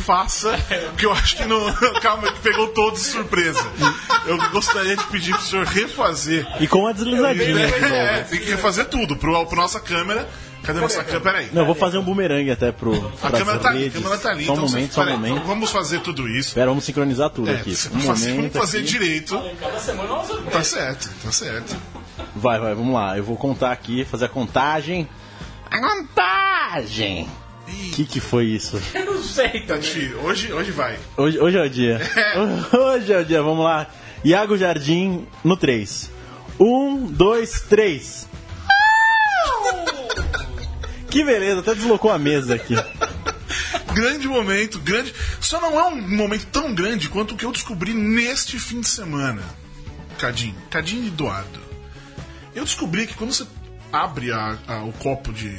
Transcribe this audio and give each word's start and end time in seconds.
Refaça, 0.00 0.58
porque 0.90 1.04
eu 1.04 1.12
acho 1.12 1.36
que 1.36 1.44
não. 1.44 1.72
Calma, 2.00 2.32
que 2.32 2.40
pegou 2.40 2.68
todos 2.68 3.00
de 3.00 3.06
surpresa. 3.08 3.60
Eu 4.26 4.38
gostaria 4.50 4.96
de 4.96 5.04
pedir 5.04 5.32
pro 5.34 5.42
senhor 5.42 5.66
refazer. 5.66 6.46
E 6.58 6.66
com 6.66 6.86
a 6.86 6.92
deslizadinha. 6.92 7.66
aqui, 7.68 7.84
É, 7.84 7.88
né? 7.90 8.26
tem 8.30 8.40
que 8.40 8.50
refazer 8.50 8.86
tudo 8.86 9.16
pro, 9.16 9.46
pro 9.46 9.56
nossa 9.56 9.78
câmera. 9.78 10.26
Cadê 10.62 10.80
nossa 10.80 11.04
câmera? 11.04 11.20
Peraí. 11.20 11.48
Não, 11.52 11.62
eu 11.62 11.66
vou 11.66 11.74
fazer 11.74 11.98
um 11.98 12.02
bumerangue 12.02 12.50
até 12.50 12.72
pro. 12.72 13.12
A 13.22 13.30
câmera 13.30 13.58
tá 13.58 13.68
ali, 13.68 13.86
a 13.88 13.90
câmera 13.90 14.18
tá 14.18 14.30
ali. 14.30 14.44
Só 14.46 14.52
um 14.52 14.56
então, 14.56 14.68
momento, 14.68 14.94
só 14.94 15.02
um 15.02 15.10
momento. 15.10 15.44
Vamos 15.46 15.70
fazer 15.70 16.00
tudo 16.00 16.28
isso. 16.28 16.48
Espera, 16.48 16.66
vamos 16.66 16.84
sincronizar 16.84 17.30
tudo 17.30 17.50
É, 17.50 17.54
aqui. 17.56 17.70
Um 17.70 17.90
vamos 17.90 18.06
fazer, 18.06 18.32
momento. 18.34 18.58
fazer 18.58 18.78
aqui. 18.78 18.86
direito. 18.86 19.42
Cada 19.60 19.78
semana 19.78 20.08
nós 20.08 20.28
vamos 20.28 20.52
Tá 20.52 20.64
certo, 20.64 21.10
tá 21.22 21.30
certo. 21.32 21.76
Vai, 22.34 22.58
vai, 22.58 22.74
vamos 22.74 22.94
lá. 22.94 23.16
Eu 23.16 23.24
vou 23.24 23.36
contar 23.36 23.70
aqui, 23.72 24.04
fazer 24.04 24.24
a 24.26 24.28
contagem. 24.28 25.08
A 25.70 25.78
contagem! 25.78 27.28
O 27.70 27.90
que, 27.92 28.04
que 28.04 28.20
foi 28.20 28.44
isso? 28.46 28.80
Eu 28.94 29.04
não 29.06 29.22
sei, 29.22 29.60
Tá 29.60 29.74
tá? 29.74 29.76
difícil. 29.78 30.18
Hoje, 30.20 30.52
hoje 30.52 30.70
vai. 30.70 30.98
Hoje, 31.16 31.38
hoje 31.38 31.56
é 31.58 31.62
o 31.62 31.70
dia. 31.70 32.00
Hoje 32.72 33.12
é 33.12 33.18
o 33.20 33.24
dia, 33.24 33.42
vamos 33.42 33.64
lá. 33.64 33.86
Iago 34.24 34.56
Jardim 34.56 35.26
no 35.44 35.56
3. 35.56 36.10
1, 36.58 37.06
2, 37.12 37.60
3. 37.68 38.28
Que 41.10 41.24
beleza, 41.24 41.60
até 41.60 41.74
deslocou 41.74 42.10
a 42.12 42.18
mesa 42.18 42.54
aqui. 42.54 42.74
Grande 43.92 44.28
momento, 44.28 44.78
grande. 44.78 45.12
Só 45.40 45.60
não 45.60 45.78
é 45.78 45.84
um 45.88 46.08
momento 46.16 46.46
tão 46.52 46.72
grande 46.72 47.08
quanto 47.08 47.34
o 47.34 47.36
que 47.36 47.44
eu 47.44 47.50
descobri 47.50 47.92
neste 47.92 48.58
fim 48.60 48.80
de 48.80 48.88
semana. 48.88 49.42
Cadinho, 50.18 50.54
Cadinho 50.70 51.02
e 51.04 51.08
Eduardo. 51.08 51.58
Eu 52.54 52.64
descobri 52.64 53.06
que 53.08 53.14
quando 53.14 53.32
você 53.32 53.44
abre 53.92 54.30
a- 54.30 54.56
a- 54.68 54.84
o 54.84 54.92
copo 54.92 55.32
de. 55.32 55.50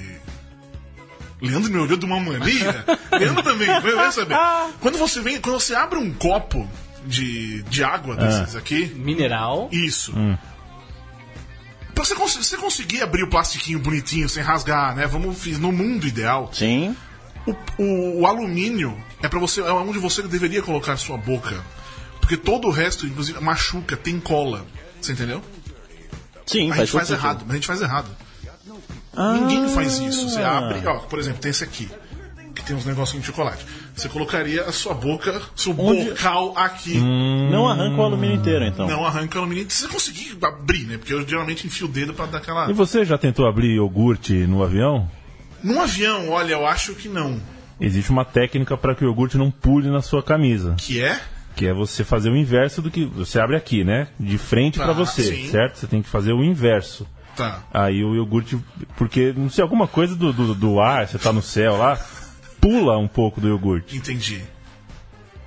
Leandro 1.41 1.71
me 1.71 1.77
olhou 1.79 1.97
de 1.97 2.05
uma 2.05 2.19
maneira. 2.19 2.85
Leandro 3.11 3.43
também, 3.43 3.67
vai 3.67 3.93
vai 3.93 4.11
saber. 4.11 4.35
Quando 4.79 4.97
você 4.97 5.19
vem, 5.21 5.41
quando 5.41 5.59
você 5.59 5.73
abre 5.75 5.97
um 5.97 6.13
copo 6.13 6.69
de, 7.05 7.63
de 7.63 7.83
água 7.83 8.15
desses 8.15 8.55
aqui, 8.55 8.85
Mineral. 8.95 9.67
isso. 9.71 10.13
Pra 11.93 12.05
você, 12.05 12.15
cons- 12.15 12.35
você 12.37 12.57
conseguir 12.57 13.01
abrir 13.01 13.23
o 13.23 13.29
plastiquinho 13.29 13.79
bonitinho, 13.79 14.29
sem 14.29 14.41
rasgar, 14.43 14.95
né? 14.95 15.05
Vamos 15.07 15.45
no 15.59 15.71
mundo 15.71 16.07
ideal. 16.07 16.49
Sim. 16.53 16.95
O, 17.45 17.55
o- 17.77 18.19
o 18.21 18.27
alumínio 18.27 18.97
é 19.21 19.27
para 19.27 19.39
você, 19.39 19.61
é 19.61 19.71
onde 19.71 19.99
você 19.99 20.21
deveria 20.23 20.61
colocar 20.61 20.93
a 20.93 20.97
sua 20.97 21.17
boca. 21.17 21.59
Porque 22.19 22.37
todo 22.37 22.67
o 22.67 22.71
resto, 22.71 23.05
inclusive, 23.05 23.39
machuca, 23.41 23.97
tem 23.97 24.19
cola. 24.19 24.65
Você 25.01 25.11
entendeu? 25.11 25.41
Sim, 26.45 26.71
A 26.71 26.75
faz 26.75 26.89
gente 26.89 26.91
faz 26.97 27.09
errado, 27.11 27.41
mas 27.45 27.51
a 27.51 27.55
gente 27.55 27.67
faz 27.67 27.81
errado. 27.81 28.09
Ah. 29.15 29.33
Ninguém 29.33 29.67
faz 29.69 29.99
isso. 29.99 30.29
Você 30.29 30.41
abre, 30.41 30.85
ó, 30.87 30.99
por 30.99 31.19
exemplo, 31.19 31.39
tem 31.41 31.51
esse 31.51 31.63
aqui, 31.63 31.89
que 32.55 32.63
tem 32.63 32.75
uns 32.75 32.85
negocinhos 32.85 33.21
de 33.25 33.27
chocolate. 33.27 33.65
Você 33.95 34.07
colocaria 34.07 34.63
a 34.63 34.71
sua 34.71 34.93
boca, 34.93 35.41
seu 35.55 35.75
Onde- 35.77 36.09
bocal 36.11 36.53
aqui. 36.57 36.97
Não 36.97 37.67
arranca 37.67 37.99
o 38.01 38.03
alumínio 38.05 38.37
inteiro, 38.37 38.65
então. 38.65 38.87
Não 38.87 39.05
arranca 39.05 39.37
o 39.37 39.41
alumínio. 39.41 39.65
Se 39.69 39.81
você 39.83 39.87
conseguir 39.93 40.37
abrir, 40.41 40.85
né? 40.85 40.97
Porque 40.97 41.13
eu 41.13 41.27
geralmente 41.27 41.67
enfio 41.67 41.87
o 41.87 41.89
dedo 41.89 42.13
pra 42.13 42.25
dar 42.25 42.37
aquela. 42.37 42.69
E 42.69 42.73
você 42.73 43.03
já 43.03 43.17
tentou 43.17 43.45
abrir 43.47 43.75
iogurte 43.75 44.33
no 44.47 44.63
avião? 44.63 45.09
Num 45.63 45.81
avião, 45.81 46.29
olha, 46.29 46.53
eu 46.53 46.65
acho 46.65 46.93
que 46.95 47.07
não. 47.09 47.39
Existe 47.79 48.11
uma 48.11 48.23
técnica 48.23 48.77
para 48.77 48.95
que 48.95 49.03
o 49.03 49.07
iogurte 49.07 49.37
não 49.37 49.51
pule 49.51 49.89
na 49.89 50.01
sua 50.01 50.23
camisa, 50.23 50.75
Que 50.77 51.01
é? 51.01 51.19
que 51.55 51.67
é 51.67 51.73
você 51.73 52.03
fazer 52.03 52.29
o 52.29 52.35
inverso 52.37 52.81
do 52.81 52.89
que 52.89 53.05
você 53.05 53.39
abre 53.39 53.55
aqui, 53.57 53.83
né? 53.83 54.07
De 54.19 54.37
frente 54.37 54.77
Tá, 54.79 54.85
para 54.85 54.93
você, 54.93 55.23
sim. 55.23 55.49
certo? 55.49 55.77
Você 55.77 55.87
tem 55.87 56.01
que 56.01 56.07
fazer 56.09 56.31
o 56.31 56.43
inverso. 56.43 57.05
Tá. 57.35 57.63
Aí 57.73 58.03
o 58.03 58.15
iogurte, 58.15 58.57
porque 58.97 59.33
não 59.35 59.49
sei 59.49 59.61
alguma 59.63 59.87
coisa 59.87 60.15
do, 60.15 60.31
do, 60.33 60.53
do 60.55 60.79
ar, 60.81 61.07
você 61.07 61.17
tá 61.17 61.31
no 61.31 61.41
céu 61.41 61.77
lá, 61.77 61.99
pula 62.59 62.97
um 62.97 63.07
pouco 63.07 63.39
do 63.41 63.47
iogurte. 63.47 63.95
Entendi. 63.97 64.41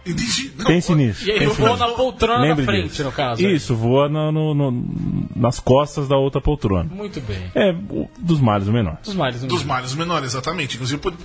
Entendi. 0.07 0.53
Não, 0.59 0.67
Pense 0.67 0.93
ó, 0.93 0.95
nisso. 0.95 1.27
E 1.27 1.31
aí 1.33 1.47
voa 1.47 1.71
nisso. 1.71 1.79
na 1.87 1.89
poltrona 1.95 2.41
Lembre 2.43 2.67
da 2.67 2.73
frente, 2.73 2.89
disso. 2.91 3.05
no 3.05 3.13
caso. 3.13 3.43
é. 3.47 3.51
Isso, 3.53 3.75
voa 3.75 4.07
no- 4.07 4.31
no- 4.31 4.55
no- 4.55 5.29
nas 5.35 5.59
costas 5.59 6.07
da 6.07 6.17
outra 6.17 6.43
poltrona. 6.43 6.85
Muito 6.93 7.23
bem. 7.23 7.51
É 7.55 7.71
o- 7.73 8.07
dos 8.19 8.39
males 8.39 8.69
o 8.69 8.73
menor. 8.73 8.99
Dos 9.03 9.15
males. 9.15 9.43
Dos 9.45 9.65
males 9.65 9.95
menores, 9.95 10.33
exatamente. 10.33 10.75
Inclusive, 10.75 11.01
pode- 11.01 11.17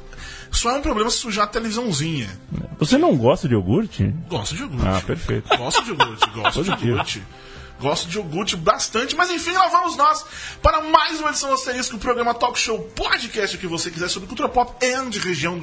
só 0.49 0.71
é 0.71 0.79
um 0.79 0.81
problema 0.81 1.09
se 1.09 1.17
sujar 1.17 1.43
a 1.43 1.47
televisãozinha. 1.47 2.29
Você 2.79 2.97
não 2.97 3.17
gosta 3.17 3.49
de 3.49 3.53
iogurte? 3.53 4.13
Gosto 4.29 4.55
de 4.55 4.61
iogurte. 4.61 4.87
Ah, 4.87 5.01
perfeito. 5.05 5.57
Gosto 5.57 5.83
de 5.83 5.89
iogurte, 5.89 6.29
gosto 6.33 6.63
de 6.63 6.87
iogurte. 6.87 7.21
Gosto 7.79 8.09
de 8.09 8.17
iogurte 8.17 8.57
bastante, 8.57 9.15
mas 9.15 9.29
enfim, 9.29 9.53
lá 9.53 9.67
vamos 9.69 9.95
nós 9.95 10.25
para 10.61 10.81
mais 10.81 11.19
uma 11.19 11.29
edição 11.29 11.49
do 11.49 11.55
Asterisco, 11.55 11.95
o 11.95 11.99
programa 11.99 12.33
Talk 12.33 12.59
Show 12.59 12.79
Podcast, 12.93 13.55
o 13.55 13.59
que 13.59 13.67
você 13.67 13.89
quiser 13.89 14.09
sobre 14.09 14.27
cultura 14.27 14.49
pop 14.49 14.75
de 15.09 15.19
região. 15.19 15.59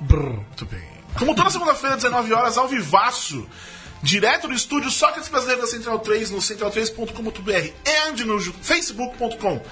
Brrr, 0.00 0.32
Muito 0.32 0.66
bem. 0.66 0.82
Como 1.18 1.34
toda 1.34 1.50
segunda-feira, 1.50 1.96
19 1.96 2.32
horas, 2.32 2.58
ao 2.58 2.68
vivaço, 2.68 3.46
direto 4.02 4.48
do 4.48 4.54
estúdio 4.54 4.90
Sócrates 4.90 5.28
Brasileiro 5.28 5.62
da 5.62 5.66
Central 5.66 5.98
3, 6.00 6.30
no 6.30 6.38
central3.com.br 6.38 7.72
e 7.86 8.24
no 8.24 8.40
facebook.com 8.40 9.62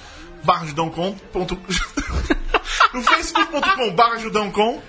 barra 0.43 0.66
judãocom. 0.66 1.16
no 2.94 3.03
facebook.com 3.03 3.91
barra 3.94 4.19
judãocom. 4.19 4.82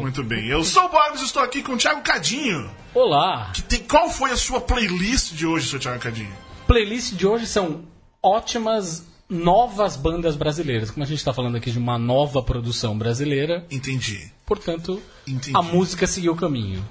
Muito 0.00 0.24
bem, 0.24 0.46
eu 0.46 0.64
sou 0.64 0.84
o 0.84 0.88
Borbs 0.88 1.20
e 1.20 1.24
estou 1.24 1.42
aqui 1.42 1.62
com 1.62 1.74
o 1.74 1.76
Thiago 1.76 2.02
Cadinho. 2.02 2.83
Olá. 2.94 3.50
Que 3.52 3.62
tem- 3.62 3.80
qual 3.80 4.08
foi 4.08 4.30
a 4.30 4.36
sua 4.36 4.60
playlist 4.60 5.32
de 5.32 5.46
hoje, 5.46 5.68
seu 5.68 5.78
Thiago 5.80 6.00
Cadinho? 6.00 6.32
Playlist 6.66 7.14
de 7.14 7.26
hoje 7.26 7.46
são 7.46 7.82
ótimas 8.22 9.04
novas 9.28 9.96
bandas 9.96 10.36
brasileiras. 10.36 10.90
Como 10.90 11.02
a 11.02 11.06
gente 11.06 11.18
está 11.18 11.32
falando 11.32 11.56
aqui 11.56 11.70
de 11.70 11.78
uma 11.78 11.98
nova 11.98 12.42
produção 12.42 12.96
brasileira, 12.96 13.66
Entendi. 13.70 14.30
portanto, 14.46 15.02
Entendi. 15.26 15.56
a 15.56 15.62
música 15.62 16.06
seguiu 16.06 16.32
o 16.32 16.36
caminho. 16.36 16.86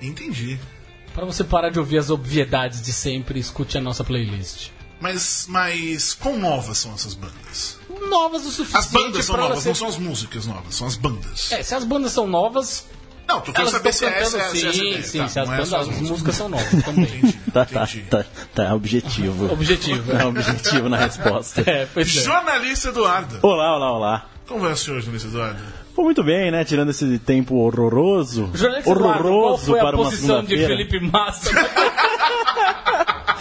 Entendi. 0.00 0.58
Para 1.14 1.24
você 1.24 1.42
parar 1.42 1.70
de 1.70 1.78
ouvir 1.78 1.98
as 1.98 2.10
obviedades 2.10 2.82
de 2.82 2.92
sempre, 2.92 3.40
escute 3.40 3.78
a 3.78 3.80
nossa 3.80 4.04
playlist. 4.04 4.70
Mas, 5.00 5.46
mas 5.48 6.12
quão 6.12 6.38
novas 6.38 6.76
são 6.78 6.92
essas 6.92 7.14
bandas? 7.14 7.78
Novas 8.08 8.44
o 8.44 8.50
suficiente 8.50 8.76
As 8.78 8.90
bandas 8.90 9.24
são 9.24 9.36
novas, 9.36 9.58
você... 9.62 9.68
não 9.68 9.74
são 9.74 9.88
as 9.88 9.96
músicas 9.96 10.44
novas, 10.46 10.74
são 10.74 10.86
as 10.86 10.96
bandas. 10.96 11.50
É, 11.52 11.62
se 11.62 11.74
as 11.74 11.84
bandas 11.84 12.12
são 12.12 12.26
novas, 12.26 12.86
Não, 13.30 13.40
tu 13.40 13.52
quer 13.52 13.60
elas 13.60 13.72
saber 13.72 13.90
estão 13.90 14.08
se 14.08 14.14
é 14.14 14.20
essa, 14.20 14.50
se 14.50 14.66
é 14.66 14.72
sim, 14.72 15.02
sim, 15.02 15.18
Tá, 15.20 15.28
se 15.28 15.38
as, 15.40 15.48
é 15.48 15.50
bandas, 15.52 15.68
só 15.68 15.78
as 15.80 15.88
músicas 16.00 16.34
são 16.34 16.48
novas 16.48 16.84
também. 16.84 17.04
Entendi, 17.22 17.38
Tá, 17.52 17.64
tá, 17.64 17.82
entendi. 17.84 18.00
tá, 18.10 18.24
tá, 18.54 18.74
objetivo. 18.74 19.52
Objetivo. 19.52 20.12
É 20.12 20.24
objetivo 20.24 20.88
na 20.88 20.96
resposta. 20.96 21.62
É, 21.70 21.86
pois 21.94 22.08
é. 22.16 22.20
Jornalista 22.22 22.88
Eduardo. 22.88 23.38
Olá, 23.42 23.76
olá, 23.76 23.92
olá. 23.92 24.26
Como 24.46 24.60
vai 24.60 24.72
o 24.72 24.76
senhor, 24.76 25.00
jornalista 25.00 25.28
Eduardo? 25.28 25.62
Pô, 25.94 26.02
muito 26.02 26.24
bem, 26.24 26.50
né? 26.50 26.64
Tirando 26.64 26.90
esse 26.90 27.18
tempo 27.20 27.54
horroroso. 27.56 28.50
Jornalista 28.54 28.90
Eduardo, 28.90 29.22
qual 29.22 29.32
horroroso 29.34 29.66
foi 29.66 29.78
a 29.78 29.82
para 29.84 29.96
uma 29.96 30.04
posição 30.04 30.42
de 30.42 30.48
segunda-feira. 30.48 30.86
Felipe 30.88 31.00
Massa? 31.12 31.50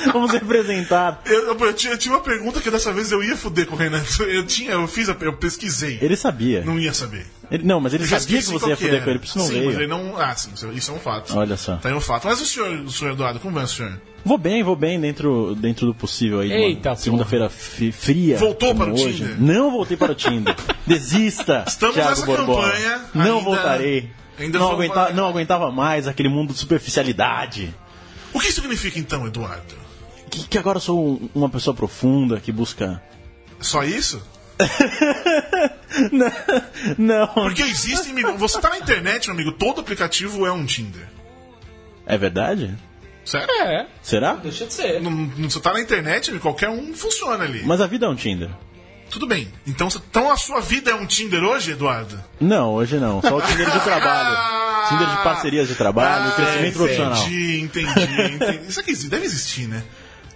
Vamos 0.14 0.32
representar. 0.32 1.22
Eu, 1.26 1.48
eu- 1.50 1.60
eu 1.60 1.74
tinha, 1.74 1.94
eu 1.94 1.98
tinha 1.98 2.14
uma 2.14 2.22
pergunta 2.22 2.60
que 2.62 2.70
dessa 2.72 2.92
vez 2.94 3.12
eu 3.12 3.24
ia 3.24 3.36
foder 3.36 3.66
com 3.66 3.76
o 3.76 3.78
Renan. 3.78 4.02
Eu 4.20 4.46
tinha, 4.46 4.72
eu 4.72 4.88
fiz, 4.88 5.10
a, 5.10 5.16
eu 5.22 5.34
pesquisei. 5.34 5.98
Ele 6.02 6.16
sabia. 6.16 6.62
Não 6.64 6.80
ia 6.80 6.94
saber. 6.94 7.26
Ele- 7.52 7.64
não, 7.64 7.80
mas 7.80 7.94
ele 7.94 8.06
sabia 8.06 8.38
que 8.40 8.44
você 8.46 8.70
ia 8.70 8.76
foder 8.78 8.94
era. 8.96 9.04
com 9.04 9.09
ele, 9.09 9.20
por 9.20 9.26
isso 9.26 9.38
não 9.38 9.46
sim, 9.48 9.54
veio. 9.54 9.66
Mas 9.66 9.76
ele 9.76 9.88
não. 9.88 10.18
Ah, 10.18 10.36
sim, 10.36 10.52
isso- 10.74 10.92
é 10.92 10.94
um 10.94 11.00
fato. 11.00 11.36
Olha 11.38 11.58
só. 11.58 11.76
Tá 11.78 11.90
aí 11.90 11.96
um 11.96 12.02
fato. 12.02 12.28
Mas 12.28 12.40
o 12.42 12.46
senhor, 12.46 12.70
o 12.82 12.92
senhor 12.92 13.12
Eduardo, 13.14 13.40
como 13.40 13.54
vai 13.56 13.64
o 13.64 13.68
senhor? 13.68 14.00
Vou 14.24 14.38
bem, 14.38 14.62
vou 14.64 14.76
bem 14.76 15.00
dentro, 15.00 15.56
dentro 15.56 15.86
do 15.88 15.94
possível 15.96 16.42
aí. 16.42 16.52
Eita, 16.52 16.94
Segunda-feira 16.96 17.50
fria. 17.50 18.38
Voltou 18.38 18.76
para 18.76 18.90
o 18.90 18.94
hoje. 18.94 19.14
Tinder? 19.14 19.41
Não 19.41 19.72
voltei 19.72 19.96
para 19.97 20.12
o 20.12 20.16
Tinder. 20.16 20.56
Desista. 20.85 21.64
Estamos 21.68 21.96
Thiago 21.96 22.09
nessa 22.12 22.26
Borbola. 22.26 22.70
campanha, 22.72 23.02
Não 23.14 23.38
ainda- 23.38 23.44
voltarei. 23.46 24.09
ainda 24.38 24.59
não, 24.59 24.72
aguenta- 24.72 25.09
não 25.14 25.28
aguentava 25.28 25.72
mais 25.72 26.08
aquele 26.08 26.28
mundo 26.29 26.53
de 26.53 26.59
superficialidade. 26.59 27.73
O 28.34 28.40
que 28.40 28.52
significa 28.52 29.00
então, 29.00 29.26
Eduardo? 29.26 29.73
Que, 30.29 30.47
que 30.47 30.58
agora 30.58 30.78
eu 30.78 30.81
sou 30.81 31.05
um- 31.05 31.29
uma 31.35 31.49
pessoa 31.49 31.76
profunda 31.76 32.40
que 32.40 32.52
busca. 32.52 33.02
Só 33.59 33.84
isso? 33.84 34.22
Não. 36.97 37.28
Porque 37.28 37.61
existe, 37.64 38.09
amigo. 38.11 38.37
Você 38.37 38.59
tá 38.59 38.70
na 38.70 38.78
internet, 38.78 39.28
meu 39.28 39.35
amigo, 39.35 39.52
todo 39.53 39.81
aplicativo 39.81 40.46
é 40.46 40.52
um 40.52 40.66
Tinder. 40.66 41.08
É 42.05 42.17
verdade? 42.17 42.76
Certo? 43.26 43.52
é, 43.52 43.85
Será? 44.02 44.34
deixa 44.35 44.66
de 44.66 44.73
ser. 44.73 45.02
Não, 45.02 45.11
não- 45.11 45.49
você 45.49 45.59
tá 45.59 45.73
na 45.73 45.81
internet, 45.81 46.29
amigo, 46.29 46.41
qualquer 46.41 46.70
um 46.70 46.93
funciona 46.93 47.43
ali. 47.43 47.64
Mas 47.64 47.82
a 47.82 47.87
vida 47.87 48.05
é 48.05 48.09
um 48.09 48.16
Tinder. 48.16 48.49
Tudo 49.09 49.28
bem. 49.28 49.47
Então, 49.67 49.87
então 49.87 50.32
a 50.32 50.37
sua 50.37 50.61
vida 50.61 50.91
é 50.91 50.96
um 50.96 51.05
Tinder 51.05 51.43
hoje, 51.43 51.72
Eduardo? 51.72 52.20
Não, 52.40 52.73
hoje 52.73 52.97
não. 52.97 53.22
Só 53.22 53.37
o 53.37 53.41
Tinder 53.41 53.70
de 53.70 53.79
trabalho. 53.82 54.37
Tinder 54.90 55.08
de 55.09 55.23
parcerias 55.23 55.67
de 55.67 55.75
trabalho, 55.75 56.32
Ah, 56.32 56.35
crescimento 56.35 56.73
profissional. 56.75 57.17
Entendi, 57.28 57.59
entendi, 57.61 58.35
entendi. 58.35 58.59
Isso 58.67 58.79
aqui 58.79 58.96
deve 59.08 59.25
existir, 59.25 59.67
né? 59.67 59.84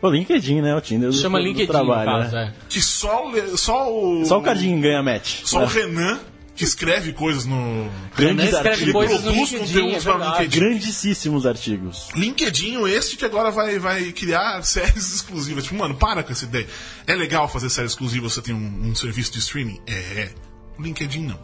O 0.03 0.09
LinkedIn, 0.09 0.61
né? 0.61 0.75
O 0.75 0.81
Tinder 0.81 1.09
do, 1.09 1.15
Chama 1.15 1.39
do 1.39 1.45
LinkedIn, 1.45 1.65
trabalho. 1.67 2.11
no 2.11 2.17
caso, 2.23 2.35
né? 2.35 2.53
é. 2.53 2.65
Que 2.67 2.81
só, 2.81 3.25
o 3.29 3.57
só 3.57 3.89
o. 3.89 4.25
Só 4.25 4.39
o 4.39 4.43
Cadinho 4.43 4.81
ganha 4.81 5.01
match. 5.01 5.43
Só 5.45 5.59
o 5.59 5.63
É. 5.63 5.67
Renan, 5.67 6.19
que 6.55 6.65
escreve 6.65 7.13
coisas 7.13 7.45
no. 7.45 7.89
Grandes 8.15 8.47
escreve 8.47 8.69
artigos. 8.69 8.91
coisas 8.93 9.23
no 9.23 9.31
produz 9.31 9.51
LinkedIn, 9.53 9.73
conteúdos 9.73 10.05
é 10.05 10.11
para 10.11 10.19
o. 10.19 10.31
LinkedIn. 10.41 10.59
Grandíssimos 10.59 11.45
artigos. 11.45 12.09
LinkedIn, 12.15 12.83
este 12.89 13.15
que 13.15 13.23
agora 13.23 13.49
vai, 13.49 13.79
vai 13.79 14.11
criar 14.11 14.61
séries 14.63 15.13
exclusivas. 15.15 15.63
Tipo, 15.63 15.77
mano, 15.77 15.95
para 15.95 16.21
com 16.21 16.33
essa 16.33 16.43
ideia. 16.43 16.67
É 17.07 17.15
legal 17.15 17.47
fazer 17.47 17.69
séries 17.69 17.91
exclusivas 17.93 18.33
você 18.33 18.41
tem 18.41 18.53
um, 18.53 18.89
um 18.89 18.93
serviço 18.95 19.31
de 19.31 19.39
streaming? 19.39 19.79
É. 19.87 20.29
O 20.77 20.81
LinkedIn 20.83 21.27
não. 21.27 21.39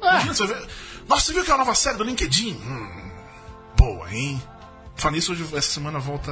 Imagina 0.00 0.32
você 0.32 0.46
ver. 0.46 0.62
Nossa, 1.08 1.24
você 1.26 1.32
viu 1.32 1.42
aquela 1.42 1.58
nova 1.58 1.74
série 1.74 1.96
do 1.98 2.04
LinkedIn? 2.04 2.52
Hum, 2.52 3.10
boa, 3.76 4.14
hein? 4.14 4.40
Falando 4.94 5.16
nisso, 5.16 5.32
hoje, 5.32 5.44
essa 5.54 5.70
semana 5.72 5.98
volta 5.98 6.30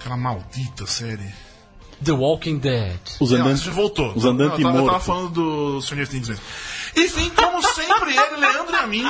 aquela 0.00 0.16
maldita 0.16 0.86
série. 0.86 1.28
The 2.02 2.12
Walking 2.12 2.58
Dead. 2.58 2.98
Os 3.20 3.30
Não, 3.30 3.40
andantes. 3.40 3.62
você 3.62 3.70
voltou. 3.70 4.12
Os 4.14 4.24
andantes 4.24 4.58
Não, 4.58 4.70
eu, 4.70 4.72
tava, 4.72 4.78
eu 4.78 4.86
tava 4.86 5.00
falando 5.00 5.28
do 5.28 5.82
Stranger 5.82 6.08
Things 6.08 6.28
mesmo. 6.28 6.44
Enfim, 6.96 7.30
como 7.30 7.62
sempre, 7.62 8.16
ele, 8.16 8.36
Leandro 8.38 8.72
e 8.74 8.76
a 8.76 8.86
mim, 8.86 9.04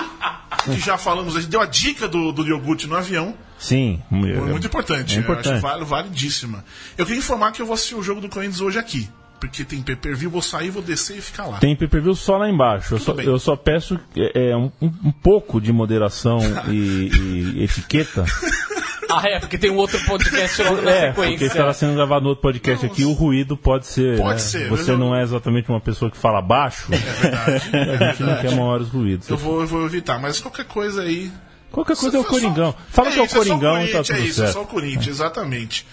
que 0.64 0.80
já 0.80 0.98
falamos, 0.98 1.36
a 1.36 1.40
gente 1.40 1.50
deu 1.50 1.60
a 1.60 1.66
dica 1.66 2.08
do, 2.08 2.32
do 2.32 2.44
iogurte 2.44 2.88
no 2.88 2.96
avião. 2.96 3.34
Sim. 3.58 4.02
Foi 4.08 4.18
muito 4.18 4.66
importante. 4.66 5.14
É 5.14 5.18
Eu 5.18 5.22
importante. 5.22 5.52
acho 5.54 5.62
vale, 5.62 5.84
validíssima. 5.84 6.64
Eu 6.98 7.06
queria 7.06 7.20
informar 7.20 7.52
que 7.52 7.62
eu 7.62 7.66
vou 7.66 7.74
assistir 7.74 7.94
o 7.94 8.02
jogo 8.02 8.20
do 8.20 8.28
Corinthians 8.28 8.60
hoje 8.60 8.78
aqui. 8.78 9.08
Porque 9.38 9.64
tem 9.64 9.80
pay-per-view, 9.80 10.28
vou 10.28 10.42
sair, 10.42 10.68
vou 10.68 10.82
descer 10.82 11.16
e 11.16 11.20
ficar 11.22 11.46
lá. 11.46 11.58
Tem 11.58 11.74
pay-per-view 11.74 12.14
só 12.14 12.36
lá 12.36 12.50
embaixo. 12.50 12.96
Eu 12.96 12.98
só, 12.98 13.12
eu 13.14 13.38
só 13.38 13.56
peço 13.56 13.98
é, 14.14 14.50
é, 14.50 14.56
um, 14.56 14.70
um 14.82 15.12
pouco 15.12 15.60
de 15.60 15.72
moderação 15.72 16.40
e, 16.68 17.08
e 17.56 17.64
etiqueta. 17.64 18.26
Ah, 19.22 19.22
é, 19.28 19.40
porque 19.40 19.58
tem 19.58 19.70
um 19.70 19.76
outro 19.76 19.98
podcast 20.04 20.62
logo 20.62 20.82
na 20.82 20.90
É, 20.90 21.12
porque 21.12 21.30
sequência. 21.32 21.46
estava 21.46 21.72
sendo 21.74 21.94
gravado 21.94 22.22
no 22.22 22.28
outro 22.30 22.42
podcast 22.42 22.86
aqui, 22.86 23.04
o 23.04 23.12
ruído 23.12 23.56
pode 23.56 23.86
ser. 23.86 24.16
Pode 24.18 24.34
né? 24.34 24.38
ser, 24.38 24.68
Você 24.68 24.92
não 24.96 25.08
eu- 25.08 25.16
é 25.16 25.22
exatamente 25.22 25.68
uma 25.68 25.80
pessoa 25.80 26.10
que 26.10 26.16
fala 26.16 26.40
baixo. 26.40 26.86
É 26.92 26.96
verdade. 26.96 27.70
É 27.72 27.80
A 27.80 28.12
gente 28.12 28.20
não 28.22 28.28
verdade. 28.28 28.40
quer 28.48 28.54
maiores 28.56 28.88
ruídos. 28.88 29.28
Eu 29.28 29.36
vou, 29.36 29.60
eu 29.60 29.66
vou 29.66 29.84
evitar, 29.84 30.18
mas 30.20 30.38
qualquer 30.40 30.64
coisa 30.66 31.02
aí. 31.02 31.30
Qualquer 31.70 31.96
coisa 31.96 32.16
é 32.16 32.20
o 32.20 32.24
Coringão. 32.24 32.72
só- 32.72 32.78
Fala 32.90 33.10
que 33.12 33.18
é 33.18 33.22
o 33.22 33.28
só 33.28 33.36
Coringão 33.38 33.82
e 33.84 33.88
tá 33.92 34.02
tudo 34.02 34.16
É 34.16 34.20
isso, 34.20 34.40
é 34.42 34.44
certo. 34.46 34.52
só 34.54 34.62
o 34.62 34.66
Corinthians, 34.66 35.06
exatamente. 35.16 35.86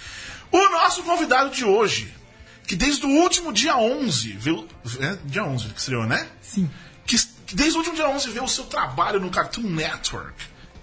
O 0.52 0.58
nosso 0.70 1.04
convidado 1.04 1.50
de 1.52 1.64
hoje, 1.66 2.14
que 2.66 2.76
desde 2.76 3.06
o 3.06 3.10
último 3.10 3.52
dia 3.54 3.78
11, 3.78 4.32
viu? 4.40 4.68
É, 5.00 5.18
dia 5.26 5.44
11 5.44 5.68
que 5.70 5.80
estreou, 5.80 6.06
né? 6.06 6.28
Sim. 6.42 6.70
Que, 7.06 7.16
que 7.46 7.56
desde 7.56 7.76
o 7.76 7.80
último 7.80 7.96
dia 7.96 8.10
11 8.10 8.30
vê 8.32 8.40
o 8.40 8.48
seu 8.48 8.64
trabalho 8.66 9.20
no 9.20 9.30
Cartoon 9.30 9.62
Network 9.70 10.34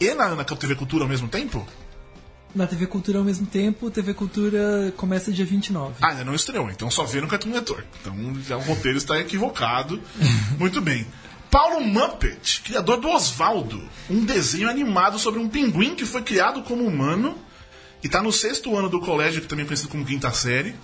e 0.00 0.14
na, 0.14 0.34
na 0.34 0.44
TV 0.44 0.74
Cultura 0.74 1.04
ao 1.04 1.08
mesmo 1.08 1.28
tempo? 1.28 1.66
Na 2.54 2.66
TV 2.68 2.86
Cultura 2.86 3.18
ao 3.18 3.24
mesmo 3.24 3.46
tempo, 3.46 3.90
TV 3.90 4.14
Cultura 4.14 4.92
começa 4.96 5.32
dia 5.32 5.44
29. 5.44 5.96
Ah, 6.00 6.10
ainda 6.10 6.24
não 6.24 6.34
estreou, 6.34 6.70
então 6.70 6.88
só 6.88 7.04
vê 7.04 7.20
no 7.20 7.26
Cartoon 7.26 7.50
Network. 7.50 7.84
Então 8.00 8.14
já 8.46 8.56
o 8.56 8.60
roteiro 8.60 8.96
está 8.96 9.18
equivocado. 9.18 10.00
Muito 10.58 10.80
bem. 10.80 11.04
Paulo 11.50 11.80
Muppet, 11.80 12.62
criador 12.62 12.98
do 12.98 13.08
Osvaldo, 13.08 13.82
um 14.08 14.24
desenho 14.24 14.68
animado 14.68 15.18
sobre 15.18 15.40
um 15.40 15.48
pinguim 15.48 15.94
que 15.94 16.04
foi 16.04 16.22
criado 16.22 16.62
como 16.62 16.84
humano 16.84 17.36
e 18.02 18.06
está 18.06 18.22
no 18.22 18.32
sexto 18.32 18.76
ano 18.76 18.88
do 18.88 19.00
colégio, 19.00 19.40
que 19.40 19.48
também 19.48 19.64
é 19.64 19.66
conhecido 19.66 19.88
como 19.88 20.04
quinta 20.04 20.30
série. 20.32 20.74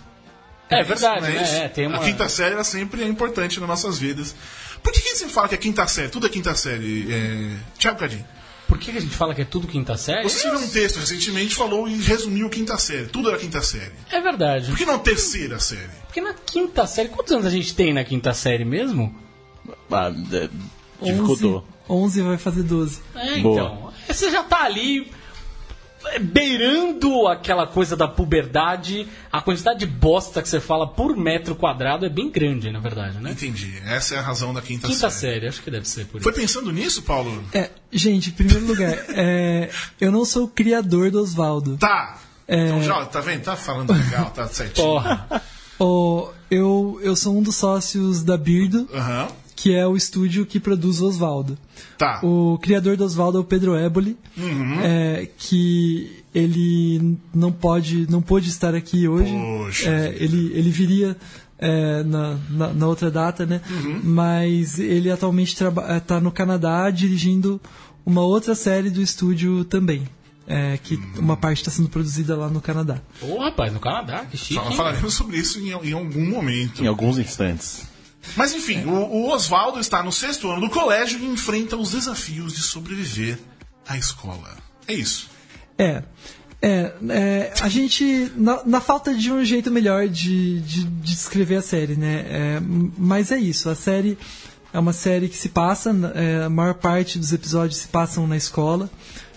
É 0.69 0.83
verdade, 0.85 1.27
é 1.27 1.43
isso? 1.43 1.53
né? 1.53 1.65
É, 1.65 1.69
tem 1.69 1.87
uma... 1.87 1.99
A 1.99 2.05
quinta 2.05 2.29
série 2.29 2.55
ela 2.55 2.63
sempre 2.63 3.03
é 3.03 3.07
importante 3.07 3.59
nas 3.59 3.69
nossas 3.69 3.99
vidas. 3.99 4.35
Por 4.83 4.93
que, 4.93 5.01
que 5.01 5.15
você 5.17 5.29
fala 5.29 5.49
que 5.49 5.55
é 5.55 5.59
quinta 5.59 5.87
série? 5.87 6.09
Tudo 6.09 6.27
é 6.27 6.31
quinta 6.31 6.55
série. 6.55 7.13
É... 7.13 7.57
Tiago 7.77 7.99
Cadinho. 7.99 8.25
Por 8.71 8.79
que 8.79 8.93
que 8.93 8.99
a 8.99 9.01
gente 9.01 9.17
fala 9.17 9.35
que 9.35 9.43
é 9.43 9.45
tudo 9.45 9.67
quinta 9.67 9.97
série? 9.97 10.23
Você 10.23 10.37
escreveu 10.37 10.61
um 10.61 10.71
texto 10.71 11.01
recentemente 11.01 11.57
falou 11.57 11.89
e 11.89 11.97
resumiu 11.97 12.49
quinta 12.49 12.79
série. 12.79 13.09
Tudo 13.09 13.29
era 13.29 13.37
quinta 13.37 13.61
série. 13.61 13.91
É 14.09 14.21
verdade. 14.21 14.69
Por 14.69 14.79
que 14.79 14.87
não 14.87 14.97
terceira 15.01 15.59
série? 15.59 15.91
Porque 16.07 16.21
na 16.21 16.35
quinta 16.35 16.87
série... 16.87 17.09
Quantos 17.09 17.33
anos 17.33 17.47
a 17.47 17.51
gente 17.51 17.75
tem 17.75 17.93
na 17.93 18.05
quinta 18.05 18.33
série 18.33 18.65
mesmo? 18.65 19.13
Ah, 19.91 20.13
é, 20.33 20.49
dificultou. 21.03 21.67
11, 21.89 22.21
11 22.21 22.23
vai 22.23 22.39
fazer 22.39 22.63
12. 22.63 23.01
É, 23.17 23.39
Boa. 23.41 23.55
então. 23.55 23.93
Você 24.07 24.31
já 24.31 24.45
tá 24.45 24.63
ali 24.63 25.11
beirando 26.21 27.27
aquela 27.29 27.67
coisa 27.67 27.97
da 27.97 28.09
puberdade. 28.09 29.07
A 29.33 29.41
quantidade 29.41 29.81
de 29.81 29.87
bosta 29.87 30.43
que 30.43 30.49
você 30.49 30.61
fala 30.61 30.87
por 30.87 31.17
metro 31.17 31.55
quadrado 31.55 32.05
é 32.07 32.09
bem 32.09 32.31
grande, 32.31 32.71
na 32.71 32.81
verdade, 32.81 33.19
né? 33.19 33.33
Entendi. 33.33 33.73
Essa 33.87 34.15
é 34.15 34.19
a 34.19 34.23
razão 34.23 34.53
da 34.55 34.61
quinta, 34.63 34.87
Quinta 34.89 35.11
série. 35.11 35.35
série, 35.35 35.49
acho 35.49 35.63
que 35.63 35.71
deve 35.71 35.89
ser 35.89 36.07
por 36.07 36.21
Foi 36.21 36.33
isso. 36.33 36.41
pensando 36.41 36.73
nisso, 36.73 37.03
Paulo? 37.03 37.43
É, 37.53 37.71
gente, 37.93 38.31
em 38.31 38.33
primeiro 38.33 38.67
lugar, 38.67 38.97
é, 39.11 39.71
eu 40.01 40.11
não 40.11 40.25
sou 40.25 40.45
o 40.45 40.49
criador 40.49 41.11
do 41.11 41.21
Osvaldo. 41.21 41.77
Tá. 41.77 42.19
É. 42.49 42.67
Então 42.67 42.83
já, 42.83 43.05
tá 43.07 43.21
vendo? 43.21 43.43
Tá 43.43 43.55
falando 43.57 43.93
legal, 43.93 44.31
tá 44.31 44.49
certinho. 44.49 44.87
Porra. 44.87 45.43
Ó, 45.79 46.31
eu, 46.51 47.01
eu 47.03 47.15
sou 47.17 47.37
um 47.39 47.43
dos 47.43 47.57
sócios 47.57 48.23
da 48.25 48.37
Birdo, 48.37 48.89
Aham. 48.93 49.29
Que 49.61 49.75
é 49.75 49.87
o 49.87 49.95
estúdio 49.95 50.47
que 50.47 50.59
produz 50.59 51.01
o 51.01 51.07
Osvaldo. 51.07 51.59
Tá. 51.99 52.21
O 52.23 52.59
criador 52.63 52.97
do 52.97 53.05
Osvaldo 53.05 53.37
é 53.37 53.41
o 53.43 53.45
Pedro 53.45 53.77
Éboli, 53.77 54.17
é, 54.83 55.29
que 55.37 56.25
ele 56.35 57.19
não 57.35 57.53
pode, 57.53 58.11
não 58.11 58.23
pôde 58.23 58.49
estar 58.49 58.75
aqui 58.75 59.07
hoje. 59.07 59.31
Poxa 59.31 59.91
É, 59.91 60.17
ele, 60.19 60.51
ele 60.55 60.71
viria 60.71 61.15
é, 61.59 62.03
na, 62.05 62.39
na, 62.49 62.73
na 62.73 62.87
outra 62.87 63.11
data, 63.11 63.45
né? 63.45 63.61
Mas 64.03 64.79
ele 64.79 65.11
atualmente 65.11 65.55
está 65.55 66.19
no 66.21 66.33
Canadá 66.33 66.89
dirigindo 66.89 67.61
uma 68.07 68.23
outra 68.23 68.55
série 68.55 68.89
do 68.89 69.03
estúdio 69.03 69.63
também. 69.67 70.09
É, 70.47 70.79
que 70.79 70.99
uma 71.17 71.37
parte 71.37 71.59
está 71.59 71.71
sendo 71.71 71.89
produzida 71.91 72.35
lá 72.35 72.49
no 72.49 72.61
Canadá. 72.61 72.99
Ô, 73.23 73.39
rapaz, 73.39 73.73
no 73.73 73.79
Canadá, 73.79 74.25
que 74.29 74.37
chique. 74.37 74.55
Fala-? 74.55 74.73
Falaremos 74.73 75.15
sobre 75.15 75.37
isso 75.37 75.61
em, 75.61 75.69
em 75.69 75.93
algum 75.93 76.29
momento. 76.29 76.83
Em 76.83 76.89
alguns 76.89 77.19
instantes. 77.19 77.90
Mas 78.37 78.53
enfim, 78.55 78.85
o, 78.85 78.93
o 78.93 79.31
Oswaldo 79.31 79.81
está 79.81 80.03
no 80.03 80.13
sexto 80.13 80.51
ano 80.51 80.61
do 80.61 80.71
colégio 80.71 81.19
e 81.19 81.27
enfrenta 81.27 81.77
os 81.77 81.93
desafios 81.93 82.53
de 82.53 82.63
sobreviver 82.63 83.39
à 83.87 83.97
escola. 83.97 84.57
É 84.87 84.95
isso. 84.95 85.31
É. 85.79 86.03
É, 86.63 86.93
é, 87.09 87.55
a 87.63 87.69
gente. 87.71 88.31
Na, 88.37 88.63
na 88.67 88.81
falta 88.83 89.15
de 89.15 89.33
um 89.33 89.43
jeito 89.43 89.71
melhor 89.71 90.07
de, 90.09 90.61
de, 90.61 90.85
de 90.85 91.15
descrever 91.15 91.57
a 91.57 91.63
série, 91.63 91.97
né? 91.97 92.25
É, 92.29 92.61
mas 92.99 93.33
é 93.33 93.39
isso, 93.39 93.71
a 93.71 93.75
série 93.75 94.19
é 94.73 94.79
uma 94.79 94.93
série 94.93 95.29
que 95.29 95.37
se 95.37 95.49
passa, 95.49 95.91
é, 96.15 96.45
a 96.45 96.51
maior 96.51 96.75
parte 96.75 97.19
dos 97.19 97.33
episódios 97.33 97.81
se 97.81 97.89
passam 97.89 98.27
na 98.27 98.37
escola, 98.37 98.91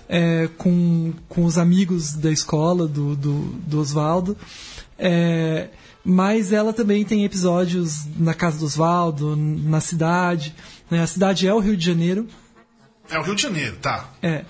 é, 0.08 0.50
com, 0.58 1.14
com 1.28 1.46
os 1.46 1.58
amigos 1.58 2.14
da 2.14 2.32
escola, 2.32 2.88
do, 2.88 3.16
do, 3.16 3.40
do 3.66 3.80
Oswaldo. 3.80 4.38
É, 5.00 5.70
mas 6.04 6.52
ela 6.52 6.74
também 6.74 7.04
tem 7.06 7.24
episódios 7.26 8.06
na 8.18 8.34
casa 8.34 8.60
do 8.60 8.66
Oswaldo, 8.66 9.36
na 9.36 9.80
cidade. 9.80 10.54
né? 10.92 11.02
A 11.02 11.08
cidade 11.08 11.48
é 11.48 11.54
o 11.54 11.60
Rio 11.60 11.78
de 11.78 11.86
Janeiro. 11.86 12.28
É 13.10 13.18
o 13.20 13.22
Rio 13.24 13.36
de 13.36 13.42
Janeiro, 13.42 13.78
tá. 13.82 14.10
É, 14.22 14.44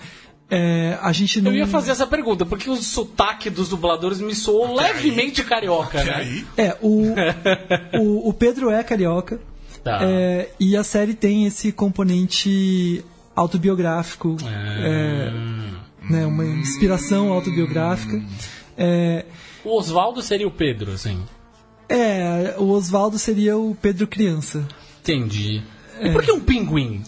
é, 0.50 0.98
a 1.00 1.10
gente 1.12 1.40
não. 1.40 1.50
Eu 1.50 1.58
ia 1.58 1.66
fazer 1.66 1.90
essa 1.90 2.06
pergunta, 2.06 2.44
porque 2.46 2.68
o 2.70 2.76
sotaque 2.76 3.50
dos 3.50 3.68
dubladores 3.68 4.20
me 4.20 4.34
soou 4.34 4.74
levemente 4.74 5.42
carioca, 5.42 6.02
E 6.02 6.04
né? 6.06 6.14
aí? 6.14 6.46
É, 6.56 6.76
o, 6.82 7.14
o, 7.98 8.28
o 8.28 8.32
Pedro 8.32 8.70
é 8.70 8.82
carioca. 8.82 9.40
Tá. 9.82 9.98
é, 10.02 10.48
e 10.58 10.76
a 10.78 10.82
série 10.82 11.12
tem 11.12 11.44
esse 11.46 11.70
componente 11.70 13.04
autobiográfico. 13.36 14.36
é, 14.46 15.30
né, 16.08 16.24
uma 16.26 16.44
inspiração 16.44 17.32
autobiográfica. 17.32 18.22
É, 18.78 19.24
O 19.64 19.76
Oswaldo 19.78 20.22
seria 20.22 20.46
o 20.48 20.50
Pedro, 20.50 20.92
assim. 20.92 21.22
É, 21.88 22.54
o 22.58 22.68
Oswaldo 22.70 23.18
seria 23.18 23.56
o 23.56 23.74
Pedro 23.74 24.06
criança. 24.06 24.66
Entendi. 25.00 25.62
E 26.00 26.10
por 26.10 26.22
que 26.22 26.32
um 26.32 26.40
pinguim? 26.40 27.02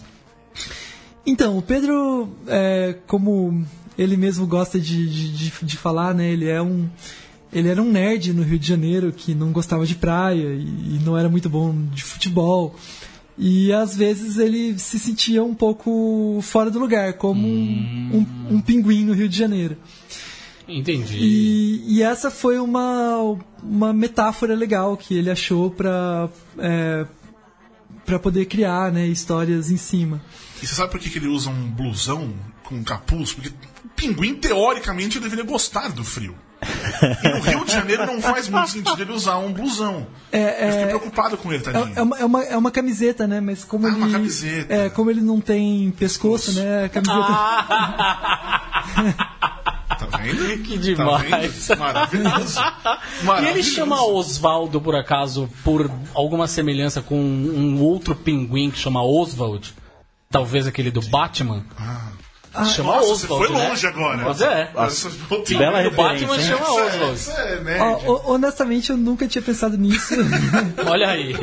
Então, 1.25 1.57
o 1.57 1.61
Pedro, 1.61 2.29
é, 2.47 2.95
como 3.05 3.65
ele 3.97 4.15
mesmo 4.15 4.45
gosta 4.47 4.79
de, 4.79 5.09
de, 5.09 5.29
de, 5.29 5.65
de 5.65 5.77
falar, 5.77 6.13
né, 6.13 6.31
ele 6.31 6.47
é 6.47 6.61
um. 6.61 6.87
Ele 7.51 7.69
era 7.69 7.81
um 7.81 7.89
nerd 7.89 8.33
no 8.33 8.43
Rio 8.43 8.59
de 8.59 8.67
Janeiro 8.67 9.11
que 9.11 9.33
não 9.33 9.51
gostava 9.51 9.85
de 9.85 9.95
praia 9.95 10.53
e, 10.53 10.99
não 11.03 11.17
era 11.17 11.29
muito 11.29 11.49
bom 11.49 11.73
de 11.93 12.03
futebol. 12.03 12.75
E 13.37 13.71
às 13.71 13.95
vezes 13.95 14.37
ele 14.37 14.77
se 14.77 14.99
sentia 14.99 15.43
um 15.43 15.53
pouco 15.53 16.39
fora 16.41 16.69
do 16.69 16.77
lugar, 16.77 17.13
como 17.13 17.47
um, 17.47 18.25
um, 18.49 18.55
um 18.55 18.61
pinguim 18.61 19.05
no 19.05 19.13
Rio 19.13 19.29
de 19.29 19.37
Janeiro. 19.37 19.77
Entendi. 20.67 21.17
E, 21.17 21.97
e 21.97 22.03
essa 22.03 22.29
foi 22.29 22.59
uma, 22.59 23.37
uma 23.63 23.93
metáfora 23.93 24.53
legal 24.55 24.97
que 24.97 25.15
ele 25.17 25.29
achou 25.31 25.71
para 25.71 26.29
é, 26.59 27.05
para 28.05 28.19
poder 28.19 28.45
criar 28.45 28.91
né, 28.91 29.05
histórias 29.07 29.69
em 29.71 29.77
cima. 29.77 30.21
E 30.61 30.65
você 30.67 30.73
sabe 30.75 30.91
por 30.91 30.99
que, 30.99 31.09
que 31.09 31.19
ele 31.19 31.27
usa 31.27 31.49
um 31.49 31.69
blusão 31.69 32.33
com 32.63 32.75
um 32.75 32.83
capuz? 32.83 33.33
Porque 33.33 33.49
o 33.49 33.89
pinguim, 33.95 34.35
teoricamente, 34.35 35.19
deveria 35.19 35.43
gostar 35.45 35.89
do 35.89 36.03
frio. 36.03 36.35
E 37.23 37.29
no 37.29 37.39
Rio 37.41 37.65
de 37.65 37.71
Janeiro 37.71 38.05
não 38.07 38.19
faz 38.19 38.49
muito 38.49 38.69
sentido 38.71 38.99
ele 39.01 39.11
usar 39.11 39.37
um 39.37 39.53
blusão. 39.53 40.07
É, 40.31 40.65
Eu 40.67 40.71
fiquei 40.71 40.83
é, 40.83 40.87
preocupado 40.87 41.37
com 41.37 41.53
ele, 41.53 41.61
tadinho. 41.61 41.93
É, 41.95 41.99
é 41.99 42.01
uma, 42.01 42.17
é, 42.17 42.25
uma, 42.25 42.43
é 42.43 42.57
uma 42.57 42.71
camiseta, 42.71 43.27
né? 43.27 43.39
Mas 43.39 43.63
como 43.63 43.85
Ah, 43.85 43.89
ele. 43.89 43.97
uma 43.97 44.09
camiseta. 44.09 44.73
É, 44.73 44.89
como 44.89 45.11
ele 45.11 45.21
não 45.21 45.39
tem 45.39 45.91
pescoço, 45.91 46.53
né? 46.53 46.85
A 46.85 46.89
camiseta. 46.89 47.27
Tá 49.87 50.17
vendo? 50.17 50.57
Que 50.63 50.75
Tá 50.75 50.81
demais. 50.81 51.67
vendo? 51.67 51.79
Maravilhoso. 51.79 52.59
E 53.21 53.25
Maravilhoso. 53.25 53.57
ele 53.57 53.63
chama 53.63 54.03
Oswaldo, 54.05 54.79
por 54.81 54.95
acaso, 54.95 55.49
por 55.63 55.89
alguma 56.13 56.47
semelhança 56.47 57.01
com 57.01 57.19
um 57.19 57.81
outro 57.81 58.15
pinguim 58.15 58.69
que 58.69 58.77
chama 58.77 59.01
Oswald? 59.03 59.73
Talvez 60.29 60.67
aquele 60.67 60.91
do 60.91 61.01
Batman? 61.01 61.63
chama 62.75 62.95
Nossa, 62.95 63.11
Oswald, 63.11 63.19
você 63.19 63.27
foi 63.27 63.49
né? 63.49 63.69
longe 63.69 63.87
agora. 63.87 64.17
Mas 64.25 64.41
é. 64.41 64.71
Nossa, 64.75 65.09
Bela 65.57 65.83
do 65.83 65.89
referência, 65.89 66.27
Batman 66.27 66.39
chama 66.39 66.61
Essa 66.61 66.71
é- 66.71 66.85
Oswald. 66.85 67.13
essa 67.13 67.31
é. 67.69 67.81
Ó, 67.81 67.93
ho- 68.13 68.33
honestamente, 68.33 68.89
eu 68.89 68.97
nunca 68.97 69.27
tinha 69.27 69.41
pensado 69.41 69.77
nisso. 69.77 70.15
Olha 70.89 71.07
aí. 71.09 71.33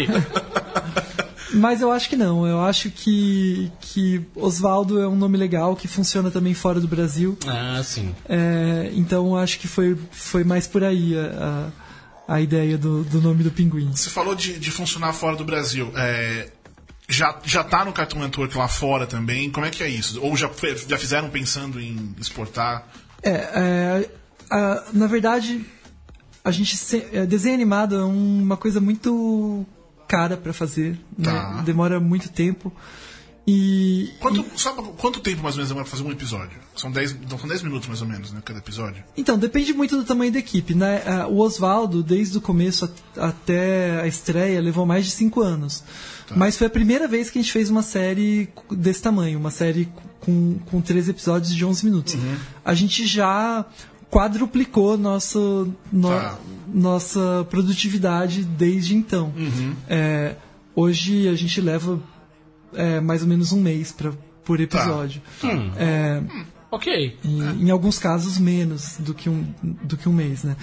Mas 1.55 1.81
eu 1.81 1.91
acho 1.93 2.09
que 2.09 2.17
não. 2.17 2.47
Eu 2.47 2.61
acho 2.61 2.91
que, 2.91 3.71
que 3.81 4.21
Oswaldo 4.35 5.01
é 5.01 5.07
um 5.09 5.17
nome 5.17 5.37
legal 5.39 5.75
que 5.77 5.87
funciona 5.89 6.31
também 6.31 6.53
fora 6.55 6.81
do 6.81 6.89
Brasil. 6.89 7.39
Ah, 7.47 7.81
sim. 7.85 8.15
É, 8.29 8.91
então 8.95 9.27
eu 9.29 9.37
acho 9.37 9.59
que 9.59 9.69
foi, 9.69 9.97
foi 10.11 10.45
mais 10.45 10.67
por 10.67 10.83
aí 10.85 11.15
a, 11.17 11.71
a, 12.29 12.35
a 12.35 12.41
ideia 12.41 12.77
do, 12.77 13.05
do 13.05 13.21
nome 13.21 13.43
do 13.43 13.51
pinguim. 13.51 13.91
Você 13.95 14.11
falou 14.11 14.35
de, 14.35 14.59
de 14.59 14.71
funcionar 14.71 15.13
fora 15.13 15.37
do 15.37 15.45
Brasil. 15.45 15.93
É, 15.97 16.49
já, 17.09 17.39
já 17.45 17.63
tá 17.63 17.85
no 17.85 17.93
Cartoon 17.93 18.21
Network 18.21 18.57
lá 18.57 18.67
fora 18.69 19.07
também? 19.07 19.51
Como 19.51 19.65
é 19.67 19.71
que 19.71 19.83
é 19.83 19.89
isso? 19.89 20.21
Ou 20.23 20.37
já, 20.37 20.51
já 20.89 20.99
fizeram 20.99 21.29
pensando 21.31 21.81
em 21.81 22.15
exportar? 22.21 22.87
É, 23.23 23.31
é, 23.31 24.11
a- 24.51 24.85
na 24.93 25.07
verdade, 25.07 25.65
a 26.45 26.51
gente 26.51 26.77
se- 26.77 27.07
é, 27.13 27.25
desenho 27.27 27.55
animado 27.55 27.95
é 27.97 28.05
uma 28.05 28.57
coisa 28.57 28.81
muito 28.81 29.65
cara 30.17 30.37
pra 30.37 30.53
fazer, 30.53 30.99
né? 31.19 31.33
Tá. 31.33 31.63
demora 31.63 31.99
muito 32.01 32.29
tempo 32.29 32.73
e, 33.47 34.11
Quanto, 34.21 34.43
sabe 34.59 34.83
quanto 34.97 35.21
tempo 35.21 35.43
mais 35.43 35.55
ou 35.55 35.59
menos 35.59 35.69
demora 35.69 35.85
pra 35.85 35.91
fazer 35.97 36.03
um 36.03 36.11
episódio? 36.11 36.59
São 36.75 36.91
10, 36.91 37.13
então 37.13 37.39
são 37.39 37.47
10 37.47 37.63
minutos 37.63 37.87
mais 37.87 38.01
ou 38.01 38.09
menos, 38.09 38.33
né? 38.33 38.41
Cada 38.43 38.59
episódio. 38.59 39.05
Então, 39.17 39.37
depende 39.37 39.75
muito 39.75 39.97
do 39.97 40.05
tamanho 40.05 40.33
da 40.33 40.39
equipe. 40.39 40.75
Né? 40.75 41.03
Ah, 41.05 41.27
O 41.27 41.41
Oswaldo, 41.41 42.03
desde 42.03 42.39
o 42.39 42.41
começo 42.41 42.91
até 43.17 44.01
a 44.01 44.07
estreia, 44.07 44.61
levou 44.63 44.87
mais 44.87 45.05
de 45.05 45.11
cinco 45.11 45.43
anos. 45.43 45.85
Mas 46.35 46.57
foi 46.57 46.69
a 46.69 46.71
primeira 46.71 47.07
vez 47.07 47.31
que 47.31 47.39
a 47.39 47.43
gente 47.43 47.53
fez 47.53 47.69
uma 47.69 47.83
série 47.83 48.49
desse 48.71 49.03
tamanho, 49.03 49.39
uma 49.39 49.51
série 49.51 49.91
com, 50.21 50.59
com 50.71 50.81
três 50.81 51.07
episódios 51.07 51.55
de 51.55 51.65
11 51.67 51.85
minutos. 51.85 52.17
A 52.65 52.73
gente 52.73 53.07
já 53.07 53.67
quadruplicou 54.19 54.97
nosso, 54.97 55.69
no- 55.93 56.09
Tá. 56.09 56.39
nossa 56.73 57.45
produtividade 57.51 58.45
desde 58.45 58.95
então. 58.95 59.33
É, 59.89 60.37
hoje 60.75 61.29
a 61.29 61.35
gente 61.35 61.61
leva 61.61 62.01
é, 62.77 63.01
mais 63.01 63.23
ou 63.23 63.29
menos 63.29 63.51
um 63.53 63.61
mês 63.61 63.91
pra, 63.93 64.13
por 64.45 64.61
episódio. 64.61 65.21
É, 65.77 66.23
Ok. 66.71 67.17
em, 67.25 67.67
em 67.67 67.71
alguns 67.71 67.99
casos 68.01 68.37
menos 68.39 68.97
do 68.99 69.15
que 69.15 69.29
um, 69.31 69.47
do 69.85 69.97
que 69.97 70.09
um 70.09 70.13
mês, 70.13 70.43
né? 70.43 70.57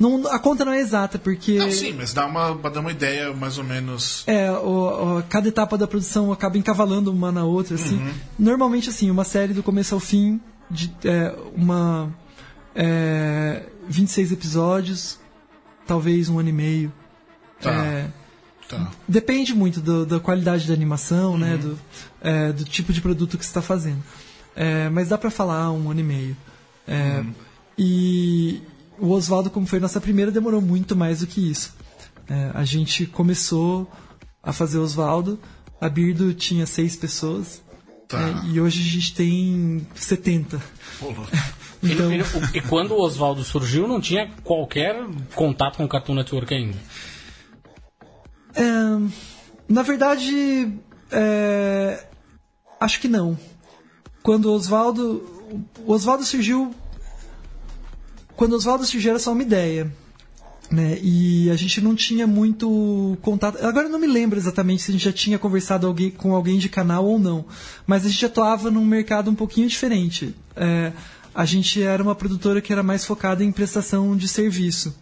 Não, 0.00 0.26
a 0.28 0.38
conta 0.38 0.64
não 0.64 0.72
é 0.72 0.80
exata, 0.80 1.18
porque 1.18 1.58
Não, 1.58 1.70
sim, 1.70 1.92
mas 1.92 2.12
dá 2.14 2.24
uma, 2.26 2.54
dá 2.70 2.80
uma 2.80 2.90
ideia 2.90 3.32
mais 3.34 3.56
ou 3.58 3.64
menos. 3.64 4.22
é, 4.26 4.50
o- 4.50 5.18
o- 5.18 5.22
cada 5.28 5.46
etapa 5.48 5.76
da 5.76 5.86
produção 5.86 6.32
acaba 6.32 6.56
encavalando 6.56 7.10
uma 7.12 7.30
na 7.32 7.44
outra, 7.44 7.74
assim. 7.74 8.00
Normalmente, 8.38 8.88
assim, 8.88 9.10
uma 9.10 9.24
série 9.24 9.52
do 9.54 9.62
começo 9.62 9.94
ao 9.94 10.00
fim, 10.00 10.40
de 10.70 10.90
é, 11.04 11.34
uma 11.54 12.10
é, 12.74 13.64
26 13.88 14.32
episódios, 14.32 15.18
talvez 15.86 16.28
um 16.28 16.38
ano 16.38 16.48
e 16.48 16.52
meio. 16.52 16.92
Tá. 17.60 17.70
É, 17.84 18.08
Tá. 18.68 18.90
Depende 19.06 19.52
muito 19.54 19.82
do- 19.82 20.06
da 20.06 20.18
qualidade 20.18 20.66
da 20.66 20.72
animação, 20.72 21.36
né? 21.36 21.58
Do, 21.58 21.78
é, 22.22 22.52
do 22.52 22.64
tipo 22.64 22.90
de 22.90 23.02
produto 23.02 23.36
que 23.36 23.44
você 23.44 23.50
está 23.50 23.60
fazendo. 23.60 24.02
É, 24.56 24.88
mas 24.88 25.08
dá 25.10 25.18
para 25.18 25.30
falar 25.30 25.70
um 25.72 25.90
ano 25.90 26.00
e 26.00 26.02
meio. 26.02 26.36
É, 26.88 27.22
E 27.76 28.62
o 28.98 29.08
Oswaldo, 29.10 29.50
como 29.50 29.66
foi 29.66 29.78
nossa 29.78 30.00
primeira, 30.00 30.30
demorou 30.30 30.62
muito 30.62 30.96
mais 30.96 31.20
do 31.20 31.26
que 31.26 31.50
isso. 31.50 31.74
É, 32.28 32.50
a 32.54 32.64
gente 32.64 33.04
começou 33.04 33.90
a 34.42 34.52
fazer 34.54 34.78
Oswaldo, 34.78 35.38
a 35.78 35.88
Birdo 35.88 36.32
tinha 36.32 36.64
seis 36.64 36.96
pessoas. 36.96 37.60
Tá. 38.08 38.42
e 38.46 38.60
hoje 38.60 38.80
a 38.80 38.84
gente 38.90 39.14
tem 39.14 39.86
70. 39.94 40.62
Pô, 40.98 41.12
Então, 41.82 42.12
E, 42.12 42.58
e 42.58 42.60
quando 42.62 42.92
o 42.92 43.00
Oswaldo 43.00 43.42
surgiu, 43.42 43.88
não 43.88 44.00
tinha 44.00 44.30
qualquer 44.44 44.96
contato 45.34 45.76
com 45.76 45.84
o 45.84 45.88
Cartoon 45.88 46.14
Network 46.14 46.54
ainda. 46.54 46.78
É, 48.54 48.62
na 49.68 49.82
verdade, 49.82 50.72
é, 51.10 52.04
acho 52.80 53.00
que 53.00 53.08
não. 53.08 53.38
Quando 54.22 54.46
o 54.46 54.52
Oswaldo. 54.52 55.28
O 55.84 55.92
Oswaldo 55.92 56.24
surgiu. 56.24 56.74
Quando 58.36 58.52
o 58.52 58.56
Oswaldo 58.56 58.86
surgiu 58.86 59.10
era 59.10 59.18
só 59.18 59.32
uma 59.32 59.42
ideia. 59.42 59.92
Né? 60.70 60.98
E 61.02 61.50
a 61.50 61.56
gente 61.56 61.82
não 61.82 61.94
tinha 61.94 62.26
muito 62.26 63.18
contato. 63.20 63.62
Agora 63.62 63.88
eu 63.88 63.90
não 63.90 63.98
me 63.98 64.06
lembro 64.06 64.38
exatamente 64.38 64.82
se 64.82 64.90
a 64.90 64.92
gente 64.92 65.04
já 65.04 65.12
tinha 65.12 65.38
conversado 65.38 65.86
alguém, 65.86 66.10
com 66.10 66.34
alguém 66.34 66.58
de 66.58 66.70
canal 66.70 67.04
ou 67.04 67.18
não. 67.18 67.44
Mas 67.86 68.06
a 68.06 68.08
gente 68.08 68.24
atuava 68.24 68.70
num 68.70 68.84
mercado 68.84 69.30
um 69.30 69.34
pouquinho 69.34 69.68
diferente. 69.68 70.34
É, 70.56 70.92
a 71.34 71.44
gente 71.44 71.82
era 71.82 72.02
uma 72.02 72.14
produtora 72.14 72.60
que 72.60 72.72
era 72.72 72.82
mais 72.82 73.04
focada 73.04 73.42
em 73.44 73.50
prestação 73.52 74.16
de 74.16 74.28
serviço. 74.28 74.94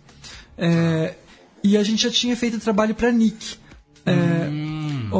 É, 0.56 1.14
e 1.62 1.76
a 1.76 1.82
gente 1.82 2.02
já 2.02 2.10
tinha 2.10 2.36
feito 2.36 2.58
trabalho 2.58 2.94
para 2.94 3.10
Nick. 3.12 3.56
É, 4.06 4.48
o- 5.12 5.16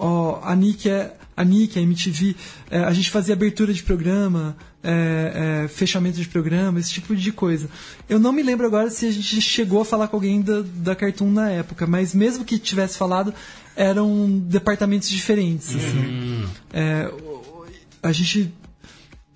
o- 0.00 0.40
a 0.42 0.54
Nick 0.54 0.88
é 0.88 1.16
a 1.34 1.44
Nick, 1.44 1.78
a 1.78 1.82
MTV, 1.82 2.36
é, 2.70 2.80
a 2.80 2.92
gente 2.92 3.08
fazia 3.10 3.34
abertura 3.34 3.72
de 3.72 3.82
programa, 3.82 4.54
é, 4.82 5.62
é, 5.64 5.68
fechamento 5.68 6.20
de 6.20 6.28
programa, 6.28 6.78
esse 6.78 6.92
tipo 6.92 7.16
de 7.16 7.32
coisa. 7.32 7.70
Eu 8.06 8.18
não 8.18 8.32
me 8.32 8.42
lembro 8.42 8.66
agora 8.66 8.90
se 8.90 9.06
a 9.06 9.10
gente 9.10 9.40
chegou 9.40 9.80
a 9.80 9.84
falar 9.84 10.08
com 10.08 10.16
alguém 10.16 10.42
da, 10.42 10.62
da 10.62 10.94
Cartoon 10.94 11.30
na 11.30 11.48
época, 11.50 11.86
mas 11.86 12.14
mesmo 12.14 12.44
que 12.44 12.58
tivesse 12.58 12.98
falado, 12.98 13.32
eram 13.74 14.28
departamentos 14.44 15.08
diferentes. 15.08 15.68
assim. 15.74 16.44
É, 16.70 17.08
o- 17.10 17.64
a 18.02 18.12
gente 18.12 18.52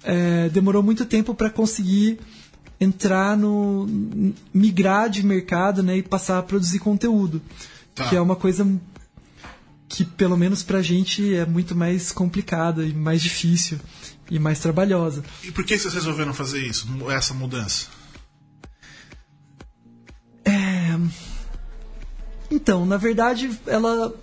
é, 0.07 0.49
demorou 0.49 0.83
muito 0.83 1.05
tempo 1.05 1.35
para 1.35 1.51
conseguir 1.51 2.19
entrar 2.81 3.37
no 3.37 3.87
migrar 4.55 5.11
de 5.11 5.23
mercado 5.25 5.83
né, 5.83 5.97
e 5.99 6.03
passar 6.03 6.39
a 6.39 6.43
produzir 6.43 6.79
conteúdo 6.79 7.43
Tá. 7.95 8.09
que 8.09 8.15
é 8.17 8.21
uma 8.21 8.37
coisa 8.37 8.67
que 9.89 10.05
pelo 10.05 10.37
menos 10.37 10.63
pra 10.63 10.83
gente 10.83 11.35
é 11.35 11.47
muito 11.47 11.75
mais 11.75 12.13
complicada 12.13 12.85
e 12.85 12.93
mais 12.93 13.23
difícil 13.23 13.79
e 14.31 14.39
mais 14.39 14.59
trabalhosa 14.61 15.25
E 15.43 15.51
por 15.51 15.65
que 15.65 15.79
vocês 15.79 15.95
resolveram 15.95 16.35
fazer 16.35 16.61
isso, 16.67 16.87
essa 17.11 17.33
mudança? 17.35 17.87
então 22.51 22.87
na 22.87 22.97
verdade 22.97 23.51
ela 23.67 24.15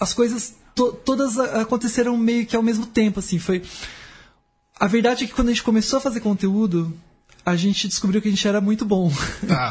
as 0.00 0.12
coisas 0.12 0.54
to- 0.74 0.92
todas 1.04 1.38
a- 1.38 1.62
aconteceram 1.62 2.16
meio 2.16 2.44
que 2.46 2.56
ao 2.56 2.62
mesmo 2.62 2.86
tempo 2.86 3.20
assim 3.20 3.38
foi 3.38 3.62
a 4.78 4.86
verdade 4.86 5.24
é 5.24 5.26
que 5.26 5.32
quando 5.32 5.48
a 5.48 5.50
gente 5.52 5.62
começou 5.62 5.98
a 5.98 6.00
fazer 6.00 6.20
conteúdo 6.20 6.92
a 7.44 7.54
gente 7.54 7.86
descobriu 7.86 8.20
que 8.20 8.28
a 8.28 8.30
gente 8.30 8.46
era 8.46 8.60
muito 8.60 8.84
bom 8.84 9.10
Tá. 9.46 9.70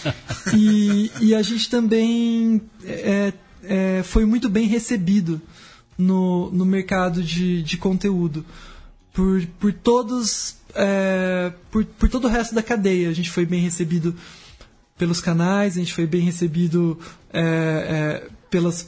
e, 0.56 1.10
e 1.20 1.34
a 1.34 1.42
gente 1.42 1.68
também 1.68 2.62
é, 2.84 3.32
é, 3.62 4.02
foi 4.02 4.24
muito 4.24 4.48
bem 4.48 4.66
recebido 4.66 5.40
no, 5.96 6.50
no 6.50 6.64
mercado 6.64 7.22
de, 7.22 7.62
de 7.62 7.76
conteúdo 7.76 8.44
por, 9.12 9.44
por 9.58 9.72
todos 9.72 10.56
é, 10.74 11.52
por, 11.70 11.84
por 11.84 12.08
todo 12.08 12.26
o 12.26 12.30
resto 12.30 12.54
da 12.54 12.62
cadeia 12.62 13.10
a 13.10 13.12
gente 13.12 13.30
foi 13.30 13.44
bem 13.44 13.60
recebido 13.60 14.14
pelos 14.96 15.20
canais 15.20 15.76
a 15.76 15.80
gente 15.80 15.92
foi 15.92 16.06
bem 16.06 16.20
recebido 16.20 16.98
é, 17.32 17.40
é, 17.40 18.28
pelas 18.48 18.86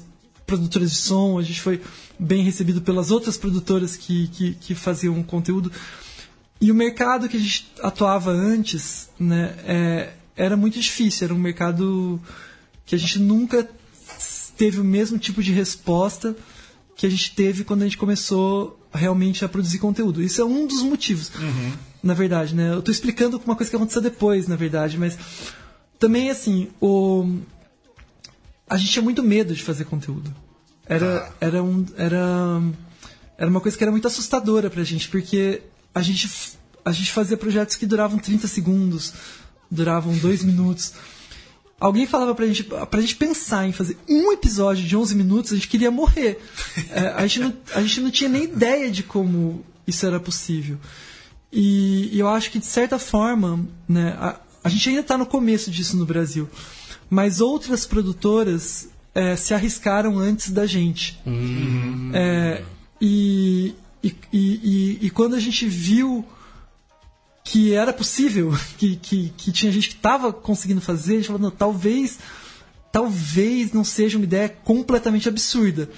produtoras 0.50 0.90
de 0.90 0.97
som 0.97 1.38
a 1.38 1.42
gente 1.42 1.61
foi 1.61 1.80
bem 2.19 2.42
recebido 2.42 2.83
pelas 2.83 3.11
outras 3.11 3.37
produtoras 3.37 3.97
que, 3.97 4.28
que, 4.28 4.54
que 4.54 4.75
faziam 4.75 5.23
conteúdo 5.23 5.71
e 6.61 6.71
o 6.71 6.75
mercado 6.75 7.28
que 7.28 7.38
a 7.38 7.40
gente 7.40 7.73
atuava 7.83 8.30
antes, 8.30 9.09
né, 9.19 9.54
é, 9.64 10.12
era 10.37 10.57
muito 10.57 10.78
difícil. 10.78 11.25
Era 11.25 11.35
um 11.35 11.38
mercado 11.38 12.21
que 12.85 12.95
a 12.95 12.99
gente 12.99 13.19
nunca 13.19 13.66
teve 14.59 14.78
o 14.78 14.85
mesmo 14.85 15.19
tipo 15.19 15.42
de 15.42 15.52
resposta 15.52 16.37
que 16.95 17.07
a 17.07 17.11
gente 17.11 17.35
teve 17.35 17.64
quando 17.64 17.80
a 17.80 17.85
gente 17.85 17.97
começou 17.97 18.78
realmente 18.92 19.42
a 19.42 19.49
produzir 19.49 19.78
conteúdo. 19.78 20.23
Isso 20.23 20.42
é 20.42 20.45
um 20.45 20.66
dos 20.66 20.83
motivos, 20.83 21.33
na 22.02 22.12
verdade, 22.12 22.54
né? 22.54 22.75
Eu 22.75 22.80
estou 22.80 22.92
explicando 22.92 23.40
uma 23.47 23.57
coisa 23.57 23.71
que 23.71 23.76
aconteceu 23.76 24.02
depois, 24.02 24.47
na 24.47 24.57
verdade, 24.57 24.99
mas 24.99 25.16
também 25.99 26.28
assim, 26.28 26.69
o 26.78 27.38
a 28.71 28.77
gente 28.77 28.93
tinha 28.93 29.03
muito 29.03 29.23
medo 29.23 29.55
de 29.55 29.62
fazer 29.62 29.85
conteúdo. 29.85 30.35
Era 30.87 31.31
era 31.41 31.62
um 31.62 31.85
era 31.97 32.62
era 33.37 33.50
uma 33.50 33.61
coisa 33.61 33.77
que 33.77 33.83
era 33.83 33.91
muito 33.91 34.07
assustadora 34.07 34.71
pra 34.71 34.85
gente, 34.85 35.09
porque 35.09 35.62
a 35.95 36.03
gente, 36.03 36.29
a 36.85 36.93
gente 36.93 37.11
fazia 37.11 37.39
projetos 37.39 37.75
que 37.75 37.87
duravam 37.87 38.19
30 38.19 38.47
segundos, 38.47 39.15
duravam 39.71 40.17
2 40.17 40.45
minutos. 40.45 40.93
Alguém 41.81 42.07
falava 42.07 42.35
pra 42.35 42.47
gente, 42.47 42.62
pra 42.62 43.00
gente 43.00 43.17
pensar 43.17 43.67
em 43.67 43.73
fazer 43.73 43.97
um 44.07 44.31
episódio 44.31 44.85
de 44.85 44.95
11 44.95 45.15
minutos, 45.15 45.53
a 45.53 45.55
gente 45.55 45.69
queria 45.69 45.91
morrer. 45.91 46.39
É, 46.91 47.09
a, 47.17 47.27
gente 47.27 47.41
não, 47.41 47.55
a 47.75 47.81
gente 47.81 48.00
não 48.00 48.11
tinha 48.11 48.29
nem 48.29 48.45
ideia 48.45 48.91
de 48.91 49.03
como 49.03 49.65
isso 49.87 50.05
era 50.05 50.21
possível. 50.21 50.79
E, 51.50 52.11
e 52.12 52.19
eu 52.19 52.29
acho 52.29 52.50
que, 52.50 52.59
de 52.59 52.67
certa 52.67 52.99
forma, 52.99 53.67
né, 53.89 54.15
a, 54.19 54.39
a 54.62 54.69
gente 54.69 54.89
ainda 54.89 55.00
está 55.00 55.17
no 55.17 55.25
começo 55.25 55.71
disso 55.71 55.97
no 55.97 56.05
Brasil, 56.05 56.49
mas 57.11 57.40
outras 57.40 57.85
produtoras 57.85 58.88
é, 59.14 59.35
se 59.35 59.52
arriscaram 59.52 60.19
antes 60.19 60.50
da 60.50 60.64
gente. 60.64 61.21
É, 62.14 62.62
e, 63.00 63.75
e, 64.02 64.14
e, 64.33 64.99
e- 65.02 65.11
quando 65.11 65.35
a 65.35 65.40
gente 65.40 65.67
viu 65.67 66.25
que 67.45 67.75
era 67.75 67.93
possível, 67.93 68.55
que, 68.79 68.97
que, 68.97 69.33
que 69.37 69.50
tinha 69.50 69.73
gente 69.73 69.88
que 69.88 69.97
estava 69.97 70.33
conseguindo 70.33 70.81
fazer, 70.81 71.14
a 71.14 71.17
gente 71.17 71.26
falou, 71.26 71.43
não, 71.43 71.50
talvez 71.50 72.19
talvez 72.93 73.73
não 73.73 73.85
seja 73.85 74.19
uma 74.19 74.25
ideia 74.25 74.49
completamente 74.49 75.29
absurda. 75.29 75.88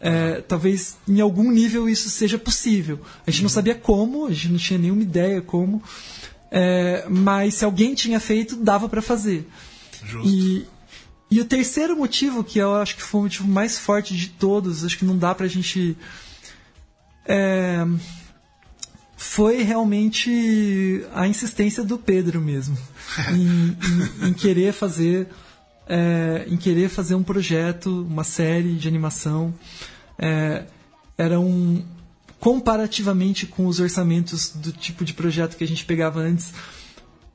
É, 0.00 0.42
talvez 0.42 0.98
em 1.08 1.20
algum 1.20 1.50
nível 1.50 1.88
isso 1.88 2.10
seja 2.10 2.38
possível. 2.38 3.00
A 3.26 3.30
gente 3.30 3.42
não 3.42 3.48
sabia 3.48 3.74
como, 3.74 4.26
a 4.26 4.32
gente 4.32 4.50
não 4.50 4.58
tinha 4.58 4.78
nenhuma 4.78 5.02
ideia 5.02 5.40
como, 5.40 5.82
é, 6.50 7.06
mas 7.08 7.54
se 7.54 7.64
alguém 7.64 7.94
tinha 7.94 8.20
feito, 8.20 8.56
dava 8.56 8.88
para 8.88 9.00
fazer. 9.00 9.48
Justo. 10.04 10.28
E, 10.28 10.66
e 11.30 11.40
o 11.40 11.44
terceiro 11.44 11.96
motivo, 11.96 12.44
que 12.44 12.58
eu 12.58 12.74
acho 12.76 12.96
que 12.96 13.02
foi 13.02 13.20
o 13.20 13.22
motivo 13.24 13.48
mais 13.48 13.78
forte 13.78 14.16
de 14.16 14.28
todos, 14.28 14.84
acho 14.84 14.98
que 14.98 15.04
não 15.04 15.16
dá 15.16 15.34
pra 15.34 15.46
gente. 15.48 15.96
É, 17.26 17.84
foi 19.16 19.62
realmente 19.62 21.04
a 21.14 21.26
insistência 21.26 21.82
do 21.82 21.98
Pedro 21.98 22.40
mesmo. 22.40 22.76
em, 23.32 23.76
em, 24.26 24.28
em 24.28 24.32
querer 24.32 24.72
fazer. 24.72 25.28
é, 25.88 26.46
em 26.48 26.56
querer 26.56 26.88
fazer 26.88 27.14
um 27.14 27.22
projeto, 27.22 28.06
uma 28.06 28.24
série 28.24 28.74
de 28.74 28.86
animação. 28.88 29.54
É, 30.18 30.64
era 31.16 31.40
um. 31.40 31.84
Comparativamente 32.38 33.46
com 33.46 33.66
os 33.66 33.80
orçamentos 33.80 34.52
do 34.54 34.70
tipo 34.70 35.04
de 35.04 35.14
projeto 35.14 35.56
que 35.56 35.64
a 35.64 35.66
gente 35.66 35.84
pegava 35.84 36.20
antes, 36.20 36.52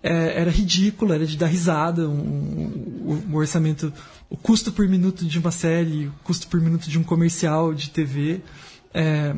é, 0.01 0.41
era 0.41 0.49
ridículo, 0.51 1.13
era 1.13 1.25
de 1.25 1.37
dar 1.37 1.47
risada. 1.47 2.07
Um, 2.07 2.13
um- 2.13 3.23
um 3.31 3.35
orçamento, 3.35 3.91
o 4.29 4.37
custo 4.37 4.71
por 4.71 4.87
minuto 4.87 5.25
de 5.25 5.39
uma 5.39 5.51
série, 5.51 6.07
o 6.07 6.13
custo 6.23 6.47
por 6.47 6.61
minuto 6.61 6.89
de 6.89 6.97
um 6.99 7.03
comercial 7.03 7.73
de 7.73 7.89
TV. 7.89 8.41
é, 8.93 9.35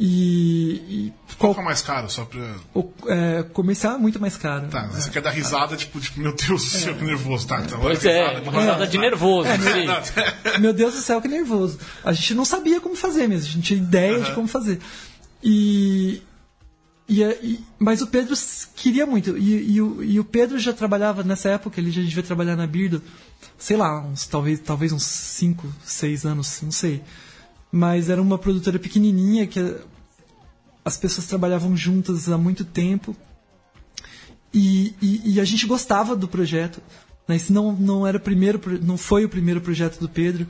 e, 0.00 0.74
e 1.08 1.12
Qual 1.38 1.52
qual, 1.52 1.54
que 1.54 1.60
é 1.60 1.64
mais 1.64 1.82
caro? 1.82 2.08
Só 2.08 2.24
pra. 2.24 2.40
o 2.72 2.88
é, 3.08 3.42
comercial 3.52 3.94
é 3.96 3.98
muito 3.98 4.20
mais 4.20 4.36
caro. 4.36 4.68
Tá, 4.68 4.86
você 4.86 5.10
quer 5.10 5.20
dar 5.20 5.30
risada, 5.30 5.76
tipo, 5.76 5.98
tipo, 5.98 6.20
meu 6.20 6.32
Deus 6.36 6.62
do 6.62 6.70
céu, 6.70 6.94
que 6.94 7.02
nervoso. 7.04 7.48
Tá, 7.48 7.60
então. 7.62 7.80
Pois 7.80 8.04
é, 8.04 8.28
risada, 8.28 8.48
uma 8.50 8.60
risada 8.60 8.86
de 8.86 8.96
nervoso. 8.98 9.48
sim. 9.50 10.20
Meu 10.60 10.72
Deus 10.72 10.94
do 10.94 11.00
céu, 11.00 11.20
que 11.20 11.26
nervoso. 11.26 11.80
A 12.04 12.12
gente 12.12 12.32
não 12.34 12.44
sabia 12.44 12.80
como 12.80 12.94
fazer 12.94 13.26
mesmo, 13.26 13.42
a 13.42 13.46
gente 13.46 13.56
não 13.56 13.62
tinha 13.62 13.78
ideia 13.80 14.20
de 14.20 14.32
como 14.34 14.46
fazer. 14.46 14.78
E. 15.42 16.22
e, 17.08 17.22
e- 17.22 17.64
mas 17.78 18.02
o 18.02 18.06
Pedro 18.06 18.34
queria 18.76 19.06
muito. 19.06 19.36
E, 19.38 19.72
e 19.72 19.80
o, 19.80 20.02
e 20.04 20.20
o 20.20 20.24
Pedro 20.24 20.58
já 20.58 20.72
trabalhava 20.72 21.22
nessa 21.24 21.48
época, 21.48 21.80
ele 21.80 21.90
já 21.90 22.02
devia 22.02 22.22
trabalhar 22.22 22.54
na 22.56 22.66
Birdo, 22.66 23.02
sei 23.56 23.76
lá, 23.76 24.00
uns, 24.00 24.26
talvez, 24.26 24.60
talvez 24.60 24.92
uns 24.92 25.04
5, 25.04 25.66
6 25.84 26.26
anos, 26.26 26.60
não 26.62 26.70
sei. 26.70 27.02
Mas 27.72 28.10
era 28.10 28.20
uma 28.20 28.36
produtora 28.38 28.78
pequenininha 28.78 29.46
que 29.46 29.76
as 30.84 30.96
pessoas 30.96 31.26
trabalhavam 31.26 31.76
juntas 31.76 32.28
há 32.28 32.36
muito 32.36 32.64
tempo. 32.64 33.16
E, 34.52 34.94
e- 35.00 35.34
e 35.34 35.40
a 35.40 35.44
gente 35.44 35.66
gostava 35.66 36.14
do 36.16 36.28
projeto. 36.28 36.82
Né? 37.26 37.36
Esse 37.36 37.52
não, 37.52 37.72
não 37.72 38.06
era 38.06 38.16
o 38.16 38.20
primeiro, 38.20 38.60
não 38.82 38.96
foi 38.96 39.24
o 39.24 39.28
primeiro 39.28 39.60
projeto 39.60 39.98
do 39.98 40.08
Pedro. 40.08 40.46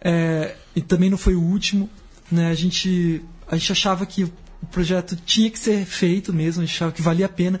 É, 0.00 0.56
e 0.74 0.80
também 0.80 1.10
não 1.10 1.18
foi 1.18 1.34
o 1.34 1.42
último. 1.42 1.88
Né? 2.30 2.50
A, 2.50 2.54
gente, 2.54 3.22
a 3.48 3.56
gente 3.56 3.72
achava 3.72 4.04
que 4.06 4.30
o 4.62 4.66
projeto 4.66 5.16
tinha 5.16 5.50
que 5.50 5.58
ser 5.58 5.84
feito 5.84 6.32
mesmo, 6.32 6.62
a 6.62 6.66
gente 6.66 6.74
achava 6.74 6.92
que 6.92 7.02
valia 7.02 7.26
a 7.26 7.28
pena. 7.28 7.60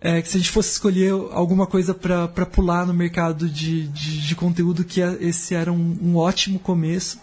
É, 0.00 0.20
que 0.20 0.28
se 0.28 0.36
a 0.36 0.40
gente 0.40 0.50
fosse 0.50 0.72
escolher 0.72 1.12
alguma 1.30 1.64
coisa 1.64 1.94
para 1.94 2.26
pular 2.46 2.84
no 2.84 2.92
mercado 2.92 3.48
de, 3.48 3.86
de, 3.86 4.20
de 4.20 4.34
conteúdo, 4.34 4.82
que 4.84 5.00
é- 5.00 5.16
esse 5.20 5.54
era 5.54 5.72
um, 5.72 5.96
um 6.02 6.16
ótimo 6.16 6.58
começo. 6.58 7.20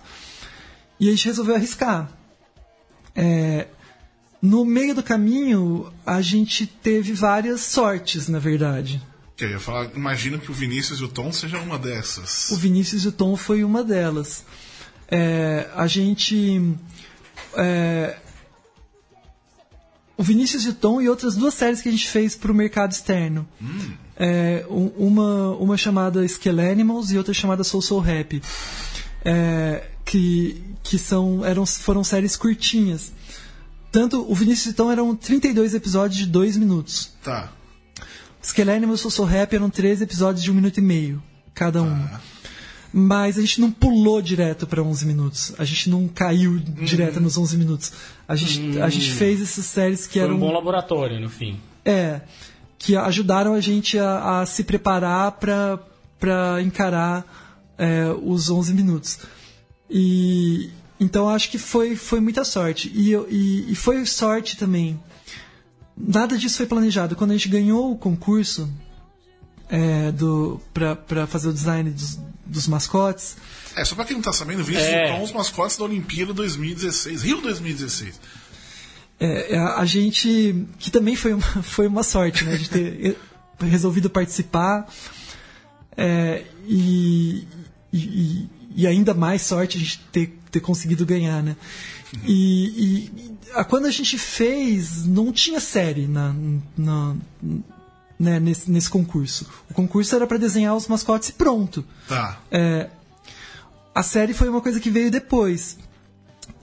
E 0.97 1.07
a 1.09 1.12
gente 1.12 1.25
resolveu 1.25 1.55
arriscar. 1.55 2.09
É, 3.13 3.67
no 4.41 4.63
meio 4.63 4.95
do 4.95 5.03
caminho, 5.03 5.91
a 6.05 6.21
gente 6.21 6.65
teve 6.65 7.12
várias 7.12 7.62
sortes, 7.62 8.29
na 8.29 8.39
verdade. 8.39 9.01
Eu 9.38 9.49
ia 9.49 9.59
falar, 9.59 9.89
imagino 9.95 10.39
que 10.39 10.49
o 10.49 10.53
Vinícius 10.53 10.99
e 10.99 11.03
o 11.03 11.09
Tom 11.09 11.31
sejam 11.33 11.62
uma 11.63 11.77
dessas. 11.77 12.49
O 12.51 12.55
Vinícius 12.55 13.03
e 13.03 13.07
o 13.09 13.12
Tom 13.12 13.35
foi 13.35 13.63
uma 13.63 13.83
delas. 13.83 14.45
É, 15.09 15.69
a 15.75 15.85
gente. 15.88 16.75
é, 17.55 18.17
o 20.19 20.23
Vinícius 20.23 20.65
e 20.65 20.69
o 20.69 20.73
Tom 20.73 21.01
e 21.01 21.08
outras 21.10 21.36
duas 21.36 21.53
séries 21.53 21.82
que 21.82 21.88
a 21.88 21.91
gente 21.91 22.08
fez 22.10 22.36
para 22.36 22.51
o 22.51 22.55
mercado 22.55 22.91
externo. 22.91 23.47
É, 24.17 24.65
um- 24.69 24.91
uma, 24.97 25.55
uma 25.55 25.77
chamada 25.77 26.25
Skell 26.25 26.60
Animals 26.60 27.10
e 27.12 27.17
outra 27.17 27.34
chamada 27.34 27.63
Soul 27.63 27.82
Soul 27.82 28.01
Rap. 28.01 28.41
É, 29.23 29.84
que 30.05 30.62
que 30.84 30.97
são, 30.97 31.45
eram, 31.45 31.65
foram 31.65 32.03
séries 32.03 32.36
curtinhas. 32.36 33.12
Tanto 33.91 34.25
o 34.29 34.34
Vinícius 34.36 34.67
e 34.67 34.69
o 34.69 34.73
Tom 34.73 34.91
eram 34.91 35.15
32 35.15 35.73
episódios 35.73 36.17
de 36.19 36.25
2 36.25 36.58
minutos. 36.58 37.12
Tá. 37.23 37.51
Skell 38.41 38.69
Animals 38.71 38.99
e 38.99 39.03
Soul 39.03 39.12
Soul 39.12 39.27
Rap 39.27 39.53
eram 39.53 39.69
13 39.69 40.03
episódios 40.03 40.43
de 40.43 40.51
1 40.51 40.53
minuto 40.53 40.77
e 40.79 40.82
meio, 40.82 41.21
cada 41.53 41.82
um. 41.84 42.08
Mas 42.91 43.38
a 43.38 43.41
gente 43.41 43.62
não 43.62 43.71
pulou 43.71 44.21
direto 44.21 44.65
para 44.65 44.82
11 44.82 45.06
minutos. 45.06 45.54
A 45.60 45.63
gente 45.63 45.89
não 45.89 46.08
caiu 46.08 46.58
direto 46.58 47.19
nos 47.19 47.38
11 47.38 47.58
minutos. 47.58 47.91
A 48.28 48.36
gente, 48.36 48.82
a 48.82 48.89
gente 48.89 49.12
fez 49.12 49.41
essas 49.41 49.65
séries 49.65 50.08
que 50.08 50.13
Foi 50.13 50.23
eram. 50.23 50.36
um 50.36 50.39
bom 50.39 50.52
laboratório, 50.52 51.19
no 51.19 51.30
fim. 51.30 51.60
É, 51.86 52.21
que 52.80 52.95
ajudaram 52.95 53.54
a 53.54 53.62
gente 53.62 53.99
a, 53.99 54.41
a 54.41 54.45
se 54.45 54.63
preparar 54.63 55.34
para 55.34 56.62
encarar 56.63 57.25
é, 57.78 58.08
os 58.23 58.49
11 58.49 58.73
minutos. 58.73 59.19
E 59.89 60.71
então 60.99 61.30
acho 61.30 61.49
que 61.49 61.58
foi, 61.58 61.95
foi 61.95 62.19
muita 62.19 62.43
sorte. 62.43 62.91
E, 62.93 63.13
e, 63.13 63.71
e 63.71 63.75
foi 63.75 64.06
sorte 64.06 64.58
também. 64.58 64.99
Nada 65.95 66.38
disso 66.38 66.58
foi 66.58 66.65
planejado. 66.65 67.15
Quando 67.15 67.32
a 67.32 67.34
gente 67.34 67.49
ganhou 67.49 67.91
o 67.91 67.97
concurso 67.97 68.69
é, 69.69 70.12
do 70.12 70.60
para 70.73 71.28
fazer 71.28 71.49
o 71.49 71.54
design 71.54 71.89
dos, 71.91 72.19
dos 72.49 72.67
mascotes, 72.67 73.38
É, 73.75 73.85
só 73.85 73.95
pra 73.95 74.03
quem 74.05 74.15
não 74.15 74.23
tá 74.23 74.33
sabendo, 74.33 74.63
Vinícius 74.63 74.89
É. 74.91 75.07
Tom, 75.13 75.23
os 75.23 75.31
mascotes 75.31 75.77
da 75.77 75.85
Olimpíada 75.85 76.33
2016. 76.33 77.21
Rio 77.23 77.41
2016. 77.41 78.19
É, 79.19 79.57
a, 79.57 79.75
a 79.79 79.85
gente. 79.85 80.65
Que 80.79 80.89
também 80.89 81.15
foi 81.15 81.33
uma, 81.33 81.43
foi 81.63 81.88
uma 81.88 82.03
sorte, 82.03 82.43
né? 82.43 82.57
De 82.57 82.69
ter 82.69 83.17
resolvido 83.62 84.09
participar. 84.09 84.88
É, 85.95 86.43
e, 86.67 87.47
e, 87.91 87.99
e- 87.99 88.49
e 88.75 88.88
ainda 88.88 89.13
mais 89.13 89.41
sorte 89.41 89.77
a 89.77 89.79
gente 89.79 89.99
ter, 90.12 90.39
ter 90.51 90.59
conseguido 90.62 91.05
ganhar, 91.05 91.43
né? 91.43 91.55
E, 92.25 92.65
e 92.65 93.31
a- 93.53 93.63
quando 93.63 93.85
a 93.88 93.91
gente 93.91 94.17
fez, 94.17 95.05
não 95.05 95.31
tinha 95.33 95.59
série 95.59 96.07
na, 96.07 96.33
na- 96.77 97.15
né, 98.19 98.39
nesse, 98.39 98.69
nesse 98.69 98.89
concurso. 98.89 99.47
O 99.69 99.73
concurso 99.73 100.15
era 100.15 100.27
para 100.27 100.38
desenhar 100.38 100.75
os 100.75 100.88
mascotes 100.88 101.29
e 101.29 101.34
pronto. 101.34 101.86
Tá. 102.08 102.39
É, 102.51 102.89
a 103.95 104.03
série 104.03 104.34
foi 104.34 104.49
uma 104.49 104.62
coisa 104.62 104.79
que 104.79 104.89
veio 104.89 105.10
depois. 105.10 105.77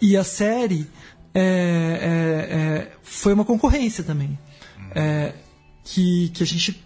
E 0.01 0.17
a 0.17 0.25
série 0.25 0.87
é, 1.35 1.41
é, 1.41 2.57
é, 2.57 2.93
foi 3.03 3.33
uma 3.33 3.45
concorrência 3.45 4.05
também. 4.05 4.39
É, 4.95 5.35
que, 5.85 6.31
que 6.31 6.43
a 6.43 6.47
gente 6.47 6.85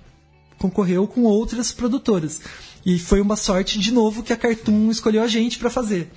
concorreu 0.59 1.06
com 1.06 1.22
outras 1.22 1.72
produtoras. 1.72 2.40
E 2.85 2.98
foi 2.98 3.20
uma 3.20 3.37
sorte, 3.37 3.78
de 3.78 3.92
novo, 3.92 4.22
que 4.22 4.33
a 4.33 4.37
Cartoon 4.37 4.90
escolheu 4.90 5.22
a 5.22 5.26
gente 5.26 5.59
para 5.59 5.70
fazer. 5.70 6.11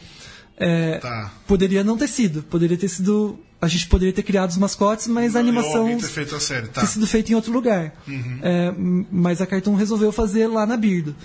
É, 0.57 0.97
Tá. 0.99 1.31
Poderia 1.47 1.83
não 1.83 1.97
ter 1.97 2.07
sido. 2.07 2.43
Poderia 2.43 2.77
ter 2.77 2.87
sido. 2.87 3.39
A 3.63 3.67
gente 3.67 3.87
poderia 3.87 4.13
ter 4.13 4.23
criado 4.23 4.49
os 4.49 4.57
mascotes, 4.57 5.07
mas 5.07 5.35
a 5.35 5.39
Ou 5.39 5.45
animação 5.45 5.97
ter 5.97 6.07
feito 6.07 6.35
a 6.35 6.39
série, 6.39 6.67
tá. 6.67 6.81
ter 6.81 6.87
sido 6.87 7.07
feito 7.07 7.31
em 7.31 7.35
outro 7.35 7.51
lugar. 7.53 7.93
É, 8.41 8.67
m- 8.77 9.07
mas 9.11 9.41
a 9.41 9.45
Cartoon 9.45 9.75
resolveu 9.75 10.11
fazer 10.11 10.47
lá 10.47 10.65
na 10.65 10.75
Birdo. 10.75 11.15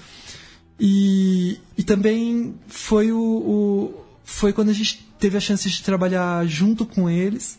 E, 0.81 1.59
e 1.77 1.83
também 1.83 2.55
foi 2.69 3.11
o, 3.11 3.19
o- 3.19 4.05
foi 4.25 4.53
quando 4.53 4.69
a 4.69 4.73
gente 4.73 5.05
teve 5.19 5.37
a 5.37 5.41
chance 5.41 5.69
de 5.69 5.83
trabalhar 5.83 6.47
junto 6.47 6.87
com 6.87 7.11
eles, 7.11 7.59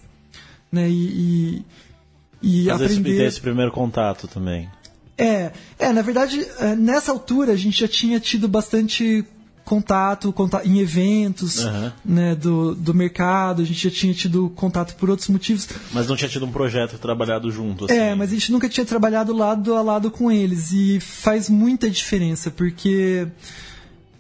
né? 0.72 0.90
E, 0.90 1.64
e, 2.42 2.64
e 2.64 2.66
Fazer 2.70 2.86
esse, 2.86 3.00
aprender. 3.00 3.18
ter 3.18 3.24
esse 3.26 3.42
primeiro 3.42 3.72
contato 3.72 4.28
também. 4.28 4.70
É, 5.18 5.52
é, 5.78 5.92
na 5.92 6.02
verdade, 6.02 6.46
é, 6.60 6.76
nessa 6.78 7.12
altura 7.12 7.52
a 7.52 7.56
gente 7.58 7.78
já 7.82 7.88
tinha 7.90 8.20
tido 8.22 8.48
bastante 8.48 9.26
contato, 9.70 10.34
conta- 10.34 10.64
em 10.66 10.80
eventos 10.80 11.64
Aham. 11.64 11.94
né, 12.04 12.34
do, 12.34 12.74
do 12.74 12.92
mercado, 12.92 13.62
a 13.62 13.66
gente 13.66 13.88
já 13.88 13.96
tinha 13.96 14.12
tido 14.16 14.50
contato 14.56 14.96
por 14.96 15.12
outros 15.12 15.30
motivos. 15.30 15.70
Mas 15.94 16.08
não 16.08 16.16
tinha 16.16 16.28
tido 16.28 16.44
um 16.48 16.52
projeto 16.52 16.98
trabalhado 16.98 17.52
junto, 17.52 17.86
assim. 17.86 17.94
É, 17.94 18.16
mas 18.16 18.32
a 18.32 18.34
gente 18.34 18.52
nunca 18.52 18.68
tinha 18.68 18.84
trabalhado 18.84 19.32
lado 19.32 19.76
a 19.76 19.82
lado 19.84 20.10
com 20.10 20.32
eles 20.32 20.72
e 20.72 21.00
faz 21.00 21.50
muita 21.52 21.88
diferença 21.88 22.50
porque 22.50 23.28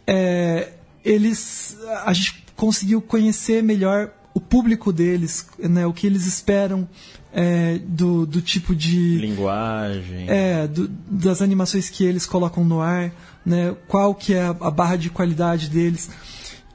é, 0.06 0.70
eles 1.04 1.76
a 2.06 2.14
gente 2.14 2.44
conseguiu 2.56 3.02
conhecer 3.02 3.64
melhor 3.64 4.12
o 4.36 4.40
público 4.40 4.94
deles, 4.94 5.48
né, 5.58 5.88
o 5.88 5.92
que 5.94 6.06
eles 6.06 6.28
esperam 6.28 6.88
é, 7.34 7.78
do, 7.86 8.26
do 8.26 8.42
tipo 8.42 8.76
de 8.76 9.18
Linguagem. 9.20 10.26
é, 10.30 10.68
do- 10.68 10.88
das 10.88 11.42
animações 11.42 11.90
que 11.90 12.04
eles 12.04 12.26
colocam 12.26 12.64
no 12.66 12.82
ar, 12.82 13.12
né? 13.46 13.76
Qual 13.88 14.14
que 14.16 14.34
é 14.34 14.42
a, 14.44 14.50
a 14.50 14.72
barra 14.72 14.96
de 14.96 15.10
qualidade 15.10 15.70
deles. 15.70 16.10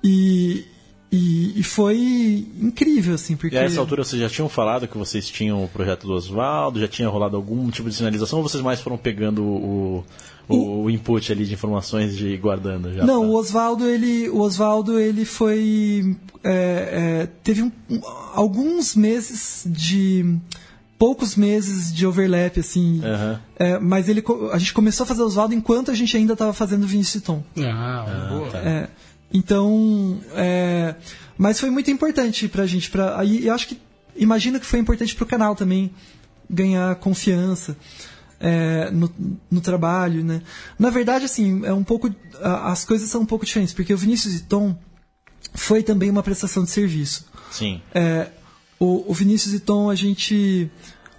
E, 0.02 0.64
e, 1.16 1.60
e 1.60 1.62
foi 1.62 2.46
incrível, 2.60 3.14
assim, 3.14 3.36
porque... 3.36 3.54
E 3.54 3.58
a 3.58 3.62
essa 3.62 3.78
altura 3.80 4.02
vocês 4.04 4.20
já 4.20 4.28
tinham 4.28 4.48
falado 4.48 4.88
que 4.88 4.98
vocês 4.98 5.28
tinham 5.28 5.62
o 5.64 5.68
projeto 5.68 6.06
do 6.06 6.12
Oswaldo, 6.14 6.80
já 6.80 6.88
tinha 6.88 7.08
rolado 7.08 7.36
algum 7.36 7.70
tipo 7.70 7.88
de 7.88 7.94
sinalização 7.94 8.40
ou 8.40 8.48
vocês 8.48 8.62
mais 8.62 8.80
foram 8.80 8.96
pegando 8.96 9.42
o, 9.44 10.04
o, 10.48 10.82
o 10.84 10.90
input 10.90 11.30
ali 11.30 11.44
de 11.46 11.54
informações 11.54 12.16
de 12.16 12.36
guardando 12.36 12.92
já. 12.92 13.04
Não, 13.06 13.20
pra- 13.20 13.28
o 13.28 13.34
Oswaldo 13.34 13.86
ele, 13.88 14.28
o 14.28 14.40
Oswaldo 14.40 14.98
ele 14.98 15.24
foi 15.24 16.16
é, 16.42 17.22
é, 17.22 17.28
teve 17.42 17.62
um- 17.62 17.72
alguns 18.34 18.94
meses 18.96 19.62
de 19.66 20.36
poucos 20.98 21.36
meses 21.36 21.92
de 21.94 22.06
overlap 22.06 22.58
assim, 22.58 23.00
Aham. 23.04 23.40
é, 23.58 23.78
mas 23.78 24.08
ele 24.08 24.22
a 24.52 24.58
gente 24.58 24.72
começou 24.72 25.04
a 25.04 25.06
fazer 25.06 25.22
o 25.22 25.26
Oswaldo 25.26 25.54
enquanto 25.54 25.90
a 25.90 25.94
gente 25.94 26.16
ainda 26.16 26.32
estava 26.32 26.52
fazendo 26.52 26.86
Vinícius 26.86 27.22
e 27.22 27.26
Tom. 27.26 27.42
Ah, 27.58 28.28
boa. 28.30 28.50
tá. 28.50 28.58
É, 28.58 28.88
então, 29.34 30.20
é, 30.32 30.94
mas 31.36 31.58
foi 31.58 31.68
muito 31.68 31.90
importante 31.90 32.46
pra 32.48 32.64
gente. 32.66 32.88
Pra, 32.88 33.18
aí 33.18 33.48
eu 33.48 33.52
acho 33.52 33.66
que, 33.66 33.80
imagino 34.14 34.60
que 34.60 34.66
foi 34.66 34.78
importante 34.78 35.16
pro 35.16 35.26
canal 35.26 35.56
também 35.56 35.90
ganhar 36.48 36.94
confiança 36.96 37.76
é, 38.38 38.92
no, 38.92 39.12
no 39.50 39.60
trabalho, 39.60 40.22
né? 40.22 40.40
Na 40.78 40.88
verdade, 40.88 41.24
assim, 41.24 41.64
é 41.64 41.72
um 41.72 41.82
pouco, 41.82 42.14
as 42.40 42.84
coisas 42.84 43.10
são 43.10 43.22
um 43.22 43.26
pouco 43.26 43.44
diferentes, 43.44 43.74
porque 43.74 43.92
o 43.92 43.98
Vinícius 43.98 44.36
e 44.36 44.44
Tom 44.44 44.78
foi 45.52 45.82
também 45.82 46.10
uma 46.10 46.22
prestação 46.22 46.62
de 46.62 46.70
serviço. 46.70 47.26
Sim. 47.50 47.82
É, 47.92 48.28
o, 48.78 49.10
o 49.10 49.14
Vinícius 49.14 49.52
e 49.52 49.58
Tom, 49.58 49.90
a 49.90 49.96
gente, 49.96 50.70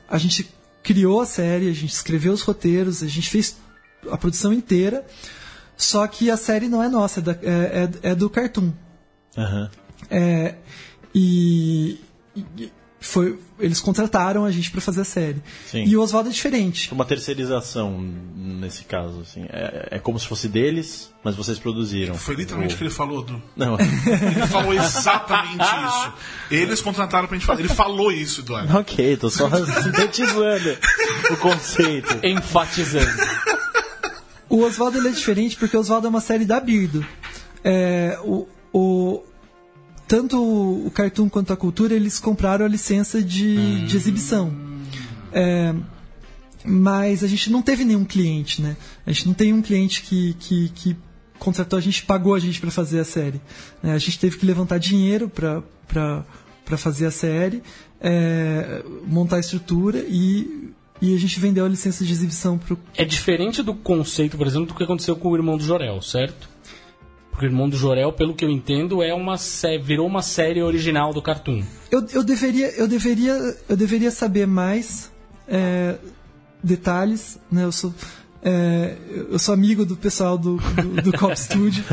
a 0.08 0.18
gente 0.18 0.50
criou 0.82 1.20
a 1.20 1.26
série, 1.26 1.70
a 1.70 1.74
gente 1.74 1.92
escreveu 1.92 2.32
os 2.32 2.42
roteiros, 2.42 3.04
a 3.04 3.08
gente 3.08 3.30
fez 3.30 3.58
a 4.10 4.18
produção 4.18 4.54
inteira, 4.54 5.06
só 5.78 6.06
que 6.08 6.30
a 6.32 6.38
série 6.38 6.68
não 6.68 6.82
é 6.84 6.88
nossa, 6.90 7.20
é, 7.20 7.24
da- 7.24 7.38
é- 7.42 7.90
é- 8.04 8.10
é 8.12 8.16
do 8.16 8.30
Cartoon. 8.30 8.72
Aham. 9.38 9.70
É, 10.10 10.56
e, 11.14 12.00
e 12.58 12.72
foi, 13.00 13.38
eles 13.60 13.80
contrataram 13.80 14.46
a 14.46 14.52
gente 14.52 14.72
para 14.72 14.82
fazer 14.82 15.02
a 15.02 15.06
série. 15.06 15.42
Sim. 15.68 15.84
E 15.86 15.96
o 15.96 16.02
Oswaldo 16.02 16.30
é 16.30 16.32
diferente. 16.32 16.92
Uma 16.92 17.06
terceirização 17.06 18.00
nesse 18.36 18.84
caso, 18.86 19.22
assim. 19.22 19.46
É, 19.50 19.90
é 19.92 20.00
como 20.00 20.18
se 20.20 20.28
fosse 20.28 20.48
deles, 20.48 21.12
mas 21.24 21.36
vocês 21.36 21.60
produziram. 21.60 22.16
Foi 22.16 22.36
literalmente 22.36 22.74
o 22.74 22.78
que 22.78 22.84
ele 22.84 22.90
falou, 22.90 23.22
Du. 23.22 23.42
Não. 23.56 23.78
Ele 23.80 24.48
falou 24.48 24.74
exatamente 24.74 25.64
isso. 25.64 26.14
Eles 26.50 26.82
contrataram 26.82 27.28
pra 27.28 27.38
gente 27.38 27.46
fazer. 27.46 27.62
Ele 27.64 27.70
falou 27.74 28.12
isso, 28.12 28.42
Eduardo. 28.42 28.76
ok, 28.78 29.18
tô 29.18 29.30
só 29.30 29.50
sintetizando 29.84 30.78
o 31.32 31.38
conceito. 31.38 32.20
Enfatizando. 32.26 33.22
O 34.56 34.64
Oswaldo 34.64 34.98
ele 34.98 35.10
é 35.10 35.12
diferente 35.12 35.58
porque 35.58 35.76
o 35.76 35.80
Oswaldo 35.82 36.08
é 36.08 36.10
uma 36.10 36.22
série 36.22 36.46
da 36.46 36.60
Birdo. 36.60 37.06
É, 37.64 38.18
o, 38.24 38.48
o- 38.74 39.22
tanto 40.08 40.38
o 40.42 40.90
Cartoon 40.92 41.28
quanto 41.28 41.52
a 41.52 41.58
Cultura 41.58 41.94
eles 41.94 42.20
compraram 42.20 42.64
a 42.66 42.68
licença 42.70 43.22
de, 43.22 43.86
de 43.86 43.98
exibição. 43.98 44.54
É, 45.34 45.74
mas 46.64 47.24
a 47.24 47.28
gente 47.28 47.52
não 47.52 47.62
teve 47.62 47.84
nenhum 47.84 48.06
cliente, 48.06 48.62
né? 48.62 48.78
A 49.06 49.12
gente 49.12 49.28
não 49.28 49.34
tem 49.34 49.52
um 49.52 49.62
cliente 49.62 50.02
que, 50.04 50.36
que, 50.40 50.70
que 50.70 50.96
contratou 51.38 51.78
a 51.78 51.82
gente, 51.82 52.04
pagou 52.06 52.34
a 52.34 52.40
gente 52.40 52.60
para 52.62 52.72
fazer 52.72 53.00
a 53.00 53.04
série. 53.06 53.42
né? 53.84 53.94
A 53.94 53.98
gente 53.98 54.18
teve 54.18 54.38
que 54.38 54.46
levantar 54.46 54.78
dinheiro 54.78 55.30
para 55.30 56.24
fazer 56.78 57.08
a 57.08 57.12
série, 57.12 57.62
é, 58.00 58.84
montar 59.06 59.36
a 59.36 59.40
estrutura 59.40 60.00
e, 60.08 60.70
e 61.12 61.16
a 61.16 61.20
gente 61.20 61.40
vendeu 61.40 61.66
a 61.66 61.70
licença 61.70 62.04
de 62.06 62.12
exibição 62.12 62.58
pro, 62.58 62.78
É 62.96 63.04
diferente 63.06 63.62
do 63.64 63.74
conceito, 63.74 64.38
por 64.38 64.48
exemplo, 64.48 64.68
do 64.68 64.74
que 64.74 64.84
aconteceu 64.84 65.16
com 65.16 65.30
o 65.30 65.36
irmão 65.36 65.58
do 65.58 65.64
Jorel, 65.64 66.02
certo? 66.02 66.50
Porque 67.32 67.46
o 67.46 67.50
irmão 67.50 67.68
do 67.68 67.76
Jorel, 67.76 68.14
pelo 68.14 68.34
que 68.34 68.46
eu 68.46 68.50
entendo, 68.50 69.04
é 69.04 69.14
uma 69.14 69.38
sé- 69.38 69.78
virou 69.78 70.08
uma 70.08 70.22
série 70.22 70.62
original 70.62 71.14
do 71.14 71.22
Cartoon. 71.22 71.64
Eu, 71.92 72.06
eu 72.14 72.24
deveria 72.24 72.68
eu 72.78 72.88
deveria 72.88 73.34
eu 73.68 73.76
deveria 73.76 74.10
saber 74.10 74.48
mais 74.48 75.12
é, 75.48 75.96
detalhes 76.64 77.38
né 77.52 77.64
eu 77.66 77.72
sou 77.72 77.94
é, 78.48 78.96
eu 79.32 79.40
sou 79.40 79.54
amigo 79.56 79.86
do 79.86 79.96
pessoal 79.96 80.38
do, 80.38 80.58
do, 80.58 81.02
do 81.02 81.12
Cop 81.18 81.34
Studio 81.40 81.84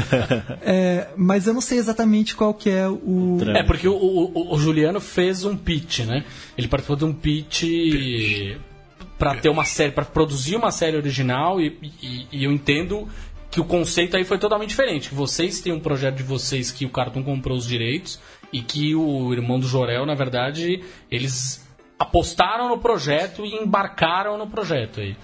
é, 0.61 1.09
mas 1.17 1.47
eu 1.47 1.55
não 1.55 1.61
sei 1.63 1.79
exatamente 1.79 2.37
qual 2.37 2.53
que 2.53 2.69
é 2.71 2.87
o 2.89 3.39
É, 3.55 3.63
porque 3.63 3.89
o, 3.89 3.95
o- 3.95 4.55
o 4.55 4.59
Juliano 4.59 5.01
fez 5.01 5.45
um 5.45 5.57
pitch, 5.57 6.01
né? 6.01 6.25
Ele 6.57 6.69
participou 6.69 6.97
de 6.97 7.05
um 7.07 7.13
pitch 7.13 7.63
para 9.31 9.41
ter 9.41 9.49
uma 9.49 9.65
série, 9.65 9.93
para 9.93 10.05
produzir 10.05 10.57
uma 10.57 10.71
série 10.71 10.97
original 10.97 11.61
e, 11.61 11.79
e- 12.03 12.27
e 12.33 12.45
eu 12.45 12.51
entendo 12.53 13.07
que 13.51 13.61
o 13.61 13.65
conceito 13.65 14.17
aí 14.17 14.25
foi 14.25 14.39
totalmente 14.39 14.71
diferente. 14.71 15.15
Vocês 15.15 15.61
têm 15.61 15.73
um 15.73 15.79
projeto 15.81 16.17
de 16.17 16.23
vocês 16.23 16.71
que 16.71 16.85
o 16.87 16.89
Cartoon 16.91 17.23
comprou 17.23 17.57
os 17.57 17.67
direitos 17.67 18.19
e 18.53 18.61
que 18.63 18.95
o 18.95 19.33
irmão 19.33 19.61
do 19.61 19.67
Jorel, 19.67 20.05
na 20.07 20.15
verdade, 20.15 20.83
eles 21.11 21.63
apostaram 21.99 22.69
no 22.69 22.79
projeto 22.79 23.45
e 23.45 23.55
embarcaram 23.63 24.37
no 24.39 24.47
projeto 24.47 25.01
aí. 25.01 25.15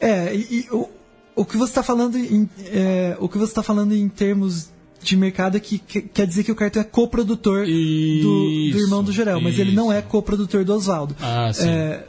É, 0.00 0.34
e, 0.34 0.38
e 0.40 0.68
o, 0.70 0.88
o 1.36 1.44
que 1.44 1.56
você 1.56 1.70
está 1.72 1.82
falando 1.82 2.16
em, 2.16 2.48
é, 2.66 3.16
o 3.20 3.28
que 3.28 3.36
você 3.38 3.50
está 3.50 3.62
falando 3.62 3.92
em 3.94 4.08
termos 4.08 4.70
de 5.02 5.16
mercado 5.16 5.56
é 5.56 5.60
que, 5.60 5.78
que- 5.78 6.02
quer 6.02 6.26
dizer 6.26 6.44
que 6.44 6.52
o 6.52 6.54
Cartoon 6.54 6.80
é 6.80 6.84
coprodutor 6.84 7.66
do, 7.66 8.70
do 8.72 8.78
irmão 8.78 9.02
do 9.02 9.12
Jorel, 9.12 9.40
mas 9.40 9.58
ele 9.58 9.72
não 9.72 9.92
é 9.92 10.00
coprodutor 10.00 10.64
do 10.64 10.72
Oswaldo. 10.72 11.16
Ah, 11.20 11.50
sim. 11.52 11.68
É, 11.68 12.04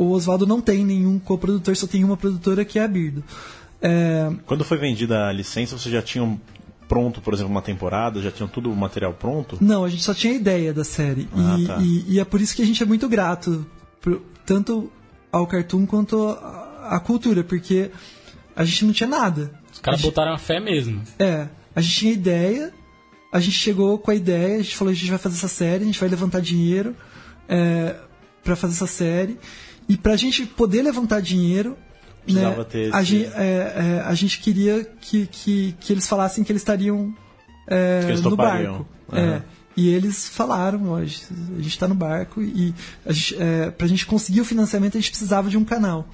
o 0.00 0.10
Oswaldo 0.10 0.46
não 0.46 0.60
tem 0.60 0.84
nenhum 0.84 1.18
coprodutor, 1.18 1.74
só 1.76 1.86
tem 1.86 2.04
uma 2.04 2.16
produtora 2.16 2.64
que 2.64 2.78
é 2.78 2.84
a 2.84 2.88
Birdo. 2.88 3.22
É, 3.80 4.30
Quando 4.46 4.64
foi 4.64 4.78
vendida 4.78 5.26
a 5.28 5.32
licença, 5.32 5.78
vocês 5.78 5.92
já 5.92 6.02
tinham 6.02 6.40
pronto, 6.88 7.20
por 7.20 7.34
exemplo, 7.34 7.50
uma 7.50 7.62
temporada? 7.62 8.20
Já 8.22 8.30
tinham 8.30 8.48
tudo 8.48 8.70
o 8.72 8.76
material 8.76 9.12
pronto? 9.12 9.58
Não, 9.60 9.84
a 9.84 9.88
gente 9.88 10.02
só 10.02 10.14
tinha 10.14 10.32
ideia 10.32 10.72
da 10.72 10.84
série. 10.84 11.28
Ah, 11.34 11.56
e, 11.58 11.66
tá. 11.66 11.78
e- 11.80 12.04
e 12.14 12.20
é 12.20 12.24
por 12.24 12.40
isso 12.40 12.56
que 12.56 12.62
a 12.62 12.66
gente 12.66 12.82
é 12.82 12.86
muito 12.86 13.08
grato, 13.08 13.66
pro- 14.00 14.22
tanto 14.46 14.90
ao 15.30 15.46
Cartoon 15.46 15.84
quanto 15.86 16.28
à 16.30 16.98
cultura, 17.04 17.44
porque 17.44 17.90
a 18.56 18.64
gente 18.64 18.84
não 18.86 18.92
tinha 18.92 19.08
nada. 19.08 19.52
Os 19.72 19.78
caras 19.80 20.00
botaram 20.00 20.32
a 20.32 20.38
fé 20.38 20.58
mesmo. 20.58 21.02
É, 21.18 21.46
a 21.76 21.80
gente 21.80 21.94
tinha 21.96 22.12
ideia, 22.12 22.72
a 23.30 23.38
gente 23.38 23.56
chegou 23.58 23.98
com 23.98 24.10
a 24.10 24.14
ideia, 24.14 24.56
a 24.56 24.62
gente 24.62 24.74
falou, 24.76 24.90
a 24.90 24.94
gente 24.94 25.10
vai 25.10 25.18
fazer 25.18 25.36
essa 25.36 25.48
série, 25.48 25.82
a 25.84 25.86
gente 25.86 26.00
vai 26.00 26.08
levantar 26.08 26.40
dinheiro 26.40 26.96
é, 27.48 27.96
para 28.42 28.56
fazer 28.56 28.72
essa 28.74 28.86
série. 28.86 29.38
E 29.88 29.96
pra 29.96 30.16
gente 30.16 30.44
poder 30.44 30.82
levantar 30.82 31.20
dinheiro, 31.20 31.76
né, 32.28 32.42
a, 32.92 33.02
gente, 33.02 33.24
é, 33.34 34.00
é, 34.00 34.02
a 34.04 34.14
gente 34.14 34.38
queria 34.38 34.84
que, 35.00 35.26
que, 35.26 35.74
que 35.80 35.92
eles 35.92 36.06
falassem 36.06 36.44
que 36.44 36.52
eles 36.52 36.60
estariam 36.60 37.14
é, 37.66 38.00
Que 38.04 38.08
eles 38.08 38.20
no 38.30 38.36
barco. 38.36 38.86
É, 39.12 39.42
e 39.76 39.88
eles 39.88 40.28
falaram, 40.28 40.90
ó, 40.90 40.96
a 40.96 41.04
gente 41.04 41.26
a 41.58 41.62
está 41.68 41.88
no 41.88 41.94
barco 41.94 42.42
e 42.42 42.74
a 43.06 43.12
gente, 43.12 43.36
é, 43.40 43.70
gente 43.88 44.04
conseguir 44.04 44.40
o 44.40 44.44
financiamento 44.44 44.98
a 44.98 45.00
gente 45.00 45.10
precisava 45.10 45.48
de 45.48 45.56
um 45.56 45.64
canal. 45.64 46.08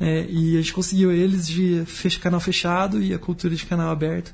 É, 0.00 0.24
e 0.30 0.56
a 0.56 0.60
gente 0.60 0.72
conseguiu 0.72 1.12
eles 1.12 1.46
de 1.46 1.82
fech- 1.84 2.20
canal 2.20 2.40
fechado 2.40 3.02
e 3.02 3.12
a 3.12 3.18
cultura 3.18 3.54
de 3.54 3.66
canal 3.66 3.90
aberto. 3.90 4.32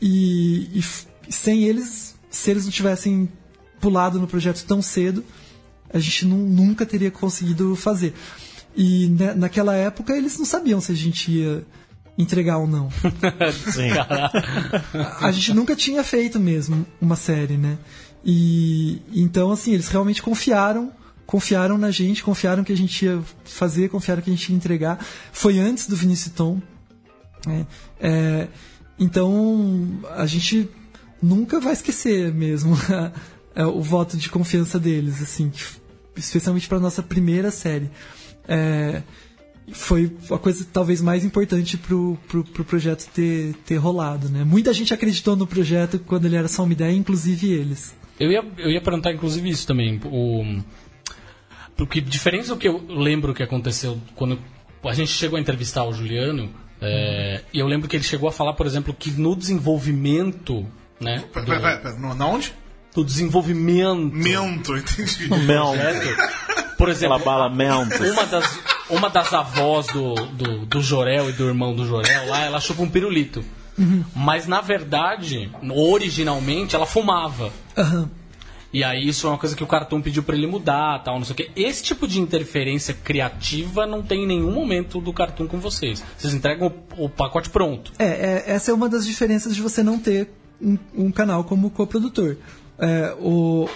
E, 0.00 0.70
e 0.78 0.82
sem 1.30 1.64
eles, 1.64 2.14
se 2.30 2.50
eles 2.50 2.64
não 2.64 2.72
tivessem 2.72 3.28
pulado 3.80 4.18
no 4.18 4.26
projeto 4.26 4.64
tão 4.64 4.80
cedo, 4.80 5.22
a 5.92 5.98
gente 5.98 6.24
nu- 6.26 6.46
nunca 6.48 6.84
teria 6.86 7.10
conseguido 7.10 7.74
fazer. 7.76 8.14
E 8.76 9.08
né, 9.08 9.34
naquela 9.34 9.74
época 9.74 10.16
eles 10.16 10.38
não 10.38 10.44
sabiam 10.46 10.80
se 10.80 10.92
a 10.92 10.94
gente 10.94 11.30
ia 11.30 11.64
entregar 12.16 12.58
ou 12.58 12.66
não. 12.66 12.90
Sim. 13.72 13.90
a 15.20 15.30
gente 15.30 15.52
nunca 15.54 15.74
tinha 15.76 16.02
feito 16.04 16.38
mesmo 16.40 16.86
uma 17.00 17.16
série, 17.16 17.56
né? 17.56 17.78
E 18.24 19.02
então 19.12 19.50
assim, 19.50 19.72
eles 19.72 19.88
realmente 19.88 20.22
confiaram, 20.22 20.92
confiaram 21.26 21.76
na 21.76 21.90
gente, 21.90 22.22
confiaram 22.22 22.62
que 22.64 22.72
a 22.72 22.76
gente 22.76 23.04
ia 23.04 23.20
fazer, 23.44 23.88
confiaram 23.88 24.22
que 24.22 24.30
a 24.30 24.32
gente 24.32 24.48
ia 24.50 24.56
entregar. 24.56 25.04
Foi 25.32 25.58
antes 25.58 25.86
do 25.86 25.96
Vinícius 25.96 26.34
Tom. 26.34 26.60
né? 27.46 27.66
É, 28.00 28.48
então 28.98 30.00
a 30.16 30.26
gente 30.26 30.68
nunca 31.22 31.60
vai 31.60 31.72
esquecer 31.72 32.32
mesmo 32.32 32.76
o 33.74 33.82
voto 33.82 34.16
de 34.16 34.28
confiança 34.30 34.78
deles, 34.78 35.20
assim, 35.22 35.50
que- 35.50 35.81
especialmente 36.16 36.68
para 36.68 36.78
nossa 36.80 37.02
primeira 37.02 37.50
série. 37.50 37.90
É, 38.48 39.02
foi 39.72 40.12
a 40.30 40.38
coisa 40.38 40.66
talvez 40.72 41.00
mais 41.00 41.24
importante 41.24 41.76
pro, 41.76 42.18
pro, 42.28 42.44
pro 42.44 42.64
projeto 42.64 43.08
ter, 43.14 43.54
ter 43.64 43.76
rolado, 43.76 44.28
né? 44.28 44.44
Muita 44.44 44.72
gente 44.74 44.92
acreditou 44.92 45.36
no 45.36 45.46
projeto 45.46 45.98
quando 46.00 46.26
ele 46.26 46.36
era 46.36 46.48
só 46.48 46.64
uma 46.64 46.72
ideia, 46.72 46.92
inclusive 46.92 47.50
eles. 47.52 47.94
Eu 48.18 48.30
ia, 48.30 48.44
eu 48.58 48.70
ia 48.70 48.80
perguntar, 48.80 49.12
inclusive, 49.12 49.48
isso 49.48 49.66
também. 49.66 50.00
O, 50.04 50.60
porque, 51.76 52.00
diferente 52.00 52.48
do 52.48 52.56
que 52.56 52.68
eu 52.68 52.84
lembro 52.88 53.32
que 53.34 53.42
aconteceu 53.42 54.00
quando 54.14 54.38
a 54.84 54.92
gente 54.94 55.10
chegou 55.10 55.36
a 55.36 55.40
entrevistar 55.40 55.84
o 55.84 55.92
Juliano, 55.92 56.50
é, 56.80 57.42
e 57.52 57.58
eu 57.60 57.66
lembro 57.66 57.88
que 57.88 57.96
ele 57.96 58.04
chegou 58.04 58.28
a 58.28 58.32
falar, 58.32 58.54
por 58.54 58.66
exemplo, 58.66 58.92
que 58.92 59.10
no 59.12 59.34
desenvolvimento, 59.36 60.66
né? 61.00 61.24
Pera, 61.32 61.46
do- 61.46 61.52
pera, 61.52 61.60
pera, 61.80 61.94
pera. 61.96 62.14
Na 62.14 62.26
onde? 62.26 62.52
Do 62.94 63.04
desenvolvimento. 63.04 64.14
Mento, 64.14 64.76
entendi. 64.76 65.28
Mel. 65.46 65.72
Por 66.76 66.88
exemplo, 66.88 67.16
Aquela 67.16 67.48
bala 67.48 67.48
uma 67.48 68.26
das, 68.26 68.58
uma 68.90 69.08
das 69.08 69.32
avós 69.32 69.86
do, 69.86 70.14
do, 70.14 70.66
do 70.66 70.82
Jorel 70.82 71.30
e 71.30 71.32
do 71.32 71.46
irmão 71.46 71.74
do 71.74 71.86
Jorel 71.86 72.28
lá, 72.28 72.44
ela 72.44 72.60
chupa 72.60 72.82
um 72.82 72.88
pirulito. 72.88 73.44
Mas 74.14 74.46
na 74.46 74.60
verdade, 74.60 75.50
originalmente, 75.70 76.74
ela 76.74 76.86
fumava. 76.86 77.52
Aham. 77.76 78.10
E 78.72 78.82
aí 78.82 79.06
isso 79.06 79.26
é 79.26 79.30
uma 79.30 79.38
coisa 79.38 79.54
que 79.54 79.62
o 79.62 79.66
Cartoon 79.66 80.00
pediu 80.00 80.22
pra 80.22 80.34
ele 80.34 80.46
mudar, 80.46 81.02
tal, 81.04 81.18
não 81.18 81.26
sei 81.26 81.34
o 81.34 81.36
quê. 81.36 81.50
Esse 81.54 81.82
tipo 81.82 82.08
de 82.08 82.18
interferência 82.18 82.94
criativa 82.94 83.86
não 83.86 84.02
tem 84.02 84.24
em 84.24 84.26
nenhum 84.26 84.50
momento 84.50 84.98
do 84.98 85.12
Cartoon 85.12 85.46
com 85.46 85.60
vocês. 85.60 86.02
Vocês 86.16 86.32
entregam 86.32 86.72
o, 86.96 87.04
o 87.04 87.08
pacote 87.08 87.50
pronto. 87.50 87.92
É, 87.98 88.06
é, 88.06 88.44
essa 88.46 88.70
é 88.70 88.74
uma 88.74 88.88
das 88.88 89.06
diferenças 89.06 89.54
de 89.54 89.60
você 89.60 89.82
não 89.82 89.98
ter 89.98 90.30
um, 90.60 90.78
um 90.96 91.12
canal 91.12 91.44
como 91.44 91.70
coprodutor. 91.70 92.38
É, 92.82 93.14
o, 93.20 93.68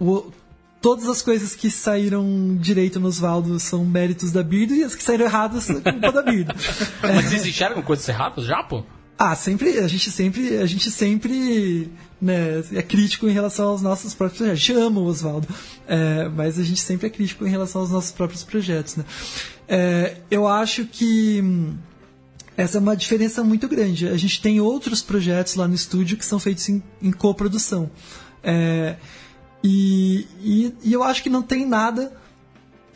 o, 0.00 0.32
todas 0.80 1.06
as 1.08 1.20
coisas 1.20 1.54
que 1.54 1.70
saíram 1.70 2.56
direito 2.58 2.98
no 2.98 3.08
Osvaldo 3.08 3.60
são 3.60 3.84
méritos 3.84 4.32
da 4.32 4.42
Birdo 4.42 4.74
e 4.74 4.82
as 4.82 4.94
que 4.94 5.02
saíram 5.02 5.26
erradas 5.26 5.64
são 5.64 5.78
culpa 5.78 6.10
da 6.10 6.22
Birdo. 6.22 6.54
Mas 7.02 7.26
vocês 7.26 7.44
enxergam 7.44 7.82
coisas 7.82 8.08
erradas 8.08 8.46
já, 8.46 8.62
pô? 8.62 8.82
Ah, 9.18 9.34
sempre, 9.34 9.78
a 9.78 9.88
gente 9.88 10.10
sempre, 10.10 10.58
a 10.58 10.66
gente 10.66 10.90
sempre 10.90 11.90
né, 12.20 12.62
é 12.72 12.82
crítico 12.82 13.28
em 13.28 13.32
relação 13.32 13.68
aos 13.68 13.82
nossos 13.82 14.14
próprios 14.14 14.38
projetos. 14.38 14.62
A 14.62 14.66
gente 14.66 14.78
ama 14.78 15.00
o 15.00 15.04
Oswaldo, 15.04 15.48
é, 15.86 16.28
mas 16.28 16.58
a 16.58 16.62
gente 16.62 16.80
sempre 16.80 17.06
é 17.06 17.10
crítico 17.10 17.46
em 17.46 17.50
relação 17.50 17.82
aos 17.82 17.90
nossos 17.90 18.10
próprios 18.10 18.42
projetos. 18.42 18.96
Né? 18.96 19.04
É, 19.68 20.16
eu 20.30 20.46
acho 20.46 20.84
que 20.86 21.40
hum, 21.42 21.74
essa 22.56 22.78
é 22.78 22.80
uma 22.80 22.96
diferença 22.96 23.42
muito 23.42 23.68
grande. 23.68 24.08
A 24.08 24.16
gente 24.16 24.40
tem 24.40 24.60
outros 24.60 25.02
projetos 25.02 25.54
lá 25.56 25.68
no 25.68 25.74
estúdio 25.74 26.16
que 26.16 26.24
são 26.24 26.38
feitos 26.38 26.68
em, 26.68 26.82
em 27.02 27.10
coprodução. 27.10 27.90
É, 28.46 28.96
e, 29.62 30.26
e, 30.40 30.74
e 30.84 30.92
eu 30.92 31.02
acho 31.02 31.22
que 31.22 31.28
não 31.28 31.42
tem 31.42 31.66
nada 31.66 32.12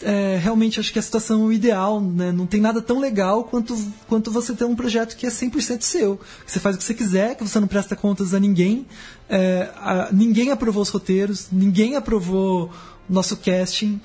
é, 0.03 0.39
realmente 0.43 0.81
acho 0.81 0.93
que 0.93 0.99
é 0.99 1.01
a 1.01 1.03
situação 1.03 1.53
ideal, 1.53 2.01
né? 2.01 2.33
Não 2.33 2.47
tem 2.47 2.61
nada 2.61 2.81
tão 2.81 2.99
legal 2.99 3.45
quanto, 3.45 3.77
quanto 4.09 4.31
você 4.31 4.55
ter 4.55 4.65
um 4.65 4.75
projeto 4.75 5.17
que 5.17 5.27
é 5.27 5.31
100% 5.31 5.83
seu. 5.83 6.17
Que 6.45 6.51
você 6.51 6.61
faz 6.61 6.77
o 6.77 6.79
que 6.79 6.85
você 6.85 6.95
quiser, 6.95 7.37
que 7.37 7.47
você 7.47 7.61
não 7.61 7.69
presta 7.69 7.95
contas 7.95 8.33
a 8.33 8.41
ninguém. 8.41 8.87
É, 9.29 9.71
a, 9.77 10.09
ninguém 10.13 10.51
aprovou 10.51 10.83
os 10.83 10.89
roteiros, 10.89 11.49
ninguém 11.53 11.97
aprovou 11.97 12.71
nosso 13.09 13.37
casting, 13.37 14.01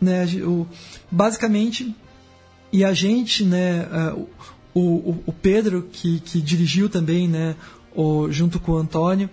né? 0.00 0.24
O, 0.44 0.66
basicamente, 1.10 1.94
e 2.72 2.84
a 2.84 2.92
gente, 2.92 3.44
né? 3.44 3.88
O, 4.72 4.80
o, 4.80 5.18
o 5.26 5.32
Pedro, 5.32 5.88
que, 5.90 6.20
que 6.20 6.40
dirigiu 6.40 6.88
também, 6.88 7.26
né? 7.26 7.56
O, 7.94 8.30
junto 8.30 8.60
com 8.60 8.72
o 8.72 8.76
Antônio, 8.76 9.28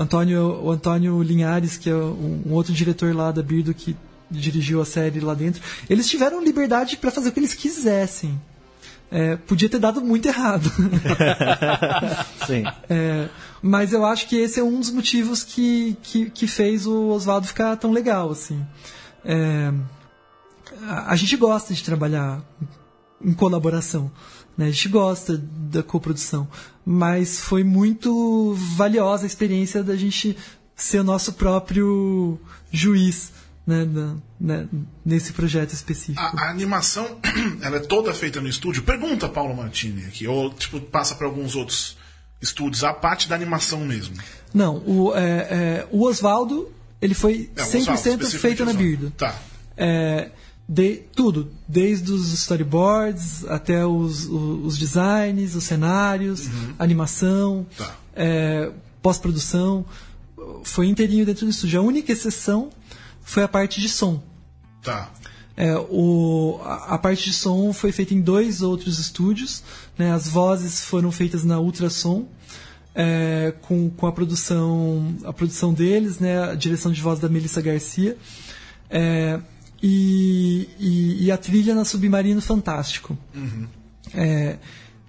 Antônio, 0.00 0.60
o 0.62 0.70
Antônio 0.70 1.22
Linhares, 1.22 1.76
que 1.76 1.90
é 1.90 1.94
um, 1.94 2.42
um 2.46 2.52
outro 2.52 2.72
diretor 2.72 3.14
lá 3.14 3.30
da 3.30 3.42
Birdo 3.42 3.74
que 3.74 3.96
dirigiu 4.30 4.80
a 4.80 4.84
série 4.84 5.20
lá 5.20 5.34
dentro, 5.34 5.60
eles 5.88 6.08
tiveram 6.08 6.42
liberdade 6.42 6.96
para 6.96 7.10
fazer 7.10 7.28
o 7.28 7.32
que 7.32 7.40
eles 7.40 7.54
quisessem. 7.54 8.40
É, 9.10 9.36
podia 9.36 9.68
ter 9.68 9.80
dado 9.80 10.00
muito 10.00 10.26
errado. 10.26 10.70
Sim. 12.46 12.62
É, 12.88 13.28
mas 13.60 13.92
eu 13.92 14.06
acho 14.06 14.28
que 14.28 14.36
esse 14.36 14.60
é 14.60 14.62
um 14.62 14.78
dos 14.78 14.90
motivos 14.90 15.42
que, 15.42 15.96
que, 16.02 16.30
que 16.30 16.46
fez 16.46 16.86
o 16.86 17.08
Oswaldo 17.08 17.46
ficar 17.48 17.76
tão 17.76 17.90
legal. 17.90 18.30
Assim. 18.30 18.64
É, 19.24 19.72
a, 20.82 21.12
a 21.12 21.16
gente 21.16 21.36
gosta 21.36 21.74
de 21.74 21.82
trabalhar 21.82 22.40
em 23.20 23.34
colaboração. 23.34 24.10
Né? 24.60 24.66
A 24.66 24.70
gente 24.70 24.90
gosta 24.90 25.38
da 25.38 25.82
coprodução. 25.82 26.46
Mas 26.84 27.40
foi 27.40 27.64
muito 27.64 28.54
valiosa 28.76 29.24
a 29.24 29.26
experiência 29.26 29.82
da 29.82 29.96
gente 29.96 30.36
ser 30.76 30.98
o 30.98 31.04
nosso 31.04 31.32
próprio 31.32 32.38
juiz 32.70 33.32
né, 33.66 33.88
né, 34.38 34.68
nesse 35.02 35.32
projeto 35.32 35.72
específico. 35.72 36.20
A, 36.20 36.44
a, 36.44 36.50
animação, 36.50 37.18
ela 37.62 37.76
é 37.76 37.80
toda 37.80 38.12
feita 38.12 38.38
no 38.38 38.48
estúdio? 38.48 38.82
Pergunta 38.82 39.30
Paulo 39.30 39.56
Martini 39.56 40.04
aqui, 40.04 40.26
ou 40.26 40.52
tipo, 40.52 40.78
passa 40.78 41.14
para 41.14 41.26
alguns 41.26 41.56
outros 41.56 41.96
estúdios, 42.42 42.84
a 42.84 42.92
parte 42.92 43.28
da 43.28 43.34
animação 43.34 43.80
mesmo. 43.80 44.16
Não, 44.52 44.76
o, 44.86 45.14
é, 45.14 45.22
é, 45.22 45.86
o 45.90 46.04
Oswaldo, 46.04 46.70
ele 47.00 47.14
foi 47.14 47.50
é, 47.56 47.62
100% 47.62 48.26
feito 48.38 48.64
na 48.64 48.74
Birdo. 48.74 49.10
Tá. 49.10 49.38
É, 49.76 50.30
de, 50.72 51.02
tudo, 51.16 51.50
desde 51.66 52.12
os 52.12 52.32
storyboards 52.32 53.44
até 53.46 53.84
os, 53.84 54.26
os, 54.26 54.66
os 54.66 54.78
designs, 54.78 55.56
os 55.56 55.64
cenários, 55.64 56.46
uhum. 56.46 56.74
animação, 56.78 57.66
tá. 57.76 57.96
É, 58.14 58.70
pós-produção, 59.02 59.84
foi 60.62 60.86
inteirinho 60.86 61.26
dentro 61.26 61.44
do 61.44 61.50
estúdio. 61.50 61.80
A 61.80 61.82
única 61.82 62.12
exceção 62.12 62.70
foi 63.20 63.42
a 63.42 63.48
parte 63.48 63.80
de 63.80 63.88
som. 63.88 64.22
Tá. 64.80 65.10
É, 65.56 65.74
o, 65.76 66.60
a, 66.62 66.94
a, 66.94 66.98
parte 66.98 67.24
de 67.24 67.32
som 67.32 67.72
foi 67.72 67.90
feita 67.90 68.14
em 68.14 68.20
dois 68.20 68.62
outros 68.62 69.00
estúdios. 69.00 69.64
Né? 69.98 70.12
As 70.12 70.28
vozes 70.28 70.84
foram 70.84 71.10
feitas 71.10 71.42
na 71.42 71.58
Ultrassom, 71.58 72.28
é, 72.94 73.52
com, 73.62 73.90
com 73.90 74.06
a 74.06 74.12
produção 74.12 75.16
a 75.24 75.32
produção 75.32 75.74
deles, 75.74 76.20
né? 76.20 76.44
a 76.44 76.54
direção 76.54 76.92
de 76.92 77.00
voz 77.00 77.18
da 77.18 77.28
Melissa 77.28 77.60
Garcia. 77.60 78.16
É, 78.88 79.40
e, 79.82 80.68
e, 80.78 81.24
e, 81.24 81.30
a 81.32 81.36
trilha 81.38 81.74
na 81.74 81.84
Submarino 81.84 82.40
Fantástico. 82.40 83.16
Uhum. 83.34 83.66
É, 84.14 84.58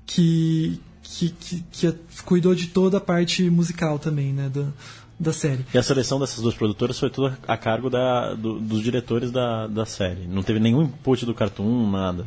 que, 0.06 0.80
que, 1.02 1.30
que, 1.30 1.64
que, 1.72 1.94
cuidou 2.24 2.56
de 2.56 2.68
toda 2.68 2.98
a 2.98 3.02
parte 3.02 3.50
musical 3.50 4.00
também, 4.00 4.32
né? 4.32 4.50
Do, 4.50 4.74
da 5.20 5.32
série. 5.32 5.64
E 5.72 5.78
a 5.78 5.84
seleção 5.84 6.20
dessas 6.20 6.42
duas 6.42 6.56
produtoras 6.56 6.98
foi 6.98 7.10
tudo 7.10 7.38
a 7.48 7.56
cargo 7.56 7.90
da, 7.90 8.34
do, 8.34 8.60
dos 8.60 8.82
diretores 8.82 9.30
da, 9.30 9.68
da 9.68 9.86
série. 9.86 10.26
Não 10.26 10.42
teve 10.42 10.60
nenhum 10.60 10.82
input 10.82 11.26
do 11.26 11.36
Cartoon, 11.36 11.92
nada. 11.92 12.26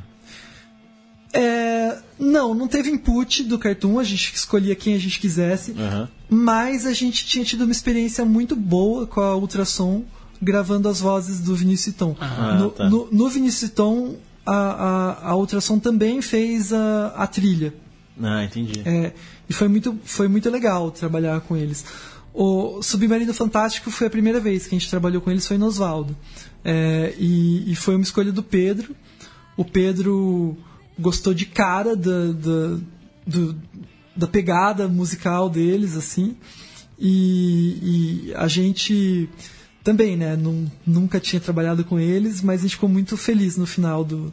É, 1.33 1.98
não, 2.16 2.54
não 2.54 2.68
teve 2.68 2.90
input 2.90 3.42
do 3.42 3.59
Cartoon, 3.59 3.98
a 3.98 4.04
gente 4.04 4.33
escolhia 4.33 4.76
quem 4.76 4.94
a 4.94 4.98
gente 4.98 5.18
quisesse, 5.18 5.72
uhum. 5.72 6.07
mas 6.30 6.87
a 6.87 6.92
gente 6.92 7.26
tinha 7.26 7.44
tido 7.44 7.64
uma 7.64 7.72
experiência 7.72 8.24
muito 8.24 8.54
boa 8.54 9.04
com 9.04 9.20
a 9.20 9.35
Ultrassom 9.35 10.04
gravando 10.44 10.88
as 10.88 11.00
vozes 11.00 11.40
do 11.40 11.54
Vinícius 11.54 11.96
Tom. 11.96 12.16
Ah, 12.20 12.54
no, 12.61 12.70
tá. 12.70 12.88
no, 12.88 13.09
no 13.11 13.28
Vinícius 13.28 13.70
Tom, 13.70 14.16
a, 14.46 14.54
a, 14.54 15.30
a 15.30 15.37
Ultrassom 15.37 15.78
também 15.78 16.20
fez 16.20 16.72
a, 16.72 17.09
a 17.16 17.26
trilha. 17.26 17.74
Ah, 18.22 18.44
entendi. 18.44 18.83
É, 18.85 19.12
e 19.48 19.52
foi 19.52 19.68
muito, 19.68 19.98
foi 20.04 20.28
muito 20.28 20.48
legal 20.50 20.90
trabalhar 20.90 21.40
com 21.40 21.57
eles. 21.57 21.85
O 22.33 22.83
Submarino 22.83 23.33
Fantástico 23.33 23.90
foi 23.90 24.09
a 24.09 24.11
primeira 24.11 24.40
vez 24.40 24.66
que 24.66 24.74
a 24.74 24.78
gente 24.78 24.90
trabalhou 24.90 25.20
com 25.20 25.30
eles, 25.30 25.46
foi 25.46 25.57
no 25.57 25.66
Oswaldo. 25.66 26.16
É, 26.64 27.14
e, 27.18 27.70
e, 27.70 27.76
foi 27.76 27.94
uma 27.94 28.02
escolha 28.02 28.33
do 28.33 28.42
Pedro. 28.42 28.94
O 29.57 29.64
Pedro 29.64 30.57
gostou 30.98 31.33
de 31.33 31.46
cara 31.46 31.94
da, 31.94 32.33
da, 32.33 32.78
do, 33.26 33.57
da 34.16 34.26
pegada 34.26 34.88
musical 34.88 35.48
deles, 35.48 35.96
assim. 35.96 36.37
E, 36.98 38.28
e 38.30 38.35
a 38.35 38.48
gente 38.48 39.28
também, 39.85 40.16
né? 40.16 40.35
Num, 40.35 40.66
nunca 40.85 41.20
tinha 41.20 41.38
trabalhado 41.38 41.85
com 41.85 42.01
eles, 42.01 42.42
mas 42.42 42.61
a 42.61 42.62
gente 42.62 42.75
ficou 42.75 42.88
muito 42.88 43.16
feliz 43.16 43.57
no 43.57 43.66
final 43.66 44.03
do, 44.03 44.33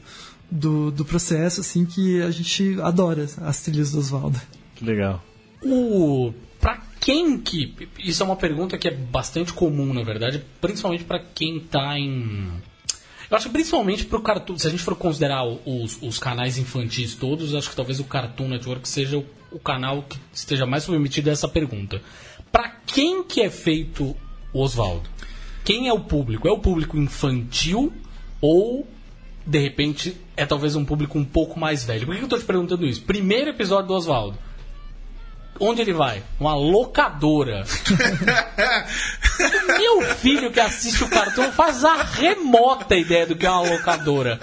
do, 0.50 0.90
do 0.90 1.06
processo, 1.06 1.62
assim, 1.62 1.86
que 1.86 2.22
a 2.22 2.32
gente 2.32 2.80
adora 2.82 3.28
as 3.42 3.62
trilhas 3.62 3.92
do 3.92 4.00
Oswaldo. 4.00 4.42
Que 4.76 4.86
legal. 4.86 5.24
O 5.64 6.34
para 6.62 6.80
quem 7.00 7.40
que. 7.40 7.76
Isso 8.00 8.22
é 8.22 8.26
uma 8.26 8.36
pergunta 8.36 8.78
que 8.78 8.88
é 8.88 8.92
bastante 8.92 9.52
comum, 9.52 9.92
na 9.94 10.04
verdade, 10.04 10.46
principalmente 10.62 11.04
para 11.04 11.20
quem 11.20 11.60
tá 11.60 12.00
em. 12.00 12.48
Eu 13.30 13.38
acho 13.38 13.48
que 13.48 13.54
principalmente 13.54 14.06
pro 14.06 14.22
Cartoon, 14.22 14.60
se 14.60 14.68
a 14.68 14.70
gente 14.70 14.84
for 14.84 14.96
considerar 14.96 15.44
os, 15.44 15.98
os 16.02 16.20
canais 16.20 16.58
infantis 16.58 17.16
todos, 17.16 17.56
acho 17.56 17.70
que 17.70 17.76
talvez 17.76 18.00
o 18.00 18.04
Cartoon 18.04 18.50
Network 18.50 18.88
seja 18.88 19.18
o, 19.18 19.26
o 19.52 19.58
canal 19.58 20.04
que 20.04 20.20
esteja 20.34 20.66
mais 20.66 20.84
submetido 20.84 21.30
a 21.30 21.34
essa 21.34 21.48
pergunta. 21.48 22.02
Para 22.52 22.70
quem 22.86 23.24
que 23.24 23.42
é 23.42 23.50
feito 23.50 24.16
o 24.54 24.62
Oswaldo? 24.62 25.10
Quem 25.64 25.88
é 25.88 25.94
o 25.94 26.00
público? 26.00 26.48
É 26.48 26.52
o 26.52 26.58
público 26.58 26.98
infantil 26.98 27.92
ou 28.40 28.88
de 29.46 29.60
repente 29.60 30.16
é 30.38 30.46
talvez 30.46 30.76
um 30.76 30.86
público 30.86 31.18
um 31.18 31.26
pouco 31.26 31.60
mais 31.60 31.84
velho? 31.84 32.06
Por 32.06 32.16
que 32.16 32.22
eu 32.22 32.26
estou 32.26 32.40
te 32.40 32.46
perguntando 32.46 32.86
isso? 32.86 33.02
Primeiro 33.04 33.50
episódio 33.50 33.88
do 33.88 33.94
Oswaldo 33.94 34.38
onde 35.62 35.82
ele 35.82 35.94
vai? 35.94 36.24
Uma 36.40 36.56
locadora. 36.56 37.64
Meu 39.78 40.02
filho 40.16 40.52
que 40.52 40.60
assiste 40.60 41.04
o 41.04 41.10
cartão 41.10 41.52
faz 41.52 41.86
a 41.86 42.04
remota 42.04 42.96
ideia 42.96 43.26
do 43.26 43.36
que 43.36 43.46
é 43.46 43.50
uma 43.50 43.70
locadora. 43.70 44.40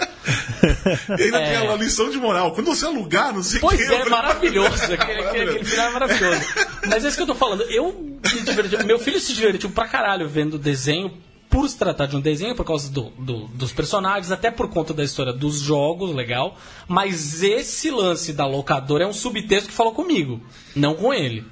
E 1.17 1.23
ainda 1.23 1.41
é... 1.41 1.59
tem 1.59 1.67
a 1.67 1.75
lição 1.75 2.09
de 2.09 2.17
moral. 2.17 2.53
Quando 2.53 2.67
você 2.67 2.85
alugar, 2.85 3.33
não 3.33 3.43
sei 3.43 3.59
o 3.59 3.61
Pois 3.61 3.89
é, 3.89 4.05
maravilhoso. 4.05 4.93
Aquele, 4.93 5.21
aquele 5.21 5.63
final 5.63 5.87
é 5.87 5.91
maravilhoso. 5.91 6.41
Mas 6.87 7.05
é 7.05 7.07
isso 7.07 7.17
que 7.17 7.23
eu 7.23 7.27
tô 7.27 7.35
falando. 7.35 7.63
Eu 7.63 7.91
me 7.91 8.41
diverti. 8.41 8.83
Meu 8.85 8.97
filho 8.97 9.19
se 9.19 9.33
divertiu 9.33 9.69
pra 9.69 9.87
caralho 9.87 10.27
vendo 10.27 10.57
desenho 10.57 11.11
por 11.49 11.67
se 11.67 11.77
tratar 11.77 12.05
de 12.05 12.15
um 12.15 12.21
desenho, 12.21 12.55
por 12.55 12.65
causa 12.65 12.91
do, 12.91 13.09
do, 13.17 13.47
dos 13.47 13.73
personagens, 13.73 14.31
até 14.31 14.51
por 14.51 14.69
conta 14.69 14.93
da 14.93 15.03
história 15.03 15.33
dos 15.33 15.59
jogos, 15.59 16.13
legal. 16.13 16.55
Mas 16.87 17.41
esse 17.41 17.89
lance 17.89 18.33
da 18.33 18.45
locadora 18.45 19.03
é 19.03 19.07
um 19.07 19.13
subtexto 19.13 19.69
que 19.69 19.75
falou 19.75 19.93
comigo, 19.93 20.39
não 20.75 20.93
com 20.93 21.13
ele. 21.13 21.43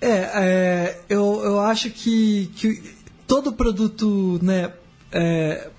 É, 0.00 0.10
é 0.10 1.00
eu, 1.08 1.40
eu 1.42 1.60
acho 1.60 1.90
que, 1.90 2.50
que 2.56 2.82
todo 3.26 3.52
produto, 3.52 4.38
né, 4.42 4.70
é, 5.10 5.70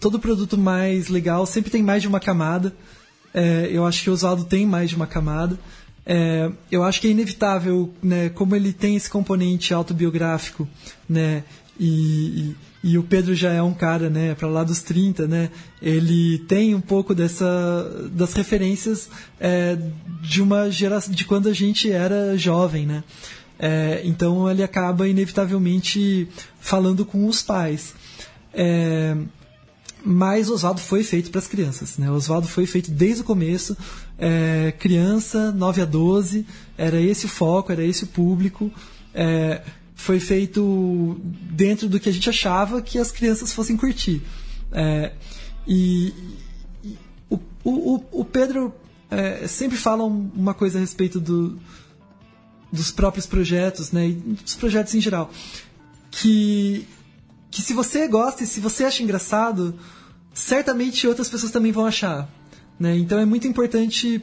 todo 0.00 0.18
produto 0.18 0.58
mais 0.58 1.08
legal 1.08 1.46
sempre 1.46 1.70
tem 1.70 1.82
mais 1.82 2.02
de 2.02 2.08
uma 2.08 2.18
camada. 2.18 2.74
É, 3.32 3.68
eu 3.70 3.86
acho 3.86 4.02
que 4.02 4.10
o 4.10 4.12
Oswaldo 4.12 4.44
tem 4.44 4.66
mais 4.66 4.90
de 4.90 4.96
uma 4.96 5.06
camada. 5.06 5.58
É, 6.04 6.50
eu 6.70 6.82
acho 6.82 7.00
que 7.00 7.08
é 7.08 7.10
inevitável, 7.10 7.92
né, 8.02 8.30
como 8.30 8.54
ele 8.54 8.72
tem 8.72 8.96
esse 8.96 9.10
componente 9.10 9.74
autobiográfico, 9.74 10.68
né, 11.08 11.44
e, 11.78 12.54
e, 12.84 12.90
e 12.92 12.98
o 12.98 13.02
Pedro 13.02 13.34
já 13.34 13.52
é 13.52 13.62
um 13.62 13.74
cara, 13.74 14.08
né, 14.08 14.34
para 14.34 14.48
lá 14.48 14.64
dos 14.64 14.80
30, 14.82 15.26
né? 15.26 15.50
Ele 15.80 16.38
tem 16.46 16.74
um 16.74 16.80
pouco 16.80 17.14
dessa 17.14 18.08
das 18.12 18.32
referências 18.32 19.08
é, 19.40 19.78
de 20.22 20.40
uma 20.40 20.70
geração 20.70 21.12
de 21.12 21.24
quando 21.24 21.48
a 21.48 21.52
gente 21.52 21.90
era 21.90 22.36
jovem, 22.36 22.86
né? 22.86 23.04
É, 23.58 24.02
então 24.04 24.50
ele 24.50 24.62
acaba 24.62 25.08
inevitavelmente 25.08 26.28
falando 26.60 27.04
com 27.04 27.26
os 27.26 27.42
pais. 27.42 27.94
É, 28.52 29.16
mas 30.04 30.48
Oswaldo 30.48 30.80
foi 30.80 31.02
feito 31.02 31.30
para 31.30 31.40
as 31.40 31.48
crianças. 31.48 31.98
Né? 31.98 32.10
Oswaldo 32.10 32.46
foi 32.46 32.64
feito 32.66 32.90
desde 32.90 33.22
o 33.22 33.24
começo, 33.24 33.76
é, 34.18 34.72
criança, 34.78 35.50
9 35.50 35.82
a 35.82 35.84
12, 35.84 36.46
era 36.78 37.00
esse 37.00 37.26
o 37.26 37.28
foco, 37.28 37.72
era 37.72 37.82
esse 37.82 38.04
o 38.04 38.06
público. 38.06 38.70
É, 39.12 39.62
foi 39.96 40.20
feito 40.20 41.18
dentro 41.24 41.88
do 41.88 41.98
que 41.98 42.08
a 42.08 42.12
gente 42.12 42.28
achava 42.28 42.80
que 42.80 42.98
as 42.98 43.10
crianças 43.10 43.52
fossem 43.52 43.76
curtir. 43.76 44.22
É, 44.70 45.12
e, 45.66 46.12
e 46.84 46.96
o, 47.28 47.40
o, 47.64 48.04
o, 48.12 48.24
Pedro 48.24 48.72
é, 49.10 49.48
sempre 49.48 49.76
fala 49.76 50.04
uma 50.04 50.52
coisa 50.52 50.78
a 50.78 50.80
respeito 50.80 51.18
do, 51.18 51.58
dos 52.70 52.92
próprios 52.92 53.26
projetos, 53.26 53.90
né, 53.90 54.08
e 54.08 54.12
dos 54.12 54.54
projetos 54.54 54.94
em 54.94 55.00
geral, 55.00 55.30
que 56.10 56.86
que 57.50 57.62
se 57.62 57.72
você 57.72 58.06
gosta 58.06 58.44
e 58.44 58.46
se 58.46 58.60
você 58.60 58.84
acha 58.84 59.02
engraçado, 59.02 59.74
certamente 60.34 61.06
outras 61.06 61.26
pessoas 61.26 61.50
também 61.50 61.72
vão 61.72 61.86
achar. 61.86 62.28
Né? 62.78 62.98
Então 62.98 63.18
é 63.18 63.24
muito 63.24 63.48
importante. 63.48 64.22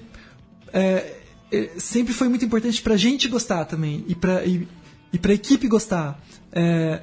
É, 0.71 1.15
é, 1.51 1.71
sempre 1.79 2.13
foi 2.13 2.27
muito 2.27 2.45
importante 2.45 2.79
para 2.79 2.93
a 2.93 2.97
gente 2.97 3.27
gostar 3.27 3.65
também 3.65 4.05
e 4.07 4.13
para 4.13 4.45
e, 4.45 4.67
e 5.13 5.19
a 5.23 5.33
equipe 5.33 5.67
gostar. 5.67 6.19
É, 6.51 7.01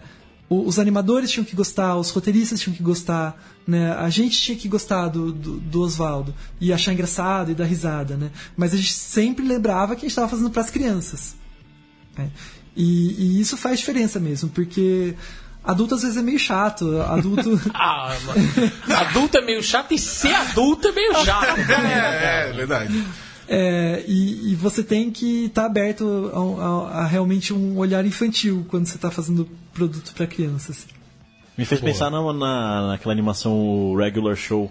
os 0.49 0.81
animadores 0.81 1.31
tinham 1.31 1.45
que 1.45 1.55
gostar, 1.55 1.97
os 1.97 2.11
roteiristas 2.11 2.61
tinham 2.61 2.77
que 2.77 2.83
gostar, 2.83 3.41
né? 3.65 3.93
A 3.93 4.11
gente 4.11 4.41
tinha 4.41 4.59
que 4.59 4.69
gostar 4.69 5.07
do, 5.07 5.33
do, 5.33 5.61
do 5.61 5.81
Oswaldo 5.81 6.35
e 6.61 6.73
achar 6.73 6.93
engraçado 6.93 7.53
e 7.53 7.55
dar 7.55 7.67
risada, 7.67 8.17
né? 8.17 8.33
Mas 8.57 8.75
a 8.75 8.77
gente 8.77 8.93
sempre 8.93 9.47
lembrava 9.47 9.95
que 9.95 10.01
a 10.01 10.03
gente 10.03 10.11
estava 10.11 10.29
fazendo 10.29 10.51
para 10.51 10.63
as 10.63 10.71
crianças. 10.71 11.37
Né? 12.19 12.31
E, 12.77 13.37
e, 13.37 13.41
isso 13.41 13.57
faz 13.57 13.79
diferença 13.79 14.19
mesmo, 14.19 14.49
porque 14.49 15.15
Adulto 15.63 15.95
às 15.95 16.03
vezes 16.03 16.17
é 16.17 16.23
meio 16.23 16.39
chato. 16.39 17.01
Adulto. 17.03 17.61
ah, 17.75 18.17
adulto 18.89 19.39
é 19.39 19.43
meio 19.43 19.63
chato 19.63 19.93
e 19.93 19.99
ser 19.99 20.35
adulto 20.35 20.89
é 20.89 20.93
meio 20.93 21.15
chato. 21.25 21.59
é, 21.59 22.49
é, 22.49 22.53
verdade. 22.53 23.07
É, 23.53 24.05
e, 24.07 24.53
e, 24.53 24.55
você 24.55 24.81
tem 24.81 25.11
que 25.11 25.47
estar 25.47 25.63
tá 25.63 25.67
aberto 25.67 26.31
a, 26.33 26.39
a, 26.39 27.01
a, 27.01 27.07
realmente 27.07 27.53
um 27.53 27.79
olhar 27.79 28.07
infantil 28.07 28.65
quando 28.69 28.87
você 28.87 28.95
está 28.95 29.11
fazendo 29.11 29.49
produto 29.75 30.15
para 30.15 30.25
crianças. 30.25 30.87
Me 31.59 31.65
fez 31.65 31.81
Boa. 31.81 31.93
pensar 31.93 32.11
na, 32.11 32.33
na, 32.33 32.89
naquela 32.91 33.13
animação 33.13 33.97
Regular 33.97 34.37
Show 34.37 34.71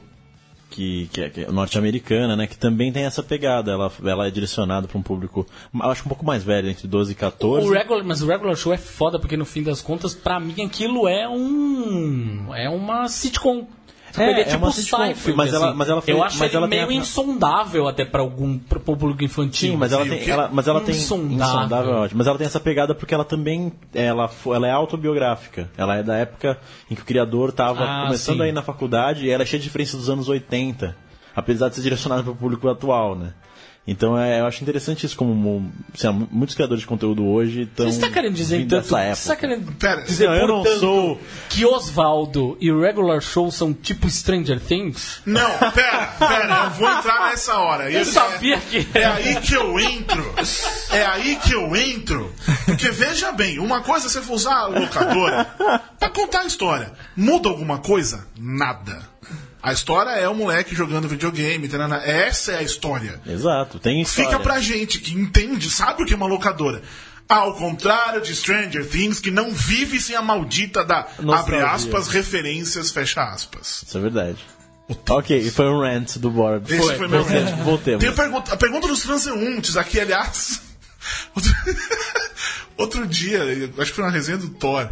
que, 0.70 1.10
que, 1.12 1.22
é, 1.22 1.30
que 1.30 1.42
é 1.42 1.52
norte-americana, 1.52 2.36
né? 2.36 2.48
Que 2.48 2.58
também 2.58 2.92
tem 2.92 3.04
essa 3.04 3.22
pegada. 3.22 3.72
Ela, 3.72 3.92
ela 4.06 4.28
é 4.28 4.32
direcionada 4.32 4.88
para 4.88 4.98
um 4.98 5.02
público, 5.02 5.46
acho 5.82 6.06
um 6.06 6.08
pouco 6.08 6.26
mais 6.26 6.44
velho, 6.44 6.70
entre 6.70 6.88
12 6.88 7.12
e 7.12 7.16
14. 7.16 7.68
O 7.68 7.74
regular, 7.74 8.06
mas 8.06 8.22
o 8.22 8.28
regular 8.28 8.56
show 8.56 8.74
é 8.74 8.78
foda 8.78 9.20
porque 9.20 9.36
no 9.36 9.46
fim 9.46 9.64
das 9.64 9.82
contas, 9.82 10.14
para 10.14 10.40
mim 10.40 10.64
aquilo 10.64 11.08
é 11.08 11.28
um 11.28 12.54
é 12.56 12.70
uma 12.70 13.08
sitcom. 13.08 13.68
É, 14.18 14.30
ele 14.30 14.40
é, 14.40 14.42
é 14.42 14.46
tipo 14.46 14.72
Seinfeld, 14.72 15.38
mas 15.38 15.54
ela, 15.54 15.70
assim. 15.70 15.78
mas 15.78 15.90
ela 15.90 16.02
foi, 16.02 16.14
Eu 16.14 16.24
acho 16.24 16.40
mas 16.40 16.54
ele 16.54 16.68
meio 16.68 16.90
a... 16.90 16.94
insondável 16.94 17.88
até 17.88 18.06
para 18.06 18.22
algum 18.22 18.58
pro 18.58 18.80
público 18.80 19.24
infantil. 19.24 19.72
Sim, 19.72 19.78
mas 19.78 19.92
ela 19.92 20.06
tem, 20.06 20.30
ela, 20.30 20.50
mas 20.52 20.68
ela 20.68 20.82
tem 20.82 20.96
insondável. 20.96 21.58
insondável 21.58 21.94
é 21.94 21.98
ótimo. 21.98 22.18
Mas 22.18 22.28
ela 22.28 22.38
tem 22.38 22.48
essa 22.48 22.60
pegada 22.60 22.96
porque 22.96 23.14
ela 23.14 23.26
também 23.26 23.72
ela, 23.94 24.30
ela 24.48 24.68
é 24.68 24.72
autobiográfica. 24.72 25.70
Ela 25.78 25.98
é 25.98 26.04
da 26.04 26.16
época 26.16 26.58
em 26.90 26.96
que 26.96 27.02
o 27.02 27.06
criador 27.06 27.50
estava 27.50 27.84
ah, 27.84 28.06
começando 28.06 28.38
sim. 28.38 28.44
aí 28.44 28.52
na 28.52 28.62
faculdade 28.62 29.26
e 29.26 29.30
ela 29.30 29.44
é 29.44 29.46
cheia 29.46 29.60
de 29.60 29.66
diferença 29.66 29.98
dos 29.98 30.10
anos 30.10 30.28
80, 30.28 30.96
apesar 31.36 31.70
de 31.70 31.76
ser 31.76 31.82
direcionada 31.82 32.24
para 32.24 32.32
o 32.32 32.36
público 32.36 32.68
atual, 32.68 33.16
né? 33.16 33.34
Então 33.90 34.16
é, 34.16 34.40
eu 34.40 34.46
acho 34.46 34.62
interessante 34.62 35.04
isso 35.04 35.18
como 35.18 35.72
lá, 36.04 36.12
muitos 36.12 36.54
criadores 36.54 36.82
de 36.82 36.88
conteúdo 36.88 37.26
hoje 37.26 37.64
estão. 37.64 37.88
Você 37.88 37.96
está 37.96 38.12
querendo 38.12 38.36
dizer 38.36 38.68
tanto, 38.68 38.96
época. 38.96 39.16
Você 39.16 39.22
está 39.22 39.36
querendo 39.36 39.72
Pera, 39.72 40.02
dizer 40.04 40.28
não, 40.28 40.36
eu 40.36 40.48
não 40.48 40.66
sou 40.80 41.20
que 41.50 41.66
Osvaldo 41.66 42.56
e 42.62 42.72
Regular 42.72 43.20
Show 43.20 43.52
são 43.52 43.74
tipo 43.74 44.08
Stranger 44.08 44.60
Things? 44.60 45.22
Não, 45.26 45.50
pera, 45.74 46.06
pera, 46.20 46.66
eu 46.66 46.70
vou 46.72 46.88
entrar 46.88 47.30
nessa 47.30 47.58
hora. 47.58 47.92
Eu, 47.92 48.06
sabia 48.06 48.60
que 48.60 48.88
é 48.94 49.06
aí 49.06 49.36
que 49.42 49.56
eu 49.56 49.80
entro. 49.80 50.36
É 50.92 51.06
aí 51.06 51.36
que 51.38 51.54
eu 51.54 51.76
entro. 51.76 52.32
Porque 52.66 52.90
veja 52.92 53.32
bem, 53.32 53.58
uma 53.58 53.82
coisa 53.82 54.06
é 54.06 54.10
você 54.10 54.22
for 54.22 54.34
usar 54.34 54.56
a 54.56 54.68
locadora 54.68 55.46
para 56.00 56.10
contar 56.10 56.42
a 56.42 56.46
história. 56.46 56.92
Muda 57.16 57.50
alguma 57.50 57.80
coisa? 57.80 58.28
Nada. 58.38 59.02
A 59.62 59.74
história 59.74 60.12
é 60.12 60.28
o 60.28 60.34
moleque 60.34 60.74
jogando 60.74 61.08
videogame, 61.08 61.68
tarana. 61.68 61.98
essa 61.98 62.54
é 62.54 62.60
a 62.60 62.64
história. 62.64 63.20
Exato, 63.26 63.78
tem 63.78 64.02
história. 64.02 64.32
Fica 64.32 64.42
pra 64.42 64.60
gente 64.60 65.00
que 65.00 65.14
entende, 65.14 65.70
sabe 65.70 66.04
o 66.04 66.06
que 66.06 66.14
é 66.14 66.16
uma 66.16 66.28
locadora. 66.28 66.82
Ao 67.28 67.54
contrário 67.54 68.22
de 68.22 68.36
Stranger 68.36 68.88
Things, 68.88 69.20
que 69.20 69.30
não 69.30 69.52
vive 69.52 70.00
sem 70.00 70.16
a 70.16 70.22
maldita 70.22 70.84
da, 70.84 71.08
abre 71.38 71.58
aspas, 71.58 72.08
referências, 72.08 72.90
fecha 72.90 73.22
aspas. 73.22 73.84
Isso 73.86 73.98
é 73.98 74.02
verdade. 74.02 74.38
Ok, 75.08 75.52
foi 75.52 75.68
um 75.68 75.80
rant 75.82 76.18
do 76.18 76.32
Borb. 76.32 76.66
Esse 76.68 76.82
foi, 76.82 76.98
foi 76.98 77.08
meu 77.08 77.24
rant. 77.24 77.56
Voltemos. 77.64 78.00
Tem 78.00 78.10
a 78.10 78.14
pergunta, 78.14 78.54
a 78.54 78.58
pergunta 78.58 78.88
dos 78.88 79.04
transeuntes 79.04 79.78
aqui, 79.78 80.00
aliás. 80.00 80.62
Outro, 81.36 81.54
outro 82.78 83.08
dia, 83.08 83.42
acho 83.78 83.92
que 83.92 83.96
foi 83.96 84.04
na 84.04 84.10
resenha 84.10 84.38
do 84.38 84.50
Thor. 84.50 84.92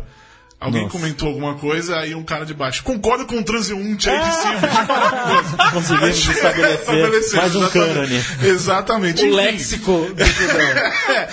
Alguém 0.60 0.84
Nossa. 0.84 0.98
comentou 0.98 1.28
alguma 1.28 1.54
coisa, 1.54 2.00
aí 2.00 2.15
um 2.15 2.24
cara 2.24 2.43
de 2.43 2.54
baixo. 2.54 2.84
Concordo 2.84 3.28
com 3.28 3.38
o 3.38 3.43
transeunte 3.43 4.10
aí 4.10 4.17
de 4.20 4.36
cima. 4.41 5.72
Conseguimos 5.72 6.17
estabelecer 6.17 7.36
mais 7.36 7.56
um 7.56 7.70
cânone. 7.70 8.26
Exatamente. 8.43 9.22
O 9.22 9.28
Enfim. 9.28 9.36
léxico 9.36 9.91
do 10.15 10.24
é, 11.13 11.30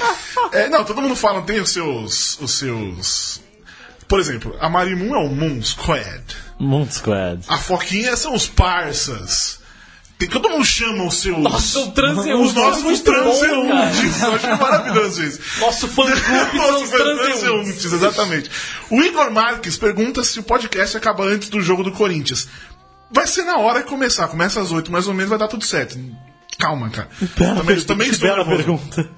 é, 0.52 0.68
Não, 0.68 0.84
todo 0.84 1.00
mundo 1.00 1.16
fala, 1.16 1.40
tem 1.40 1.58
os 1.58 1.70
seus. 1.70 2.38
Os 2.38 2.52
seus. 2.52 3.40
Por 4.06 4.20
exemplo, 4.20 4.54
a 4.60 4.68
Marimun 4.68 5.14
é 5.14 5.18
o 5.18 5.28
Moon 5.30 5.62
Squad. 5.62 6.22
Moon 6.58 6.86
Squad. 6.90 7.44
A 7.48 7.56
Foquinha 7.56 8.16
são 8.16 8.34
os 8.34 8.46
Parsas. 8.46 9.58
Tem, 10.18 10.28
todo 10.28 10.48
mundo 10.48 10.64
chama 10.64 11.04
os 11.06 11.20
seus. 11.20 11.38
Nossa, 11.38 11.80
o 11.80 11.92
transeunte. 11.92 12.42
Os 12.42 12.54
nossos 12.54 13.00
transeuntes. 13.00 14.22
Eu 14.22 14.34
acho 14.34 14.62
maravilhoso 14.62 15.24
isso. 15.24 15.40
Nosso 15.60 15.88
fã-clube 15.88 16.56
são 16.58 16.82
os 16.82 16.90
transeuntes. 16.90 17.92
Exatamente. 17.92 18.50
O 18.90 19.02
Igor 19.02 19.30
Marques 19.30 19.76
pergunta 19.76 20.22
se 20.22 20.38
o 20.38 20.42
podcast 20.42 20.96
acaba 20.96 21.24
antes 21.24 21.48
do 21.48 21.60
jogo 21.60 21.82
do 21.82 21.92
Corinthians. 21.92 22.48
Vai 23.10 23.26
ser 23.26 23.42
na 23.42 23.58
hora 23.58 23.82
que 23.82 23.88
começar. 23.88 24.28
Começa 24.28 24.60
às 24.60 24.70
8 24.70 24.90
mais 24.90 25.08
ou 25.08 25.14
menos, 25.14 25.30
vai 25.30 25.38
dar 25.38 25.48
tudo 25.48 25.64
certo. 25.64 25.98
Calma, 26.58 26.90
cara. 26.90 27.08
Bela, 27.36 27.56
também 27.56 27.80
também 27.80 28.08
estou 28.08 28.28
bela 28.28 28.44
pergunta. 28.44 29.10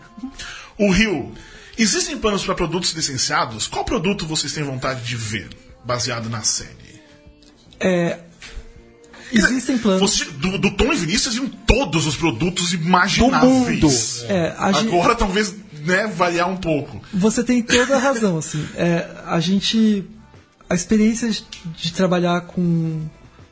O 0.78 0.90
Rio. 0.90 1.32
Existem 1.78 2.16
planos 2.18 2.42
para 2.42 2.54
produtos 2.54 2.92
licenciados? 2.92 3.66
Qual 3.66 3.84
produto 3.84 4.26
vocês 4.26 4.52
têm 4.52 4.64
vontade 4.64 5.02
de 5.02 5.14
ver, 5.14 5.50
baseado 5.84 6.30
na 6.30 6.42
série? 6.42 7.02
É, 7.78 8.18
Existem 9.32 9.78
planos. 9.78 10.00
Você, 10.00 10.24
do, 10.24 10.58
do 10.58 10.70
Tom 10.72 10.92
e 10.92 10.96
Vinícius 10.96 11.36
iam 11.36 11.48
todos 11.48 12.06
os 12.06 12.16
produtos 12.16 12.72
imagináveis. 12.72 13.80
Do 13.80 13.88
mundo. 13.88 13.88
É, 14.28 14.54
Agora 14.58 15.14
talvez 15.14 15.54
né, 15.84 16.06
variar 16.06 16.48
um 16.50 16.56
pouco. 16.56 17.00
Você 17.12 17.42
tem 17.42 17.62
toda 17.62 17.96
a 17.96 17.98
razão, 17.98 18.36
assim. 18.38 18.64
É, 18.74 19.08
a 19.24 19.40
gente. 19.40 20.04
A 20.68 20.74
experiência 20.74 21.30
de 21.76 21.92
trabalhar 21.92 22.40
com, 22.42 23.02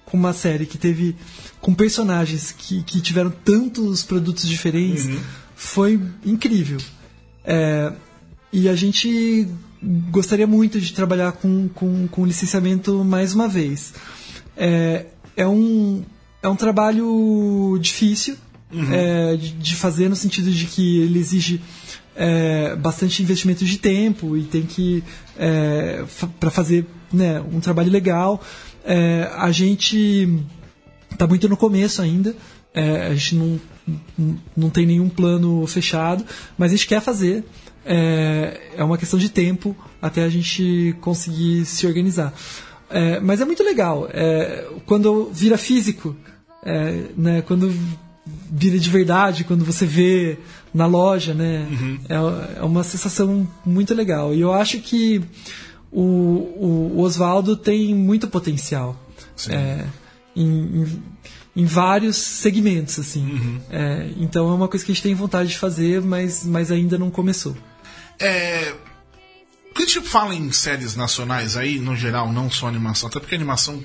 com 0.05 0.16
uma 0.16 0.33
série 0.33 0.66
que 0.66 0.77
teve. 0.77 1.16
com 1.61 1.72
personagens 1.72 2.53
que, 2.57 2.83
que 2.83 3.01
tiveram 3.01 3.31
tantos 3.31 4.03
produtos 4.03 4.49
diferentes 4.49 5.07
uhum. 5.07 5.20
foi 5.55 6.01
incrível. 6.25 6.79
É, 7.45 7.93
e 8.53 8.68
a 8.68 8.75
gente 8.75 9.49
gostaria 10.11 10.47
muito 10.47 10.81
de 10.81 10.93
trabalhar 10.93 11.33
com, 11.33 11.68
com, 11.68 12.09
com 12.09 12.25
licenciamento 12.25 13.05
mais 13.05 13.35
uma 13.35 13.47
vez. 13.47 13.93
É, 14.57 15.07
é 15.37 15.47
um, 15.47 16.03
é 16.43 16.49
um 16.49 16.57
trabalho 16.57 17.78
difícil 17.80 18.37
uhum. 18.72 18.93
é, 18.93 19.37
de, 19.37 19.53
de, 19.53 19.76
fazer 19.76 20.09
no 20.09 20.16
sentido 20.16 20.51
de 20.51 20.66
que 20.66 21.01
ele 21.01 21.18
exige 21.18 21.61
é, 22.16 22.76
bastante 22.76 23.22
investimento 23.22 23.64
de 23.64 23.78
tempo 23.78 24.37
e 24.37 24.45
tem 24.45 24.62
que 24.62 25.03
é, 25.39 26.05
para 26.39 26.51
fazer 26.51 26.87
né, 27.12 27.41
um 27.53 27.61
trabalho 27.61 27.91
legal 27.91 28.41
é, 28.85 29.30
a 29.37 29.51
gente 29.51 30.28
está 31.11 31.26
muito 31.26 31.49
no 31.49 31.57
começo 31.57 32.03
ainda 32.03 32.35
é, 32.72 33.07
a 33.07 33.14
gente 33.14 33.37
não, 33.37 33.61
não 34.57 34.70
tem 34.70 34.87
nenhum 34.87 35.09
plano 35.09 35.66
fechado 35.66 36.24
mas 36.57 36.72
a 36.72 36.76
gente 36.76 36.87
quer 36.87 37.01
fazer 37.01 37.45
é, 37.85 38.61
é 38.76 38.85
uma 38.85 38.97
questão 38.97 39.18
de 39.18 39.28
tempo 39.28 39.76
até 40.01 40.22
a 40.22 40.28
gente 40.28 40.97
conseguir 41.01 41.64
se 41.64 41.87
organizar 41.87 42.32
é, 42.91 43.20
mas 43.20 43.41
é 43.41 43.45
muito 43.45 43.62
legal. 43.62 44.09
É, 44.12 44.66
quando 44.87 45.30
vira 45.32 45.59
físico, 45.59 46.14
é, 46.64 47.05
né, 47.16 47.43
quando 47.43 47.72
vira 48.51 48.78
de 48.78 48.91
verdade, 48.91 49.45
quando 49.45 49.64
você 49.64 49.85
vê 49.85 50.39
na 50.72 50.87
loja, 50.87 51.35
né, 51.35 51.68
uhum. 51.70 51.99
é, 52.09 52.61
é 52.61 52.62
uma 52.62 52.82
sensação 52.82 53.49
muito 53.64 53.95
legal. 53.95 54.35
E 54.35 54.41
eu 54.41 54.53
acho 54.53 54.78
que 54.80 55.22
o, 55.91 56.93
o 56.93 57.01
Oswaldo 57.01 57.57
tem 57.57 57.95
muito 57.95 58.28
potencial. 58.28 59.01
É, 59.49 59.85
em, 60.35 60.82
em, 60.82 61.03
em, 61.57 61.64
vários 61.64 62.16
segmentos, 62.16 62.99
assim. 62.99 63.24
Uhum. 63.24 63.61
É, 63.70 64.11
então 64.16 64.49
é 64.51 64.55
uma 64.55 64.68
coisa 64.68 64.85
que 64.85 64.93
a 64.93 64.95
gente 64.95 65.03
tem 65.03 65.14
vontade 65.14 65.51
de 65.51 65.59
fazer, 65.59 66.01
mas, 66.01 66.45
mas 66.45 66.70
ainda 66.70 66.99
não 66.99 67.11
começou. 67.11 67.57
É, 68.18 68.72
a 69.77 69.81
gente 69.81 70.01
fala 70.03 70.35
em 70.35 70.53
séries 70.53 70.95
nacionais 70.95 71.57
aí, 71.57 71.79
no 71.79 71.97
geral, 71.97 72.33
não 72.33 72.51
só 72.51 72.68
animação, 72.68 73.09
até 73.09 73.18
porque 73.18 73.35
animação. 73.35 73.85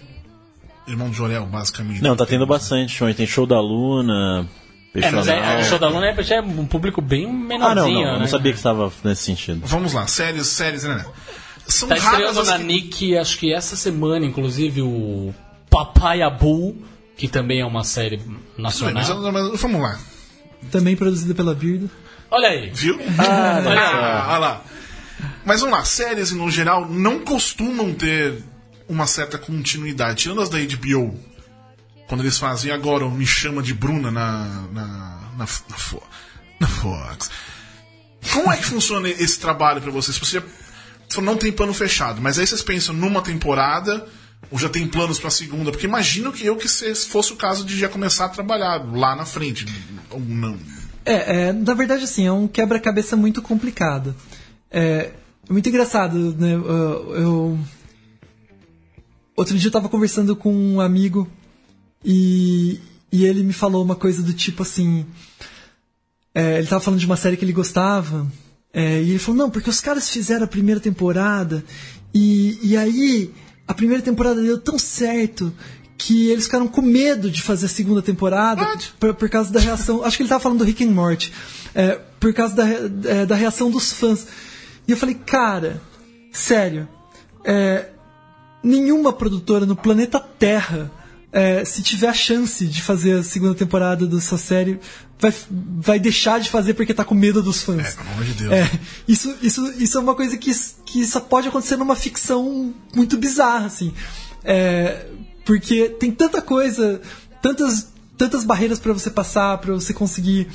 Irmão 0.87 1.09
de 1.09 1.17
Jorel, 1.17 1.45
basicamente. 1.45 2.01
Não, 2.01 2.15
tá 2.15 2.25
tendo 2.25 2.47
bastante 2.47 2.95
show. 2.95 3.13
Tem 3.13 3.27
show 3.27 3.45
da 3.45 3.59
Luna. 3.59 4.49
É, 4.95 5.11
mas 5.11 5.27
é, 5.27 5.59
o 5.59 5.63
show 5.63 5.77
da 5.77 5.87
Luna 5.87 6.07
é, 6.07 6.23
já 6.23 6.37
é 6.37 6.41
um 6.41 6.65
público 6.65 6.99
bem 6.99 7.31
menorzinho. 7.31 7.69
Ah, 7.69 7.75
não, 7.75 7.91
não, 7.91 8.13
né? 8.13 8.19
não 8.19 8.27
sabia 8.27 8.51
que 8.51 8.57
estava 8.57 8.91
nesse 9.03 9.23
sentido. 9.23 9.61
Vamos 9.65 9.93
lá, 9.93 10.07
séries, 10.07 10.47
séries, 10.47 10.83
né? 10.83 11.05
São 11.67 11.87
tá 11.87 11.95
estreando 11.95 12.43
na 12.43 12.57
que... 12.57 12.63
Nick, 12.63 13.17
acho 13.17 13.37
que 13.37 13.53
essa 13.53 13.75
semana, 13.75 14.25
inclusive, 14.25 14.81
o 14.81 15.33
Papai 15.69 16.23
Abu, 16.23 16.75
que 17.15 17.27
também 17.27 17.61
é 17.61 17.65
uma 17.65 17.83
série 17.83 18.19
nacional. 18.57 18.95
Mas, 18.95 19.09
mas, 19.09 19.61
vamos 19.61 19.79
lá. 19.79 19.99
Também 20.71 20.95
produzida 20.95 21.35
pela 21.35 21.53
Bird. 21.53 21.87
Olha 22.31 22.49
aí. 22.49 22.71
Viu? 22.73 22.99
Ah, 23.17 23.61
olha, 23.65 23.75
lá, 23.75 24.27
olha 24.29 24.39
lá. 24.39 24.61
Mas 25.49 25.61
vamos 25.61 25.79
lá, 25.79 25.83
séries 25.83 26.31
no 26.31 26.51
geral 26.51 26.87
não 26.87 27.21
costumam 27.21 27.91
ter 27.91 28.43
uma 28.87 29.07
certa 29.07 29.35
continuidade. 29.35 30.21
Tirando 30.21 30.41
as 30.41 30.49
da 30.49 30.59
HBO, 30.59 31.19
quando 32.07 32.21
eles 32.21 32.37
fazem 32.37 32.71
agora 32.71 33.03
o 33.03 33.09
Me 33.09 33.25
Chama 33.25 33.63
de 33.63 33.73
Bruna 33.73 34.11
na, 34.11 34.45
na, 34.71 34.85
na, 35.35 35.39
na, 35.39 35.47
na 36.59 36.67
Fox. 36.67 37.31
Como 38.31 38.51
é 38.51 38.57
que 38.57 38.63
funciona 38.63 39.09
esse 39.09 39.39
trabalho 39.39 39.81
para 39.81 39.89
vocês? 39.89 40.19
Você 40.19 40.39
não 41.19 41.35
tem 41.35 41.51
plano 41.51 41.73
fechado, 41.73 42.21
mas 42.21 42.37
aí 42.37 42.45
vocês 42.45 42.61
pensam 42.61 42.93
numa 42.93 43.23
temporada 43.23 44.05
ou 44.51 44.59
já 44.59 44.69
tem 44.69 44.87
planos 44.87 45.17
para 45.17 45.31
segunda? 45.31 45.71
Porque 45.71 45.87
imagino 45.87 46.31
que 46.31 46.45
eu 46.45 46.57
que 46.57 46.69
se 46.69 46.93
fosse 47.07 47.33
o 47.33 47.35
caso 47.35 47.65
de 47.65 47.75
já 47.75 47.89
começar 47.89 48.25
a 48.25 48.29
trabalhar 48.29 48.85
lá 48.93 49.15
na 49.15 49.25
frente, 49.25 49.65
ou 50.11 50.19
não. 50.19 50.59
É, 51.03 51.47
é 51.47 51.53
na 51.53 51.73
verdade 51.73 52.03
assim, 52.03 52.27
é 52.27 52.31
um 52.31 52.47
quebra-cabeça 52.47 53.17
muito 53.17 53.41
complicado. 53.41 54.15
É, 54.69 55.13
é 55.49 55.51
muito 55.51 55.67
engraçado, 55.67 56.35
né? 56.37 56.53
Eu. 56.53 57.57
Outro 59.35 59.57
dia 59.57 59.67
eu 59.67 59.71
tava 59.71 59.89
conversando 59.89 60.35
com 60.35 60.53
um 60.53 60.79
amigo 60.79 61.27
e, 62.03 62.79
e 63.11 63.25
ele 63.25 63.41
me 63.41 63.53
falou 63.53 63.83
uma 63.83 63.95
coisa 63.95 64.21
do 64.21 64.33
tipo 64.33 64.61
assim. 64.61 65.05
É, 66.35 66.59
ele 66.59 66.67
tava 66.67 66.83
falando 66.83 66.99
de 66.99 67.05
uma 67.05 67.15
série 67.15 67.35
que 67.35 67.43
ele 67.43 67.53
gostava. 67.53 68.27
É, 68.71 69.01
e 69.01 69.09
ele 69.09 69.19
falou, 69.19 69.37
não, 69.37 69.49
porque 69.49 69.69
os 69.69 69.81
caras 69.81 70.09
fizeram 70.09 70.43
a 70.43 70.47
primeira 70.47 70.79
temporada 70.79 71.63
e, 72.13 72.59
e 72.61 72.77
aí 72.77 73.33
a 73.67 73.73
primeira 73.73 74.03
temporada 74.03 74.39
deu 74.41 74.59
tão 74.59 74.77
certo 74.77 75.51
que 75.97 76.29
eles 76.29 76.45
ficaram 76.45 76.67
com 76.67 76.81
medo 76.81 77.31
de 77.31 77.41
fazer 77.41 77.65
a 77.65 77.69
segunda 77.69 78.01
temporada 78.01 78.65
por, 78.99 79.13
por, 79.15 79.29
causa 79.29 79.51
da 79.51 79.59
reação. 79.59 80.03
Acho 80.03 80.17
que 80.17 80.23
ele 80.23 80.29
tava 80.29 80.41
falando 80.41 80.59
do 80.59 80.63
Rick 80.63 80.83
and 80.83 80.91
Morty. 80.91 81.33
É, 81.73 81.99
por 82.19 82.33
causa 82.33 82.55
da, 82.55 82.67
é, 82.67 83.25
da 83.25 83.35
reação 83.35 83.71
dos 83.71 83.91
fãs. 83.91 84.27
E 84.89 84.91
eu 84.91 84.97
falei, 84.97 85.13
cara, 85.13 85.79
sério, 86.31 86.89
é, 87.45 87.89
nenhuma 88.63 89.13
produtora 89.13 89.63
no 89.63 89.75
planeta 89.75 90.19
Terra, 90.19 90.91
é, 91.31 91.63
se 91.63 91.83
tiver 91.83 92.07
a 92.07 92.13
chance 92.13 92.65
de 92.65 92.81
fazer 92.81 93.19
a 93.19 93.23
segunda 93.23 93.53
temporada 93.53 94.07
da 94.07 94.19
sua 94.19 94.39
série, 94.39 94.79
vai, 95.19 95.31
vai 95.51 95.99
deixar 95.99 96.39
de 96.39 96.49
fazer 96.49 96.73
porque 96.73 96.91
tá 96.91 97.05
com 97.05 97.13
medo 97.13 97.43
dos 97.43 97.61
fãs. 97.61 97.85
É, 97.85 97.91
pelo 97.91 98.09
amor 98.09 98.25
de 98.25 98.33
Deus. 98.33 98.51
É, 98.51 98.79
isso, 99.07 99.35
isso, 99.43 99.73
isso 99.77 99.95
é 99.95 100.01
uma 100.01 100.15
coisa 100.15 100.35
que, 100.35 100.51
que 100.83 101.05
só 101.05 101.19
pode 101.19 101.49
acontecer 101.49 101.77
numa 101.77 101.95
ficção 101.95 102.73
muito 102.95 103.15
bizarra, 103.15 103.67
assim. 103.67 103.93
É, 104.43 105.05
porque 105.45 105.89
tem 105.99 106.11
tanta 106.11 106.41
coisa, 106.41 106.99
tantas, 107.43 107.89
tantas 108.17 108.43
barreiras 108.43 108.79
para 108.79 108.91
você 108.91 109.11
passar, 109.11 109.59
para 109.59 109.71
você 109.71 109.93
conseguir 109.93 110.47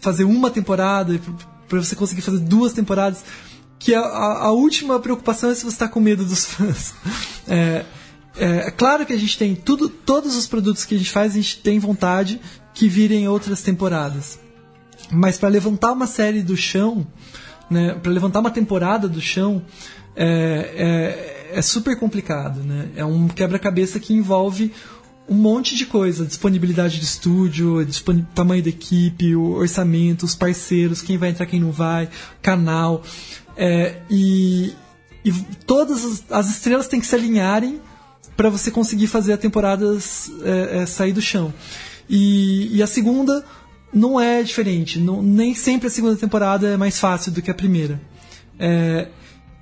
fazer 0.00 0.24
uma 0.24 0.50
temporada, 0.50 1.20
para 1.68 1.78
você 1.78 1.94
conseguir 1.94 2.22
fazer 2.22 2.40
duas 2.40 2.72
temporadas 2.72 3.22
que 3.80 3.94
a, 3.94 4.02
a, 4.02 4.52
última 4.52 5.00
preocupação 5.00 5.50
é 5.50 5.54
se 5.54 5.64
você 5.64 5.74
está 5.74 5.88
com 5.88 5.98
medo 5.98 6.24
dos 6.24 6.44
fãs. 6.44 6.94
É, 7.48 7.84
é, 8.36 8.46
é, 8.68 8.70
claro 8.70 9.04
que 9.04 9.12
a 9.12 9.16
gente 9.16 9.36
tem 9.36 9.56
tudo, 9.56 9.88
todos 9.88 10.36
os 10.36 10.46
produtos 10.46 10.84
que 10.84 10.94
a 10.94 10.98
gente 10.98 11.10
faz, 11.10 11.32
a 11.32 11.34
gente 11.34 11.58
tem 11.58 11.80
vontade 11.80 12.40
que 12.72 12.86
virem 12.86 13.26
outras 13.26 13.60
temporadas. 13.60 14.38
Mas 15.10 15.36
para 15.36 15.48
levantar 15.48 15.90
uma 15.90 16.06
série 16.06 16.42
do 16.42 16.56
chão, 16.56 17.04
né, 17.68 17.94
para 18.00 18.12
levantar 18.12 18.38
uma 18.38 18.52
temporada 18.52 19.08
do 19.08 19.20
chão, 19.20 19.64
é, 20.14 21.48
é, 21.52 21.58
é 21.58 21.62
super 21.62 21.98
complicado. 21.98 22.60
Né? 22.62 22.90
É 22.94 23.04
um 23.04 23.26
quebra-cabeça 23.26 23.98
que 23.98 24.14
envolve 24.14 24.70
um 25.28 25.34
monte 25.34 25.76
de 25.76 25.86
coisa, 25.86 26.26
disponibilidade 26.26 26.98
de 26.98 27.04
estúdio, 27.04 27.86
tamanho 28.34 28.64
da 28.64 28.68
equipe, 28.68 29.36
o 29.36 29.52
orçamento, 29.52 30.24
os 30.24 30.34
parceiros, 30.34 31.00
quem 31.00 31.16
vai 31.16 31.30
entrar, 31.30 31.46
quem 31.46 31.60
não 31.60 31.70
vai, 31.70 32.08
canal. 32.42 33.02
É, 33.62 33.96
e, 34.08 34.74
e 35.22 35.30
todas 35.66 36.02
as, 36.02 36.24
as, 36.30 36.48
estrelas 36.48 36.88
têm 36.88 36.98
que 36.98 37.06
se 37.06 37.14
alinharem 37.14 37.78
para 38.34 38.48
você 38.48 38.70
conseguir 38.70 39.06
fazer 39.06 39.34
a 39.34 39.36
temporada 39.36 39.98
é, 40.42 40.78
é, 40.78 40.86
sair 40.86 41.12
do 41.12 41.20
chão. 41.20 41.52
E, 42.08 42.74
e, 42.74 42.82
a 42.82 42.86
segunda 42.86 43.44
não 43.92 44.18
é 44.18 44.42
diferente. 44.42 44.98
Não, 44.98 45.22
nem 45.22 45.54
sempre 45.54 45.88
a 45.88 45.90
segunda 45.90 46.16
temporada 46.16 46.68
é 46.68 46.76
mais 46.78 46.98
fácil 46.98 47.32
do 47.32 47.42
que 47.42 47.50
a 47.50 47.54
primeira. 47.54 48.00
É, 48.58 49.08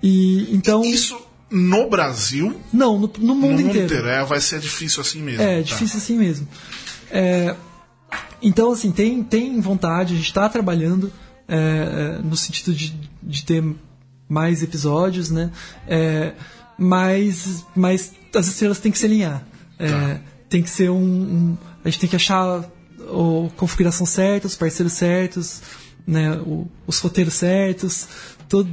e 0.01 0.47
então 0.55 0.85
isso 0.85 1.21
no 1.51 1.91
Brasil? 1.91 2.55
Não, 2.73 3.01
no, 3.01 3.13
no 3.19 3.35
mundo 3.35 3.61
no 3.63 3.69
inteiro. 3.69 3.87
inteiro. 3.87 4.07
É, 4.07 4.25
vai 4.25 4.41
ser 4.41 4.61
difícil 4.61 5.01
assim 5.01 5.21
mesmo. 5.21 5.43
É, 5.43 5.57
tá. 5.57 5.63
difícil 5.63 5.99
assim 5.99 6.17
mesmo. 6.17 6.47
É, 7.11 7.57
então, 8.41 8.71
assim, 8.71 8.93
tem, 8.93 9.25
tem 9.25 9.61
vontade, 9.61 10.15
a 10.15 10.17
gente 10.17 10.27
está 10.27 10.49
trabalhando 10.49 11.13
é, 11.49 11.57
é, 11.57 12.23
no 12.23 12.37
sentido 12.37 12.73
de, 12.73 12.95
de 13.21 13.45
ter 13.45 13.65
mais 14.29 14.63
episódios, 14.63 15.31
né? 15.31 15.51
É, 15.87 16.33
mas, 16.79 17.65
mas 17.75 18.13
as 18.35 18.47
estrelas 18.47 18.79
têm 18.79 18.93
que 18.93 18.99
se 18.99 19.07
alinhar. 19.07 19.45
É, 19.79 19.89
tá. 19.89 20.21
Tem 20.49 20.63
que 20.63 20.71
ser 20.71 20.91
um, 20.91 20.97
um, 20.97 21.59
A 21.85 21.91
gente 21.91 22.01
tem 22.01 22.09
que 22.09 22.17
achar 22.17 22.61
a 22.61 23.51
configuração 23.57 24.07
certa, 24.07 24.47
os 24.47 24.57
parceiros 24.57 24.93
certos, 24.93 25.63
né? 26.07 26.37
O, 26.39 26.69
os 26.87 26.99
roteiros 27.01 27.35
certos, 27.35 28.09
to, 28.49 28.67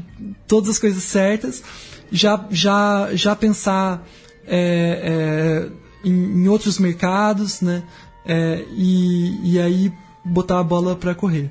todas 0.47 0.69
as 0.71 0.79
coisas 0.79 1.03
certas. 1.03 1.63
Já, 2.11 2.45
já, 2.51 3.09
já 3.13 3.35
pensar 3.35 4.05
é, 4.47 5.67
é, 6.03 6.07
em, 6.07 6.43
em, 6.43 6.47
outros 6.47 6.77
mercados, 6.77 7.61
né? 7.61 7.83
É, 8.25 8.63
e, 8.71 9.53
e 9.53 9.59
aí 9.59 9.91
botar 10.23 10.59
a 10.59 10.63
bola 10.63 10.95
para 10.95 11.15
correr. 11.15 11.49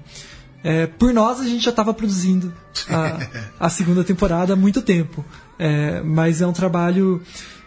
É, 0.65 0.87
por 0.87 1.13
nós, 1.13 1.41
a 1.41 1.45
gente 1.45 1.63
já 1.63 1.71
estava 1.71 1.93
produzindo 1.93 2.51
a, 2.89 3.67
a, 3.67 3.69
segunda 3.69 4.03
temporada 4.03 4.55
há 4.55 4.57
muito 4.57 4.81
tempo. 4.81 5.23
É, 5.59 6.01
mas 6.01 6.41
é 6.41 6.47
um 6.47 6.55
trabalho 6.55 7.23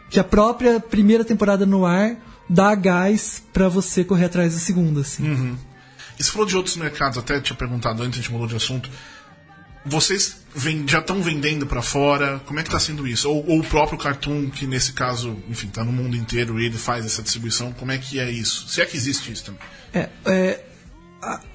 que 0.09 0.19
a 0.19 0.23
própria 0.23 0.79
primeira 0.79 1.23
temporada 1.23 1.63
no 1.63 1.85
ar 1.85 2.17
dá 2.49 2.73
gás 2.73 3.43
para 3.53 3.69
você 3.69 4.03
correr 4.03 4.25
atrás 4.25 4.55
da 4.55 4.59
segunda. 4.59 5.01
Assim. 5.01 5.29
Uhum. 5.29 5.57
E 6.17 6.23
você 6.23 6.31
falou 6.31 6.47
de 6.47 6.57
outros 6.57 6.75
mercados, 6.75 7.19
até 7.19 7.39
tinha 7.39 7.55
perguntado 7.55 8.01
antes, 8.01 8.17
a 8.17 8.21
gente 8.23 8.31
mudou 8.31 8.47
de 8.47 8.55
assunto. 8.55 8.89
Vocês 9.85 10.41
já 10.87 10.99
estão 10.99 11.21
vendendo 11.21 11.67
para 11.67 11.83
fora? 11.83 12.41
Como 12.47 12.59
é 12.59 12.63
que 12.63 12.67
está 12.67 12.79
sendo 12.79 13.07
isso? 13.07 13.29
Ou, 13.29 13.47
ou, 13.47 13.59
o 13.59 13.63
próprio 13.63 13.97
Cartoon, 13.99 14.49
que 14.49 14.65
nesse 14.65 14.93
caso, 14.93 15.37
enfim, 15.47 15.67
está 15.67 15.83
no 15.83 15.91
mundo 15.91 16.17
inteiro 16.17 16.59
e 16.59 16.65
ele 16.65 16.77
faz 16.77 17.05
essa 17.05 17.21
distribuição, 17.21 17.71
como 17.73 17.91
é 17.91 17.97
que 17.99 18.19
é 18.19 18.29
isso? 18.29 18.67
Se 18.67 18.81
é 18.81 18.85
que 18.87 18.97
existe 18.97 19.31
isso 19.31 19.45
também. 19.45 19.61
É, 19.93 20.09
é 20.25 20.63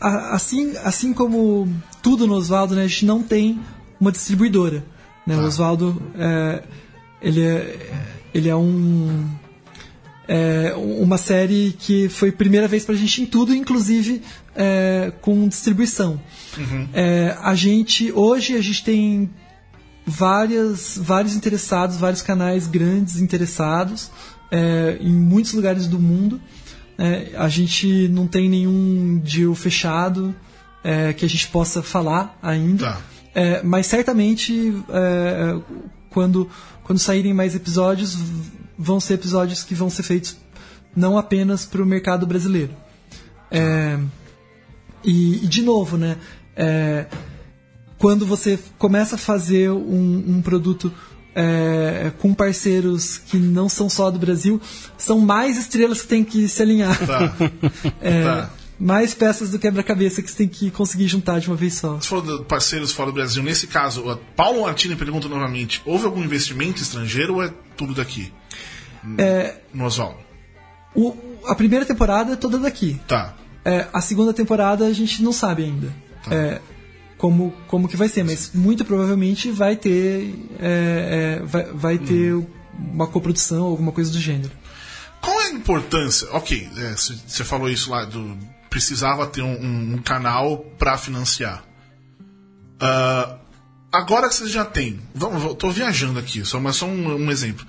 assim, 0.00 0.76
assim 0.84 1.12
como 1.12 1.68
tudo 2.02 2.26
no 2.26 2.34
Oswaldo, 2.34 2.74
né, 2.74 2.82
a 2.82 2.86
gente 2.86 3.06
não 3.06 3.22
tem 3.22 3.60
uma 4.00 4.10
distribuidora. 4.10 4.84
Né? 5.26 5.34
Ah. 5.34 5.38
O 5.38 5.44
Oswaldo 5.44 6.02
é, 6.18 6.62
ele 7.20 7.42
é, 7.42 8.02
ele 8.34 8.48
é 8.48 8.56
um 8.56 9.28
é 10.28 10.72
uma 10.76 11.18
série 11.18 11.74
que 11.78 12.08
foi 12.08 12.30
primeira 12.30 12.68
vez 12.68 12.84
para 12.84 12.94
a 12.94 12.98
gente 12.98 13.22
em 13.22 13.26
tudo, 13.26 13.54
inclusive 13.54 14.22
é, 14.54 15.12
com 15.20 15.48
distribuição. 15.48 16.20
Uhum. 16.56 16.88
É, 16.92 17.36
a 17.40 17.54
gente 17.54 18.12
hoje 18.12 18.56
a 18.56 18.60
gente 18.60 18.84
tem 18.84 19.30
várias, 20.06 20.98
vários 21.00 21.34
interessados, 21.34 21.96
vários 21.96 22.22
canais 22.22 22.66
grandes 22.66 23.20
interessados 23.20 24.10
é, 24.50 24.98
em 25.00 25.12
muitos 25.12 25.52
lugares 25.52 25.86
do 25.86 25.98
mundo. 25.98 26.40
É, 26.98 27.32
a 27.36 27.48
gente 27.48 28.08
não 28.08 28.26
tem 28.26 28.48
nenhum 28.48 29.18
deal 29.18 29.54
fechado 29.54 30.34
é, 30.84 31.12
que 31.12 31.24
a 31.24 31.28
gente 31.28 31.48
possa 31.48 31.82
falar 31.82 32.38
ainda. 32.42 32.92
Tá. 32.92 33.00
É, 33.34 33.62
mas 33.62 33.86
certamente, 33.86 34.74
é, 34.90 35.58
quando, 36.10 36.48
quando 36.84 36.98
saírem 36.98 37.32
mais 37.32 37.54
episódios, 37.54 38.16
vão 38.78 39.00
ser 39.00 39.14
episódios 39.14 39.64
que 39.64 39.74
vão 39.74 39.88
ser 39.88 40.02
feitos 40.02 40.36
não 40.94 41.16
apenas 41.16 41.64
para 41.64 41.82
o 41.82 41.86
mercado 41.86 42.26
brasileiro. 42.26 42.74
É, 43.50 43.98
e, 45.02 45.44
e, 45.44 45.46
de 45.46 45.62
novo, 45.62 45.96
né? 45.96 46.16
É, 46.54 47.06
quando 47.98 48.26
você 48.26 48.58
começa 48.78 49.14
a 49.14 49.18
fazer 49.18 49.70
um, 49.70 50.36
um 50.36 50.42
produto 50.42 50.92
é, 51.34 52.12
com 52.18 52.34
parceiros 52.34 53.18
que 53.18 53.36
não 53.36 53.68
são 53.68 53.88
só 53.88 54.10
do 54.10 54.18
Brasil, 54.18 54.60
são 54.98 55.18
mais 55.18 55.58
estrelas 55.58 56.02
que 56.02 56.08
tem 56.08 56.24
que 56.24 56.48
se 56.48 56.62
alinhar. 56.62 56.98
Tá. 57.06 57.34
É, 58.00 58.22
Tá. 58.24 58.50
Mais 58.78 59.14
peças 59.14 59.50
do 59.50 59.60
quebra-cabeça 59.60 60.20
que 60.22 60.28
você 60.28 60.38
tem 60.38 60.48
que 60.48 60.68
conseguir 60.68 61.06
juntar 61.06 61.38
de 61.38 61.46
uma 61.46 61.54
vez 61.54 61.74
só. 61.74 61.94
Você 61.94 62.08
falou 62.08 62.38
de 62.38 62.44
parceiros 62.46 62.90
fora 62.90 63.10
do 63.10 63.14
Brasil. 63.14 63.40
Nesse 63.40 63.68
caso, 63.68 64.10
o 64.10 64.16
Paulo 64.16 64.62
Martini 64.62 64.96
pergunta 64.96 65.28
novamente: 65.28 65.80
houve 65.84 66.04
algum 66.04 66.20
investimento 66.24 66.82
estrangeiro 66.82 67.34
ou 67.34 67.44
é 67.44 67.52
tudo 67.76 67.94
daqui? 67.94 68.32
É, 69.18 69.56
No 69.72 69.84
Oswaldo. 69.84 70.18
a 71.46 71.54
primeira 71.54 71.84
temporada 71.84 72.32
é 72.32 72.36
toda 72.36 72.58
daqui. 72.58 73.00
Tá. 73.06 73.36
É, 73.64 73.86
a 73.92 74.00
segunda 74.00 74.32
temporada 74.32 74.84
a 74.84 74.92
gente 74.92 75.22
não 75.22 75.32
sabe 75.32 75.62
ainda 75.62 75.92
é, 76.30 76.60
como, 77.22 77.54
como 77.68 77.86
que 77.86 77.96
vai 77.96 78.08
ser, 78.08 78.24
mas 78.24 78.50
muito 78.52 78.84
provavelmente 78.84 79.48
vai 79.52 79.76
ter, 79.76 80.34
é, 80.58 81.38
é, 81.40 81.46
vai, 81.46 81.64
vai 81.72 81.98
ter 81.98 82.34
uma 82.92 83.06
coprodução, 83.06 83.62
alguma 83.62 83.92
coisa 83.92 84.10
do 84.10 84.18
gênero. 84.18 84.50
Qual 85.20 85.40
é 85.40 85.46
a 85.46 85.52
importância? 85.52 86.28
Ok, 86.32 86.68
é, 86.76 86.96
você 86.96 87.44
falou 87.44 87.70
isso 87.70 87.92
lá 87.92 88.04
do 88.04 88.36
precisava 88.68 89.24
ter 89.24 89.40
um, 89.40 89.52
um- 89.94 90.02
canal 90.02 90.58
para 90.76 90.98
financiar. 90.98 91.62
Ah, 92.80 93.38
agora 93.92 94.28
que 94.28 94.34
você 94.34 94.48
já 94.48 94.64
tem, 94.64 94.98
vamos, 95.14 95.54
tô 95.54 95.70
viajando 95.70 96.18
aqui, 96.18 96.44
só 96.44 96.58
mas 96.58 96.74
só 96.74 96.86
um, 96.86 97.14
um 97.26 97.30
exemplo. 97.30 97.64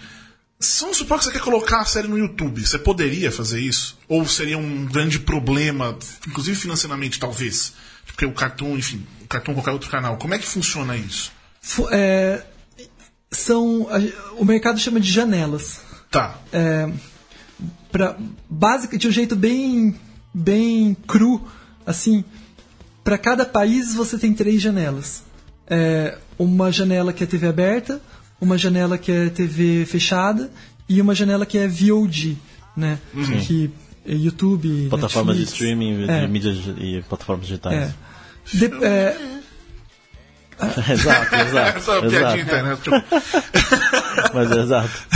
Se 0.60 0.82
Vamos 0.82 0.98
supor 0.98 1.20
que 1.20 1.26
você 1.26 1.32
quer 1.32 1.42
colocar 1.42 1.82
a 1.82 1.86
série 1.86 2.08
no 2.08 2.18
YouTube, 2.18 2.66
você 2.66 2.80
poderia 2.80 3.32
fazer 3.32 3.60
isso? 3.60 4.00
Ou 4.08 4.26
seria 4.26 4.58
um 4.58 4.86
grande 4.86 5.20
problema, 5.20 5.96
inclusive 6.28 6.58
financeiramente, 6.58 7.20
talvez? 7.20 7.74
Porque 8.08 8.26
o 8.26 8.34
Cartoon, 8.34 8.78
enfim, 8.78 9.06
Cartoon 9.34 9.52
ou 9.52 9.56
qualquer 9.58 9.72
outro 9.72 9.90
canal, 9.90 10.18
como 10.18 10.34
é 10.34 10.40
que 10.40 10.46
funciona 10.46 10.96
isso? 10.98 11.32
É, 11.92 12.44
são, 13.32 13.88
a- 13.90 14.40
o 14.40 14.46
mercado 14.46 14.80
chama 14.80 15.00
de 15.00 15.12
janelas. 15.12 15.82
Tá, 16.12 16.38
é, 16.52 16.90
pra, 17.92 18.16
básica, 18.50 18.98
de 18.98 19.08
um 19.08 19.12
jeito 19.12 19.36
bem, 19.36 19.96
bem 20.34 20.96
cru, 21.08 21.42
assim, 21.86 22.24
para 23.04 23.18
cada 23.18 23.46
país 23.46 23.94
você 23.96 24.18
tem 24.18 24.34
três 24.34 24.62
janelas. 24.62 25.24
É, 25.68 26.18
uma 26.38 26.72
janela 26.72 27.12
que 27.14 27.24
é 27.24 27.28
TV 27.28 27.48
aberta, 27.48 28.02
uma 28.40 28.58
janela 28.58 28.98
que 28.98 29.12
é 29.12 29.30
TV 29.30 29.86
fechada 29.86 30.52
e 30.88 31.00
uma 31.02 31.16
janela 31.16 31.46
que 31.46 31.58
é 31.58 31.68
VOD, 31.68 32.38
né? 32.76 33.00
Que 33.48 33.72
é 34.06 34.14
YouTube, 34.14 34.88
Plataformas 34.90 35.36
de 35.38 35.42
Netflix. 35.44 35.54
streaming, 35.54 36.06
de 36.06 36.12
É. 36.12 36.28
mídias 36.28 36.58
e 36.78 37.02
plataformas 37.08 37.48
digitais. 37.48 37.90
É. 37.90 37.94
De- 38.52 38.84
é, 38.84 39.18
exato, 40.92 41.36
exato. 41.36 41.78
essa 41.78 42.02
piadinha 42.02 42.20
exato. 42.20 42.40
internet. 42.40 42.82
tipo, 42.82 43.04
Mas 44.34 44.52
é 44.52 44.60
exato. 44.62 45.08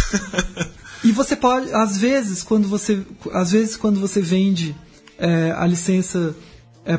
E 1.03 1.11
você 1.11 1.35
pode, 1.35 1.71
às 1.73 1.97
vezes, 1.97 2.43
quando 2.43 2.67
você, 2.67 3.01
às 3.33 3.51
vezes 3.51 3.77
quando 3.77 3.99
você 3.99 4.21
vende 4.21 4.75
é, 5.17 5.53
a 5.55 5.65
licença 5.65 6.35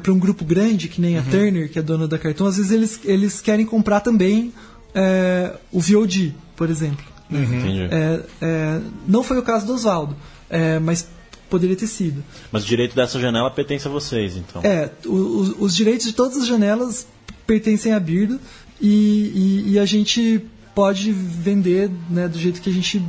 para 0.02 0.12
um 0.12 0.18
grupo 0.18 0.44
grande, 0.44 0.86
que 0.86 1.00
nem 1.00 1.16
a 1.16 1.22
Turner, 1.22 1.70
que 1.70 1.78
é 1.78 1.82
dona 1.82 2.06
da 2.06 2.18
Cartoon, 2.18 2.46
às 2.46 2.58
vezes 2.58 2.70
eles, 2.72 3.00
eles 3.04 3.40
querem 3.40 3.64
comprar 3.64 4.00
também 4.00 4.52
é, 4.94 5.52
o 5.72 5.80
VOD, 5.80 6.34
por 6.54 6.68
exemplo. 6.68 7.04
Entendi. 7.30 7.88
É, 7.90 8.20
é, 8.40 8.80
não 9.06 9.22
foi 9.22 9.38
o 9.38 9.42
caso 9.42 9.66
do 9.66 9.74
Oswaldo, 9.74 10.14
é, 10.50 10.78
mas 10.78 11.08
poderia 11.48 11.76
ter 11.76 11.86
sido. 11.86 12.22
Mas 12.52 12.64
o 12.64 12.66
direito 12.66 12.94
dessa 12.94 13.18
janela 13.20 13.50
pertence 13.50 13.86
a 13.86 13.90
vocês, 13.90 14.36
então. 14.36 14.62
É, 14.62 14.90
o- 15.06 15.40
os, 15.40 15.54
os 15.58 15.76
direitos 15.76 16.06
de 16.06 16.12
todas 16.12 16.36
as 16.36 16.46
janelas 16.46 17.06
pertencem 17.46 17.92
à 17.92 18.00
Birdo 18.00 18.38
e, 18.80 19.64
e- 19.68 19.72
e 19.72 19.78
a 19.78 19.84
gente 19.86 20.44
pode 20.74 21.10
vender 21.12 21.90
né, 22.10 22.28
do 22.28 22.38
jeito 22.38 22.60
que 22.60 22.70
a 22.70 22.72
gente 22.72 23.02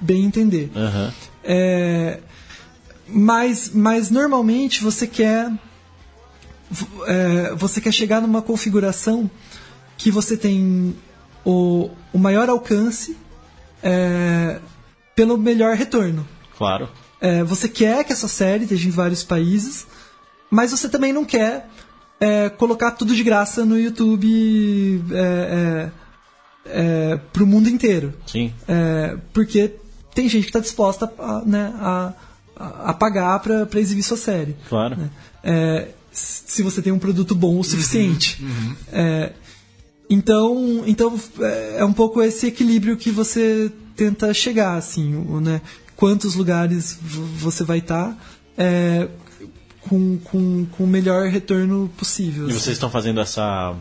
bem 0.00 0.24
entender. 0.24 0.70
Aham. 0.76 1.12
É, 1.44 2.20
mas, 3.08 3.70
mas 3.74 4.10
normalmente 4.10 4.82
você 4.82 5.06
quer 5.06 5.50
é, 7.06 7.54
você 7.56 7.80
quer 7.80 7.92
chegar 7.92 8.20
numa 8.20 8.40
configuração 8.42 9.30
que 9.98 10.10
você 10.10 10.36
tem 10.36 10.94
o, 11.44 11.90
o 12.12 12.18
maior 12.18 12.48
alcance 12.48 13.16
é, 13.82 14.60
pelo 15.14 15.36
melhor 15.36 15.76
retorno. 15.76 16.26
Claro. 16.56 16.88
É, 17.22 17.42
você 17.44 17.68
quer 17.68 18.04
que 18.04 18.12
essa 18.12 18.26
série 18.28 18.64
esteja 18.64 18.88
em 18.88 18.90
vários 18.90 19.22
países, 19.22 19.86
mas 20.50 20.72
você 20.72 20.88
também 20.88 21.12
não 21.12 21.24
quer 21.24 21.68
é, 22.20 22.48
colocar 22.50 22.90
tudo 22.90 23.14
de 23.14 23.22
graça 23.22 23.64
no 23.64 23.78
YouTube 23.78 25.02
é, 25.12 25.90
é, 26.66 27.12
é, 27.12 27.16
pro 27.32 27.46
mundo 27.46 27.68
inteiro. 27.68 28.12
Sim. 28.26 28.52
É, 28.68 29.16
porque 29.32 29.76
tem 30.14 30.28
gente 30.28 30.42
que 30.42 30.48
está 30.50 30.58
disposta 30.60 31.10
a, 31.18 31.42
né, 31.46 31.72
a, 31.80 32.12
a- 32.56 32.90
a 32.90 32.92
pagar 32.92 33.38
para 33.40 33.80
exibir 33.80 34.02
sua 34.02 34.16
série. 34.16 34.54
Claro. 34.68 34.96
É, 35.44 35.88
s- 36.12 36.42
se 36.46 36.62
você 36.62 36.82
tem 36.82 36.92
um 36.92 36.98
produto 36.98 37.34
bom 37.34 37.58
o 37.58 37.64
suficiente. 37.64 38.44
É, 38.92 39.32
então, 40.10 40.82
então 40.86 41.18
é 41.40 41.76
é 41.78 41.84
um 41.84 41.92
pouco 41.92 42.22
esse 42.22 42.46
equilíbrio 42.46 42.96
que 42.96 43.10
você 43.10 43.72
tenta 43.96 44.32
chegar, 44.34 44.74
assim, 44.76 45.14
o, 45.16 45.40
né? 45.40 45.60
Quantos 46.02 46.34
lugares 46.34 46.98
você 47.36 47.62
vai 47.62 47.78
estar 47.78 48.16
é, 48.58 49.06
com, 49.88 50.18
com, 50.18 50.66
com 50.66 50.82
o 50.82 50.86
melhor 50.88 51.28
retorno 51.28 51.88
possível. 51.96 52.48
E 52.48 52.50
assim. 52.50 52.58
vocês 52.58 52.74
estão 52.76 52.90
fazendo 52.90 53.20
essa. 53.20 53.72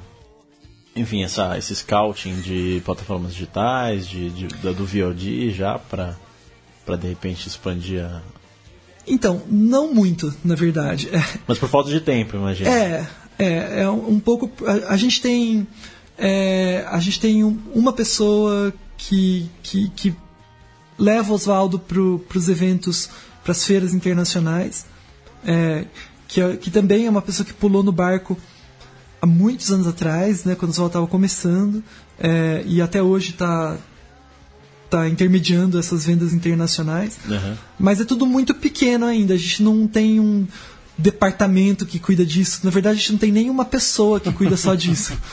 Enfim, 0.95 1.23
essa, 1.23 1.57
esse 1.57 1.75
scouting 1.75 2.41
de 2.41 2.79
plataformas 2.85 3.33
digitais, 3.33 4.05
de, 4.07 4.29
de- 4.29 4.47
do 4.47 4.85
VOD 4.85 5.49
já, 5.49 5.79
pra, 5.79 6.15
pra 6.85 6.95
de 6.95 7.07
repente 7.07 7.47
expandir 7.47 8.05
a. 8.05 8.21
Então, 9.07 9.41
não 9.49 9.91
muito, 9.91 10.31
na 10.45 10.53
verdade. 10.53 11.09
É, 11.11 11.23
Mas 11.47 11.57
por 11.57 11.69
falta 11.69 11.89
de 11.89 12.01
tempo, 12.01 12.37
imagina. 12.37 12.69
É, 12.69 13.07
é, 13.39 13.81
é 13.81 13.89
um 13.89 14.11
um 14.11 14.19
pouco. 14.19 14.47
A, 14.63 14.93
a 14.93 14.95
gente 14.95 15.19
tem. 15.23 15.65
é, 16.19 16.85
a 16.87 16.99
gente 16.99 17.19
tem 17.19 17.43
um- 17.43 17.57
uma 17.73 17.91
pessoa 17.91 18.71
que, 18.95 19.49
que, 19.63 19.89
que 19.95 20.15
leva 21.01 21.31
o 21.31 21.35
Oswaldo 21.35 21.79
para 21.79 21.99
os 22.37 22.47
eventos, 22.47 23.09
para 23.43 23.51
as 23.53 23.65
feiras 23.65 23.91
internacionais, 23.93 24.85
é, 25.43 25.85
que, 26.27 26.39
é- 26.39 26.55
que 26.55 26.69
também 26.69 27.07
é 27.07 27.09
uma 27.09 27.21
pessoa 27.23 27.43
que 27.45 27.53
pulou 27.53 27.81
no 27.81 27.91
barco 27.91 28.37
há 29.19 29.25
muitos 29.25 29.71
anos 29.71 29.87
atrás, 29.87 30.43
né, 30.45 30.53
quando 30.53 30.69
o 30.69 30.73
Oswaldo 30.73 30.91
estava 30.91 31.07
começando, 31.07 31.83
é, 32.19 32.63
e 32.67 32.79
até 32.81 33.01
hoje 33.01 33.31
está 33.31 33.77
tá 34.91 35.07
intermediando 35.07 35.79
essas 35.79 36.05
vendas 36.05 36.33
internacionais. 36.33 37.17
Aham. 37.29 37.57
Mas 37.79 37.99
é 37.99 38.05
tudo 38.05 38.25
muito 38.27 38.53
pequeno 38.53 39.05
ainda. 39.05 39.33
A 39.33 39.37
gente 39.37 39.63
não 39.63 39.87
tem 39.87 40.19
um 40.19 40.45
departamento 40.97 41.85
que 41.85 41.97
cuida 41.97 42.25
disso. 42.25 42.59
Na 42.63 42.69
verdade, 42.69 42.97
a 42.97 42.99
gente 42.99 43.11
não 43.13 43.19
tem 43.19 43.31
nenhuma 43.31 43.63
pessoa 43.65 44.19
que 44.19 44.31
cuida 44.33 44.55
só 44.57 44.75
disso. 44.75 45.13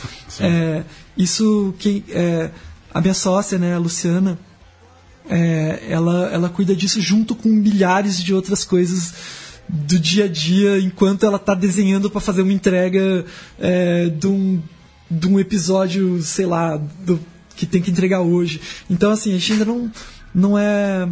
É, 0.41 0.85
isso 1.17 1.75
que 1.81 2.05
é, 2.11 2.51
a 2.95 3.01
minha 3.01 3.13
sócia, 3.15 3.59
né, 3.59 3.75
a 3.75 3.79
Luciana, 3.79 4.39
é, 5.29 5.85
ela, 5.89 6.31
ela 6.33 6.49
cuida 6.49 6.75
disso 6.75 7.01
junto 7.01 7.35
com 7.35 7.49
milhares 7.49 8.23
de 8.23 8.33
outras 8.35 8.65
coisas 8.65 9.13
do 9.69 9.99
dia 9.99 10.25
a 10.25 10.29
dia, 10.29 10.79
enquanto 10.79 11.27
ela 11.27 11.37
está 11.37 11.55
desenhando 11.55 12.09
para 12.11 12.21
fazer 12.21 12.41
uma 12.43 12.53
entrega 12.53 13.25
é, 13.61 14.09
de, 14.09 14.27
um, 14.27 14.63
de 15.11 15.29
um 15.29 15.39
episódio, 15.39 16.23
sei 16.23 16.47
lá, 16.47 16.77
do- 16.77 17.21
que 17.55 17.67
tem 17.67 17.83
que 17.83 17.91
entregar 17.91 18.21
hoje. 18.21 18.61
Então, 18.89 19.11
assim, 19.11 19.31
a 19.31 19.39
gente 19.39 19.53
ainda 19.53 19.65
não, 19.67 19.91
não 20.35 20.59
é, 20.59 21.09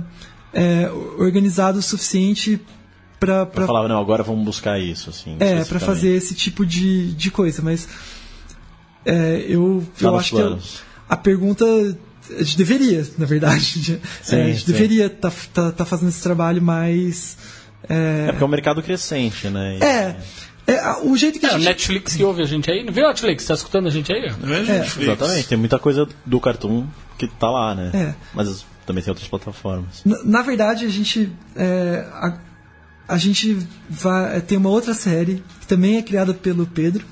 é, 0.55 0.91
organizado 1.19 1.79
o 1.79 1.83
suficiente 1.83 2.59
para 3.21 3.45
Pra 3.45 3.67
falar, 3.67 3.89
não, 3.89 3.99
agora 4.01 4.23
vamos 4.23 4.45
buscar 4.45 4.79
isso, 4.81 5.11
assim. 5.11 5.37
é, 5.41 5.65
para 5.65 5.79
fazer 5.81 6.11
esse 6.15 6.35
tipo 6.35 6.65
de, 6.65 7.13
de 7.15 7.31
coisa, 7.31 7.61
mas 7.63 7.89
é, 9.05 9.45
eu, 9.49 9.85
Tá 10.01 10.09
eu 10.09 10.17
acho 10.17 10.31
que 10.31 10.37
eu- 10.41 10.47
planos. 10.47 10.79
a 11.09 11.17
pergunta 11.17 11.65
a 12.31 12.43
gente 12.43 12.57
deveria, 12.57 13.07
na 13.19 13.27
verdade, 13.27 13.81
de- 13.81 14.01
Sim, 14.23 14.37
é, 14.37 14.43
a 14.43 14.47
gente 14.49 14.65
sim. 14.67 14.73
deveria 14.73 15.07
estar 15.07 15.33
tá, 15.53 15.73
tá 15.73 15.85
fazendo 15.85 16.09
esse 16.09 16.23
trabalho 16.23 16.61
mais 16.63 17.37
É 17.89 18.27
porque 18.31 18.43
é 18.43 18.47
um 18.47 18.51
mercado 18.51 18.83
crescente, 18.83 19.49
né? 19.49 19.79
E- 19.81 19.85
é, 19.85 20.17
é, 20.67 20.79
a- 20.81 20.99
o 21.03 21.17
jeito 21.17 21.39
que 21.39 21.47
É, 21.47 21.51
a 21.51 21.53
gente 21.53 21.65
Netflix 21.65 22.15
que 22.17 22.25
ouve 22.25 22.43
a 22.43 22.47
gente 22.47 22.71
aí. 22.71 22.85
Não 22.85 22.93
viu, 22.93 23.07
Netflix? 23.07 23.45
Tá 23.45 23.55
escutando 23.55 23.87
a 23.87 23.91
gente 23.91 24.13
aí? 24.13 24.29
Veja 24.41 24.73
É, 24.73 24.79
Netflix. 24.81 25.09
Exatamente, 25.09 25.49
tem 25.49 25.59
muita 25.59 25.79
coisa 25.79 26.09
do 26.25 26.41
Cartoon 26.41 26.87
que 27.19 27.27
tá 27.29 27.49
lá, 27.51 27.75
né? 27.75 27.91
É. 27.95 28.15
Mas 28.35 28.65
também 28.85 29.03
tem 29.03 29.11
outras 29.11 29.29
plataformas. 29.29 30.03
Na, 30.05 30.23
na 30.25 30.43
verdade, 30.43 30.85
a 30.85 30.89
gente. 30.89 31.31
é, 31.55 32.05
a, 32.13 32.39
a 33.09 33.17
gente 33.19 33.57
vai, 33.89 34.39
é, 34.39 34.41
tem 34.41 34.59
uma 34.59 34.69
outra 34.71 34.93
série 34.93 35.43
que 35.61 35.67
também 35.69 35.97
é 35.97 36.03
criada 36.03 36.35
pelo 36.35 36.67
Pedro, 36.67 37.05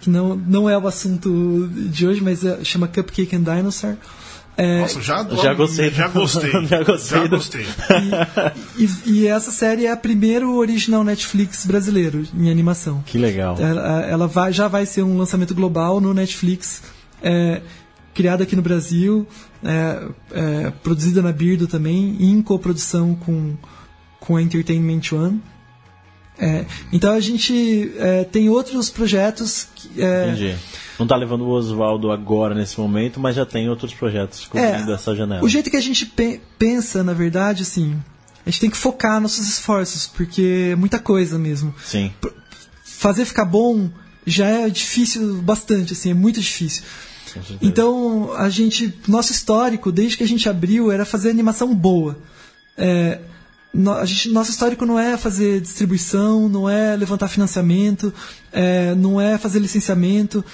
que 0.00 0.08
não, 0.08 0.36
não 0.36 0.70
é 0.70 0.78
o 0.78 0.86
assunto 0.86 1.68
de 1.68 2.06
hoje, 2.06 2.20
mas 2.22 2.44
é- 2.44 2.62
chama 2.64 2.86
Cupcake 2.86 3.34
and 3.34 3.42
Dinosaur. 3.42 3.96
É, 4.60 4.80
Nossa, 4.80 5.00
já, 5.00 5.26
Já 5.42 5.54
gostei. 5.54 5.90
Já 5.90 6.08
gostei. 6.08 6.50
Já 6.68 6.82
gostei 6.82 7.18
Já 7.18 7.26
gostei. 7.26 7.66
e, 8.76 9.10
e 9.10 9.26
essa 9.26 9.50
série 9.50 9.86
é 9.86 9.90
a 9.90 9.96
primeiro 9.96 10.54
original 10.54 11.02
Netflix 11.02 11.64
brasileiro 11.64 12.26
em 12.34 12.50
animação. 12.50 13.02
Que 13.06 13.16
legal. 13.16 13.56
Ela, 13.58 14.02
ela 14.02 14.26
vai, 14.26 14.52
já 14.52 14.68
vai 14.68 14.84
ser 14.84 15.02
um 15.02 15.16
lançamento 15.16 15.54
global 15.54 15.98
no 15.98 16.12
Netflix, 16.12 16.82
é, 17.22 17.62
criada 18.12 18.42
aqui 18.42 18.54
no 18.54 18.60
Brasil, 18.60 19.26
é, 19.64 20.02
é, 20.32 20.72
produzida 20.82 21.22
na 21.22 21.32
Birdo 21.32 21.66
também, 21.66 22.18
em 22.20 22.42
coprodução 22.42 23.14
com, 23.14 23.54
com 24.18 24.36
a 24.36 24.42
Entertainment 24.42 25.00
One. 25.10 25.40
É, 26.40 26.64
então 26.90 27.12
a 27.12 27.20
gente 27.20 27.92
é, 27.98 28.24
tem 28.24 28.48
outros 28.48 28.88
projetos. 28.88 29.68
Que, 29.74 30.02
é, 30.02 30.28
Entendi. 30.28 30.56
Não 30.98 31.04
está 31.04 31.16
levando 31.16 31.42
o 31.42 31.48
Oswaldo 31.48 32.10
agora 32.10 32.54
nesse 32.54 32.80
momento, 32.80 33.20
mas 33.20 33.36
já 33.36 33.44
tem 33.44 33.68
outros 33.68 33.92
projetos 33.92 34.46
cobrindo 34.46 34.92
essa 34.92 35.14
janela. 35.14 35.44
O 35.44 35.48
jeito 35.48 35.70
que 35.70 35.76
a 35.76 35.80
gente 35.80 36.06
pe 36.06 36.40
pensa, 36.58 37.02
na 37.02 37.12
verdade, 37.12 37.62
assim, 37.62 37.96
a 38.44 38.50
gente 38.50 38.60
tem 38.60 38.70
que 38.70 38.76
focar 38.76 39.20
nossos 39.20 39.48
esforços, 39.48 40.06
porque 40.06 40.70
é 40.72 40.76
muita 40.76 40.98
coisa 40.98 41.38
mesmo. 41.38 41.74
Sim. 41.82 42.12
P 42.20 42.30
fazer 43.00 43.24
ficar 43.24 43.46
bom 43.46 43.88
já 44.26 44.46
é 44.46 44.68
difícil 44.68 45.36
bastante, 45.36 45.94
assim, 45.94 46.10
é 46.10 46.14
muito 46.14 46.38
difícil. 46.38 46.82
Então, 47.62 48.32
a 48.34 48.50
gente, 48.50 48.92
nosso 49.08 49.32
histórico, 49.32 49.90
desde 49.90 50.18
que 50.18 50.24
a 50.24 50.28
gente 50.28 50.46
abriu, 50.48 50.92
era 50.92 51.06
fazer 51.06 51.30
animação 51.30 51.74
boa. 51.74 52.18
É, 52.76 53.20
a 53.98 54.04
gente, 54.04 54.30
nosso 54.30 54.50
histórico 54.50 54.84
não 54.84 54.98
é 54.98 55.16
fazer 55.16 55.60
distribuição, 55.60 56.48
não 56.48 56.68
é 56.68 56.96
levantar 56.96 57.28
financiamento, 57.28 58.12
é, 58.52 58.94
não 58.94 59.20
é 59.20 59.38
fazer 59.38 59.60
licenciamento. 59.60 60.44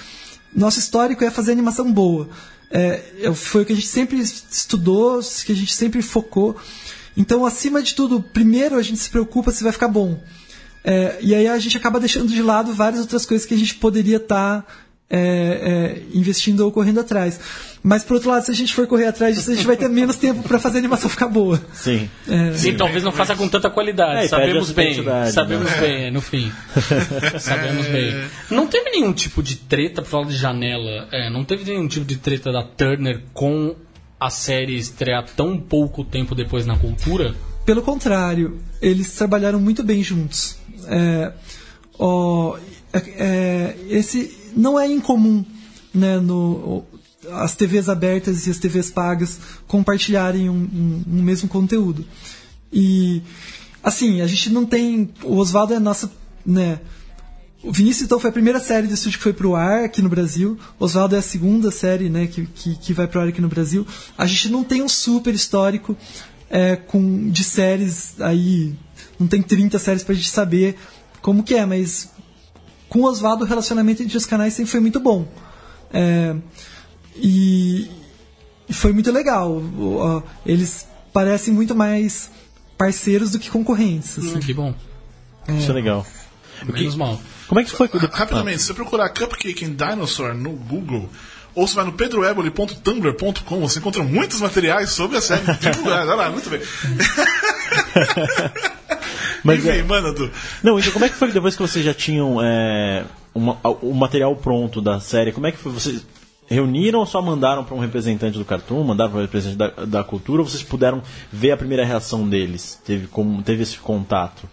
Nosso 0.54 0.78
histórico 0.78 1.24
é 1.24 1.30
fazer 1.30 1.52
animação 1.52 1.90
boa. 1.90 2.28
É, 2.70 3.32
foi 3.34 3.62
o 3.62 3.64
que 3.64 3.72
a 3.72 3.76
gente 3.76 3.88
sempre 3.88 4.18
estudou, 4.18 5.20
que 5.44 5.52
a 5.52 5.56
gente 5.56 5.74
sempre 5.74 6.02
focou. 6.02 6.56
Então, 7.16 7.46
acima 7.46 7.82
de 7.82 7.94
tudo, 7.94 8.20
primeiro 8.20 8.76
a 8.76 8.82
gente 8.82 8.98
se 8.98 9.08
preocupa 9.08 9.50
se 9.50 9.62
vai 9.62 9.72
ficar 9.72 9.88
bom. 9.88 10.22
É, 10.84 11.18
e 11.20 11.34
aí 11.34 11.48
a 11.48 11.58
gente 11.58 11.76
acaba 11.76 11.98
deixando 11.98 12.32
de 12.32 12.42
lado 12.42 12.72
várias 12.72 13.00
outras 13.00 13.24
coisas 13.26 13.46
que 13.46 13.54
a 13.54 13.58
gente 13.58 13.74
poderia 13.76 14.18
estar 14.18 14.62
tá, 14.62 14.72
é, 15.08 15.18
é, 15.18 16.02
investindo 16.12 16.60
ou 16.60 16.72
correndo 16.72 17.00
atrás. 17.00 17.38
Mas 17.82 18.02
por 18.02 18.14
outro 18.14 18.30
lado, 18.30 18.44
se 18.44 18.50
a 18.50 18.54
gente 18.54 18.74
for 18.74 18.86
correr 18.86 19.06
atrás 19.06 19.36
disso, 19.36 19.50
a 19.50 19.54
gente 19.54 19.66
vai 19.66 19.76
ter 19.76 19.88
menos 19.88 20.16
tempo 20.16 20.42
para 20.42 20.58
fazer 20.58 20.76
a 20.76 20.80
animação 20.80 21.08
ficar 21.08 21.28
boa. 21.28 21.62
Sim. 21.72 22.10
É. 22.28 22.52
Sim, 22.52 22.74
talvez 22.74 23.04
não 23.04 23.12
faça 23.12 23.36
com 23.36 23.48
tanta 23.48 23.70
qualidade. 23.70 24.28
sabemos 24.28 24.72
bem. 24.72 25.04
Sabemos 25.30 25.70
né? 25.70 25.80
bem, 25.80 26.10
no 26.10 26.20
fim. 26.20 26.50
sabemos 27.38 27.86
bem. 27.86 28.24
Não 28.50 28.66
teve 28.66 28.90
nenhum 28.90 29.12
tipo 29.12 29.42
de 29.42 29.56
treta, 29.56 30.02
por 30.02 30.08
falar 30.08 30.26
de 30.26 30.36
janela, 30.36 31.08
é, 31.12 31.30
não 31.30 31.44
teve 31.44 31.64
nenhum 31.64 31.86
tipo 31.86 32.04
de 32.04 32.16
treta 32.16 32.50
da 32.50 32.62
Turner 32.62 33.22
com 33.32 33.76
a 34.18 34.30
série 34.30 34.76
estrear 34.76 35.24
tão 35.36 35.58
pouco 35.58 36.02
tempo 36.02 36.34
depois 36.34 36.66
na 36.66 36.76
cultura? 36.76 37.34
Pelo 37.64 37.82
contrário, 37.82 38.58
eles 38.80 39.12
trabalharam 39.14 39.60
muito 39.60 39.84
bem 39.84 40.02
juntos. 40.02 40.56
É, 40.88 41.32
ó, 41.98 42.56
é, 42.92 42.98
é, 43.18 43.76
esse 43.88 44.45
não 44.56 44.78
é 44.78 44.90
incomum 44.90 45.44
né, 45.94 46.18
no, 46.18 46.84
as 47.30 47.54
TVs 47.54 47.88
abertas 47.88 48.46
e 48.46 48.50
as 48.50 48.58
TVs 48.58 48.90
pagas 48.90 49.38
compartilharem 49.66 50.48
um, 50.48 50.54
um, 50.54 51.02
um, 51.06 51.22
mesmo 51.22 51.48
conteúdo. 51.48 52.04
E, 52.72 53.22
assim, 53.82 54.20
a 54.20 54.26
gente 54.26 54.50
não 54.50 54.64
tem. 54.64 55.10
O 55.22 55.36
Oswaldo 55.36 55.74
é 55.74 55.78
nossa. 55.78 56.10
Né, 56.44 56.80
o 57.62 57.72
Vinícius, 57.72 58.04
então, 58.06 58.20
foi 58.20 58.30
a 58.30 58.32
primeira 58.32 58.60
série 58.60 58.86
do 58.86 58.94
estúdio 58.94 59.18
que 59.18 59.24
foi 59.24 59.32
pro 59.32 59.56
ar 59.56 59.84
aqui 59.84 60.00
no 60.00 60.08
Brasil. 60.08 60.56
Oswaldo 60.78 61.16
é 61.16 61.18
a 61.18 61.22
segunda 61.22 61.70
série 61.70 62.08
né, 62.08 62.26
que, 62.26 62.46
que, 62.46 62.76
que 62.76 62.92
vai 62.92 63.08
pro 63.08 63.20
ar 63.20 63.28
aqui 63.28 63.40
no 63.40 63.48
Brasil. 63.48 63.84
A 64.16 64.26
gente 64.26 64.48
não 64.48 64.62
tem 64.62 64.82
um 64.82 64.88
super 64.88 65.34
histórico 65.34 65.96
é, 66.48 66.76
com, 66.76 67.28
de 67.28 67.42
séries 67.42 68.20
aí 68.20 68.74
não 69.18 69.26
tem 69.26 69.42
30 69.42 69.78
séries 69.78 70.04
pra 70.04 70.14
gente 70.14 70.28
saber 70.28 70.76
como 71.20 71.42
que 71.42 71.54
é, 71.54 71.64
mas 71.64 72.10
com 72.96 73.02
o 73.02 73.04
Oswaldo 73.04 73.44
o 73.44 73.46
relacionamento 73.46 74.02
entre 74.02 74.16
os 74.16 74.24
canais 74.24 74.54
sempre 74.54 74.72
foi 74.72 74.80
muito 74.80 74.98
bom. 74.98 75.28
É, 75.92 76.34
e, 77.14 77.90
e, 78.66 78.72
foi 78.72 78.94
muito 78.94 79.12
legal. 79.12 79.62
Eles 80.46 80.88
parecem 81.12 81.52
muito 81.52 81.74
mais 81.74 82.30
parceiros 82.78 83.32
do 83.32 83.38
que 83.38 83.50
concorrentes. 83.50 84.18
Assim. 84.18 84.36
Hum, 84.36 84.40
que 84.40 84.54
bom. 84.54 84.74
É. 85.46 85.52
Isso 85.52 85.70
é 85.70 85.74
legal. 85.74 86.06
Menos 86.64 86.94
mal. 86.94 87.20
Como 87.46 87.60
é 87.60 87.64
que 87.64 87.70
foi? 87.70 87.86
Rapidamente, 88.10 88.60
se 88.60 88.68
você 88.68 88.74
procurar 88.74 89.10
Cupcake 89.10 89.66
and 89.66 89.74
Dinosaur 89.74 90.34
no 90.34 90.52
Google, 90.52 91.10
ou 91.54 91.68
você 91.68 91.74
vai 91.74 91.84
no 91.84 91.92
pedroeboli.tumblr.com, 91.92 93.60
você 93.60 93.78
encontra 93.78 94.02
muitos 94.02 94.40
materiais 94.40 94.90
sobre 94.90 95.18
a 95.18 95.20
série 95.20 95.44
divulgada. 95.60 96.12
Olha 96.12 96.14
lá, 96.14 96.30
muito 96.30 96.48
bem. 96.48 96.62
Mas, 99.46 99.64
Enfim, 99.64 99.78
é... 99.78 99.82
manda, 99.82 100.12
tu. 100.12 100.30
Não, 100.62 100.78
então 100.78 100.92
como 100.92 101.04
é 101.04 101.08
que 101.08 101.14
foi 101.14 101.30
depois 101.30 101.54
que 101.54 101.62
vocês 101.62 101.84
já 101.84 101.94
tinham 101.94 102.38
é, 102.42 103.04
uma, 103.34 103.58
o 103.80 103.94
material 103.94 104.34
pronto 104.36 104.80
da 104.80 104.98
série? 105.00 105.32
Como 105.32 105.46
é 105.46 105.52
que 105.52 105.58
foi? 105.58 105.72
Vocês 105.72 106.04
reuniram 106.48 107.00
ou 107.00 107.06
só 107.06 107.20
mandaram 107.20 107.64
para 107.64 107.74
um 107.74 107.80
representante 107.80 108.38
do 108.38 108.44
Cartoon, 108.44 108.84
mandaram 108.84 109.10
para 109.10 109.18
um 109.18 109.22
representante 109.22 109.56
da, 109.58 109.84
da 109.84 110.04
cultura, 110.04 110.42
ou 110.42 110.48
vocês 110.48 110.62
puderam 110.62 111.02
ver 111.32 111.52
a 111.52 111.56
primeira 111.56 111.84
reação 111.84 112.28
deles? 112.28 112.80
Teve, 112.84 113.06
como, 113.08 113.42
teve 113.42 113.62
esse 113.62 113.78
contato? 113.78 114.48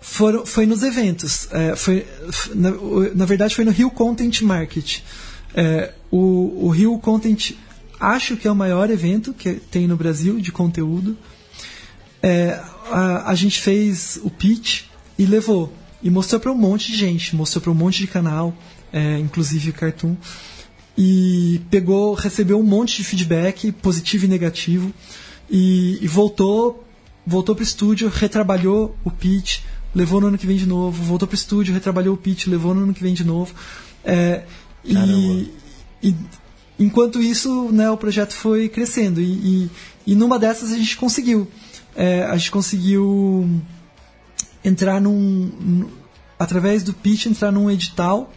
Foram, 0.00 0.46
foi 0.46 0.66
nos 0.66 0.82
eventos. 0.82 1.48
É, 1.52 1.76
foi, 1.76 2.06
na, 2.54 2.70
na, 3.14 3.24
verdade, 3.24 3.54
foi 3.54 3.64
no 3.64 3.70
Rio 3.70 3.90
Content 3.90 4.40
Market. 4.42 5.00
É, 5.54 5.92
o, 6.10 6.66
o 6.66 6.68
Rio 6.70 6.98
Content, 6.98 7.52
acho 7.98 8.36
que 8.36 8.48
é 8.48 8.50
o 8.50 8.56
maior 8.56 8.90
evento 8.90 9.32
que 9.32 9.54
tem 9.54 9.86
no 9.86 9.96
Brasil 9.96 10.40
de 10.40 10.50
conteúdo. 10.50 11.16
É, 12.22 12.60
a, 12.90 13.30
a 13.30 13.34
gente 13.34 13.60
fez 13.60 14.18
o 14.22 14.30
pitch 14.30 14.84
e 15.18 15.24
levou. 15.24 15.72
E 16.02 16.10
mostrou 16.10 16.40
para 16.40 16.52
um 16.52 16.56
monte 16.56 16.92
de 16.92 16.96
gente, 16.96 17.36
mostrou 17.36 17.62
para 17.62 17.70
um 17.70 17.74
monte 17.74 17.98
de 17.98 18.06
canal, 18.06 18.54
é, 18.92 19.18
inclusive 19.18 19.72
Cartoon. 19.72 20.16
E 20.96 21.60
pegou, 21.70 22.14
recebeu 22.14 22.58
um 22.58 22.62
monte 22.62 22.96
de 22.96 23.04
feedback, 23.04 23.72
positivo 23.72 24.24
e 24.24 24.28
negativo. 24.28 24.92
E, 25.50 25.98
e 26.00 26.06
voltou 26.06 26.86
voltou 27.26 27.54
para 27.54 27.62
o 27.62 27.64
estúdio, 27.64 28.08
retrabalhou 28.08 28.96
o 29.04 29.10
pitch, 29.10 29.60
levou 29.94 30.20
no 30.20 30.28
ano 30.28 30.38
que 30.38 30.46
vem 30.46 30.56
de 30.56 30.66
novo, 30.66 31.02
voltou 31.02 31.28
para 31.28 31.34
o 31.34 31.38
estúdio, 31.38 31.74
retrabalhou 31.74 32.14
o 32.14 32.18
pitch, 32.18 32.46
levou 32.46 32.74
no 32.74 32.82
ano 32.82 32.94
que 32.94 33.02
vem 33.02 33.14
de 33.14 33.24
novo. 33.24 33.54
É, 34.04 34.42
e, 34.84 35.52
e, 36.02 36.14
enquanto 36.78 37.20
isso, 37.20 37.70
né, 37.70 37.90
o 37.90 37.96
projeto 37.96 38.32
foi 38.32 38.68
crescendo. 38.68 39.20
E, 39.20 39.24
e, 39.24 39.70
e 40.08 40.14
numa 40.14 40.38
dessas 40.38 40.72
a 40.72 40.76
gente 40.76 40.96
conseguiu 40.96 41.48
é, 41.94 42.24
a 42.24 42.36
gente 42.36 42.50
conseguiu 42.50 43.48
entrar 44.64 45.00
num, 45.00 45.52
num, 45.60 45.90
através 46.38 46.82
do 46.82 46.92
pitch 46.92 47.26
entrar 47.26 47.50
num 47.50 47.70
edital 47.70 48.32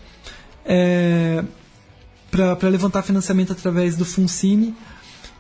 é, 0.66 1.44
para 2.32 2.70
levantar 2.70 3.04
financiamento 3.04 3.52
através 3.52 3.96
do 3.96 4.06
Funcine 4.06 4.76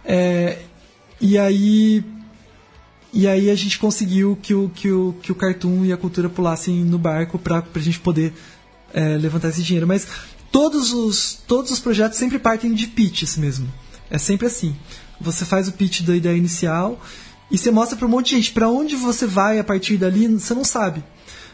é, 0.05 0.59
e 1.19 1.37
aí 1.37 2.03
e 3.13 3.27
aí 3.27 3.51
a 3.51 3.55
gente 3.55 3.77
conseguiu 3.77 4.35
que 4.41 4.55
o, 4.55 4.69
que 4.69 4.91
o, 4.91 5.13
que 5.21 5.31
o 5.31 5.35
Cartoon 5.35 5.85
e 5.85 5.93
a 5.93 5.97
Cultura 5.97 6.27
pulassem 6.27 6.83
no 6.83 6.97
barco 6.97 7.37
para 7.37 7.63
a 7.73 7.79
gente 7.79 7.99
poder 7.99 8.33
é, 8.91 9.17
levantar 9.17 9.49
esse 9.49 9.61
dinheiro. 9.61 9.85
Mas 9.85 10.07
todos 10.51 10.91
os, 10.91 11.39
todos 11.47 11.69
os 11.69 11.79
projetos 11.79 12.17
sempre 12.17 12.39
partem 12.39 12.73
de 12.73 12.87
pitches 12.87 13.37
mesmo. 13.37 13.71
É 14.09 14.17
sempre 14.17 14.47
assim. 14.47 14.75
Você 15.21 15.45
faz 15.45 15.67
o 15.67 15.73
pitch 15.73 16.01
da 16.01 16.15
ideia 16.15 16.35
inicial 16.35 16.99
e 17.53 17.57
você 17.57 17.69
mostra 17.69 17.95
para 17.95 18.07
um 18.07 18.09
monte 18.09 18.29
de 18.29 18.35
gente. 18.37 18.51
Para 18.51 18.67
onde 18.67 18.95
você 18.95 19.27
vai 19.27 19.59
a 19.59 19.63
partir 19.63 19.95
dali, 19.95 20.27
você 20.27 20.55
não 20.55 20.63
sabe. 20.63 21.03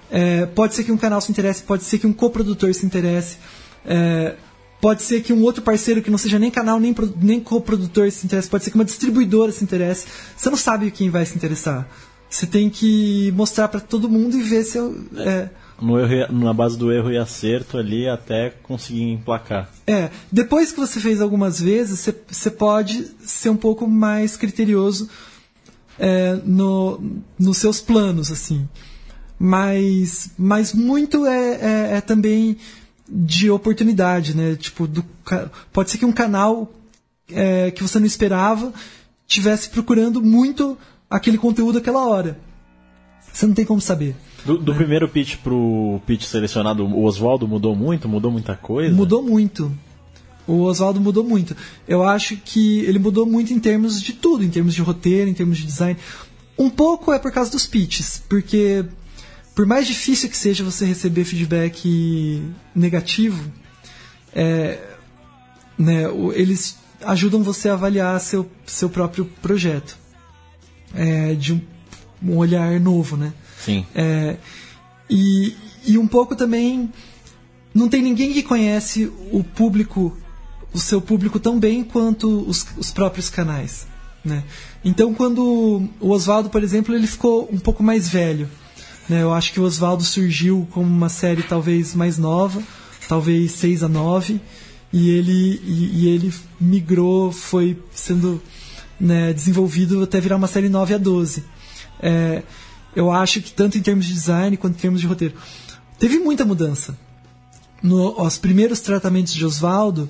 É, 0.09 0.45
pode 0.45 0.73
ser 0.73 0.85
que 0.85 0.93
um 0.93 0.97
canal 0.97 1.19
se 1.19 1.29
interesse, 1.29 1.61
pode 1.61 1.83
ser 1.83 1.99
que 1.99 2.07
um 2.07 2.13
coprodutor 2.13 2.73
se 2.73 2.85
interesse, 2.85 3.37
é, 3.85 4.35
pode 4.79 5.03
ser 5.03 5.21
que 5.21 5.33
um 5.33 5.43
outro 5.43 5.61
parceiro 5.61 6.01
que 6.01 6.09
não 6.09 6.17
seja 6.17 6.39
nem 6.39 6.49
canal 6.49 6.79
nem, 6.79 6.95
nem 7.21 7.39
coprodutor 7.39 8.09
se 8.09 8.25
interesse, 8.25 8.49
pode 8.49 8.63
ser 8.63 8.71
que 8.71 8.77
uma 8.77 8.85
distribuidora 8.85 9.51
se 9.51 9.61
interesse. 9.61 10.07
Você 10.37 10.49
não 10.49 10.57
sabe 10.57 10.89
quem 10.89 11.09
vai 11.09 11.25
se 11.25 11.35
interessar. 11.35 11.85
Você 12.29 12.47
tem 12.47 12.69
que 12.69 13.33
mostrar 13.35 13.67
para 13.67 13.81
todo 13.81 14.07
mundo 14.07 14.37
e 14.37 14.41
ver 14.41 14.63
se 14.63 14.77
eu, 14.77 14.95
é, 15.17 15.49
no 15.81 15.99
erro, 15.99 16.33
na 16.33 16.53
base 16.53 16.77
do 16.77 16.91
erro 16.91 17.11
e 17.11 17.17
acerto 17.17 17.77
ali 17.77 18.07
até 18.07 18.51
conseguir 18.63 19.03
emplacar. 19.03 19.69
É, 19.85 20.09
depois 20.31 20.71
que 20.71 20.79
você 20.79 20.99
fez 20.99 21.21
algumas 21.21 21.59
vezes, 21.59 21.99
você, 21.99 22.15
você 22.27 22.49
pode 22.49 23.11
ser 23.21 23.49
um 23.49 23.57
pouco 23.57 23.87
mais 23.87 24.37
criterioso 24.37 25.09
é, 25.99 26.39
no, 26.45 26.99
nos 27.37 27.57
seus 27.57 27.81
planos, 27.81 28.31
assim. 28.31 28.67
Mas, 29.37 30.31
mas 30.37 30.73
muito 30.73 31.25
é, 31.25 31.55
é, 31.55 31.97
é 31.97 32.01
também 32.01 32.57
de 33.07 33.49
oportunidade, 33.51 34.35
né? 34.35 34.55
Tipo, 34.55 34.87
do, 34.87 35.03
pode 35.71 35.91
ser 35.91 35.97
que 35.97 36.05
um 36.05 36.11
canal 36.11 36.71
é, 37.31 37.71
que 37.71 37.83
você 37.83 37.99
não 37.99 38.05
esperava 38.05 38.73
tivesse 39.27 39.69
procurando 39.69 40.21
muito 40.21 40.77
aquele 41.09 41.37
conteúdo 41.37 41.77
aquela 41.77 42.07
hora. 42.07 42.39
Você 43.31 43.45
não 43.45 43.53
tem 43.53 43.65
como 43.65 43.79
saber. 43.79 44.15
Do, 44.45 44.57
do 44.57 44.71
né? 44.71 44.77
primeiro 44.77 45.07
pitch 45.07 45.37
pro 45.37 46.01
pitch 46.05 46.23
selecionado, 46.23 46.85
o 46.85 47.03
Oswaldo 47.03 47.47
mudou 47.47 47.75
muito? 47.75 48.09
Mudou 48.09 48.31
muita 48.31 48.55
coisa? 48.55 48.93
Mudou 48.93 49.21
muito. 49.21 49.71
O 50.49 50.61
Oswaldo 50.61 50.99
mudou 50.99 51.23
muito. 51.23 51.55
Eu 51.87 52.03
acho 52.03 52.35
que 52.37 52.79
ele 52.79 52.97
mudou 52.97 53.25
muito 53.25 53.53
em 53.53 53.59
termos 53.59 54.01
de 54.01 54.13
tudo, 54.13 54.43
em 54.43 54.49
termos 54.49 54.73
de 54.73 54.81
roteiro, 54.81 55.29
em 55.29 55.33
termos 55.33 55.59
de 55.59 55.65
design. 55.65 55.97
Um 56.57 56.69
pouco 56.69 57.13
é 57.13 57.19
por 57.19 57.31
causa 57.31 57.51
dos 57.51 57.67
pitches, 57.67 58.21
porque 58.27 58.83
por 59.53 59.67
mais 59.67 59.85
difícil 59.85 60.27
que 60.27 60.35
seja 60.35 60.63
você 60.63 60.85
receber 60.85 61.23
feedback 61.23 62.43
negativo, 62.73 63.43
é, 64.33 64.79
né, 65.77 66.05
eles 66.33 66.77
ajudam 67.05 67.43
você 67.43 67.69
a 67.69 67.73
avaliar 67.73 68.19
seu, 68.19 68.49
seu 68.65 68.89
próprio 68.89 69.25
projeto. 69.41 69.97
É, 70.95 71.35
de 71.35 71.53
um, 71.53 71.61
um 72.23 72.37
olhar 72.37 72.79
novo, 72.79 73.15
né? 73.15 73.31
Sim. 73.63 73.85
É, 73.93 74.37
e, 75.07 75.55
e 75.85 75.97
um 75.97 76.07
pouco 76.07 76.35
também. 76.35 76.91
Não 77.71 77.87
tem 77.87 78.01
ninguém 78.01 78.33
que 78.33 78.41
conhece 78.41 79.11
o 79.31 79.43
público, 79.43 80.17
o 80.73 80.79
seu 80.79 81.01
público 81.01 81.39
tão 81.39 81.59
bem 81.59 81.83
quanto 81.83 82.47
os, 82.47 82.65
os 82.77 82.91
próprios 82.91 83.29
canais. 83.29 83.87
Né? 84.23 84.43
Então, 84.83 85.13
quando 85.13 85.89
o 85.99 86.09
Oswaldo, 86.09 86.49
por 86.49 86.63
exemplo, 86.63 86.95
ele 86.95 87.07
ficou 87.07 87.49
um 87.51 87.59
pouco 87.59 87.81
mais 87.81 88.09
velho. 88.09 88.49
Né? 89.07 89.23
Eu 89.23 89.33
acho 89.33 89.51
que 89.51 89.59
o 89.59 89.63
Oswaldo 89.63 90.03
surgiu 90.03 90.67
como 90.71 90.87
uma 90.87 91.09
série 91.09 91.43
talvez 91.43 91.95
mais 91.95 92.17
nova, 92.17 92.61
talvez 93.07 93.53
6 93.53 93.83
a 93.83 93.87
9, 93.87 94.39
e 94.91 95.09
ele, 95.09 95.61
e, 95.63 96.01
e 96.01 96.07
ele 96.07 96.33
migrou, 96.59 97.31
foi 97.31 97.81
sendo 97.91 98.41
né, 98.99 99.33
desenvolvido 99.33 100.03
até 100.03 100.19
virar 100.19 100.35
uma 100.35 100.47
série 100.47 100.69
9 100.69 100.93
a 100.93 100.97
12. 100.97 101.43
É, 102.01 102.43
eu 102.95 103.11
acho 103.11 103.41
que 103.41 103.51
tanto 103.51 103.77
em 103.77 103.81
termos 103.81 104.05
de 104.05 104.13
design 104.13 104.57
quanto 104.57 104.75
em 104.75 104.79
termos 104.79 105.01
de 105.01 105.07
roteiro. 105.07 105.35
Teve 105.97 106.19
muita 106.19 106.45
mudança. 106.45 106.97
No, 107.81 108.21
os 108.21 108.37
primeiros 108.37 108.81
tratamentos 108.81 109.33
de 109.33 109.45
Oswaldo, 109.45 110.09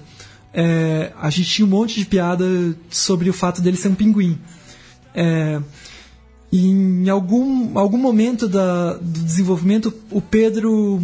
é, 0.54 1.12
a 1.22 1.30
gente 1.30 1.50
tinha 1.50 1.66
um 1.66 1.70
monte 1.70 2.00
de 2.00 2.06
piada 2.06 2.46
sobre 2.90 3.30
o 3.30 3.34
fato 3.34 3.62
dele 3.62 3.78
ser 3.78 3.90
um 3.90 3.96
pinguim. 3.96 4.38
É, 5.14 5.60
e 6.52 6.66
em 6.68 7.10
algum, 7.10 7.78
algum 7.78 7.98
momento 7.98 8.48
da, 8.48 8.94
do 8.94 9.20
desenvolvimento, 9.24 9.94
o 10.10 10.20
Pedro 10.22 11.02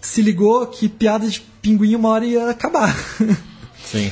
se 0.00 0.22
ligou 0.22 0.66
que 0.66 0.88
piada 0.88 1.28
de 1.28 1.40
pinguim 1.60 1.94
uma 1.94 2.08
hora 2.08 2.24
ia 2.26 2.48
acabar. 2.50 2.96
Sim. 3.84 4.10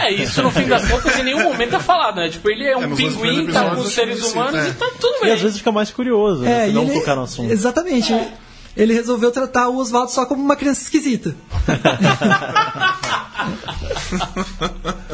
É, 0.00 0.12
isso 0.12 0.42
no 0.42 0.50
fim 0.50 0.66
das 0.66 0.84
contas 0.88 1.16
em 1.16 1.22
nenhum 1.22 1.44
momento 1.44 1.76
é 1.76 1.78
falado, 1.78 2.16
né? 2.16 2.28
Tipo, 2.28 2.50
ele 2.50 2.64
é 2.66 2.76
um 2.76 2.88
dois 2.88 2.96
pinguim, 3.14 3.46
tá 3.46 3.72
com 3.74 3.82
os 3.82 3.92
seres 3.92 4.20
humanos 4.32 4.58
é. 4.60 4.68
e 4.70 4.72
tá 4.72 4.90
tudo 5.00 5.18
E 5.18 5.24
bem. 5.26 5.32
às 5.32 5.40
vezes 5.40 5.58
fica 5.58 5.70
mais 5.70 5.90
curioso, 5.92 6.42
né? 6.42 6.64
É, 6.64 6.66
Se 6.68 6.72
não 6.72 6.82
e 6.84 6.90
ele- 6.90 6.98
tocar 6.98 7.14
no 7.14 7.22
assunto. 7.22 7.52
Exatamente. 7.52 8.12
Ele 8.76 8.92
resolveu 8.94 9.30
tratar 9.30 9.68
o 9.68 9.76
Oswaldo 9.76 10.10
só 10.10 10.26
como 10.26 10.42
uma 10.42 10.56
criança 10.56 10.82
esquisita. 10.82 11.36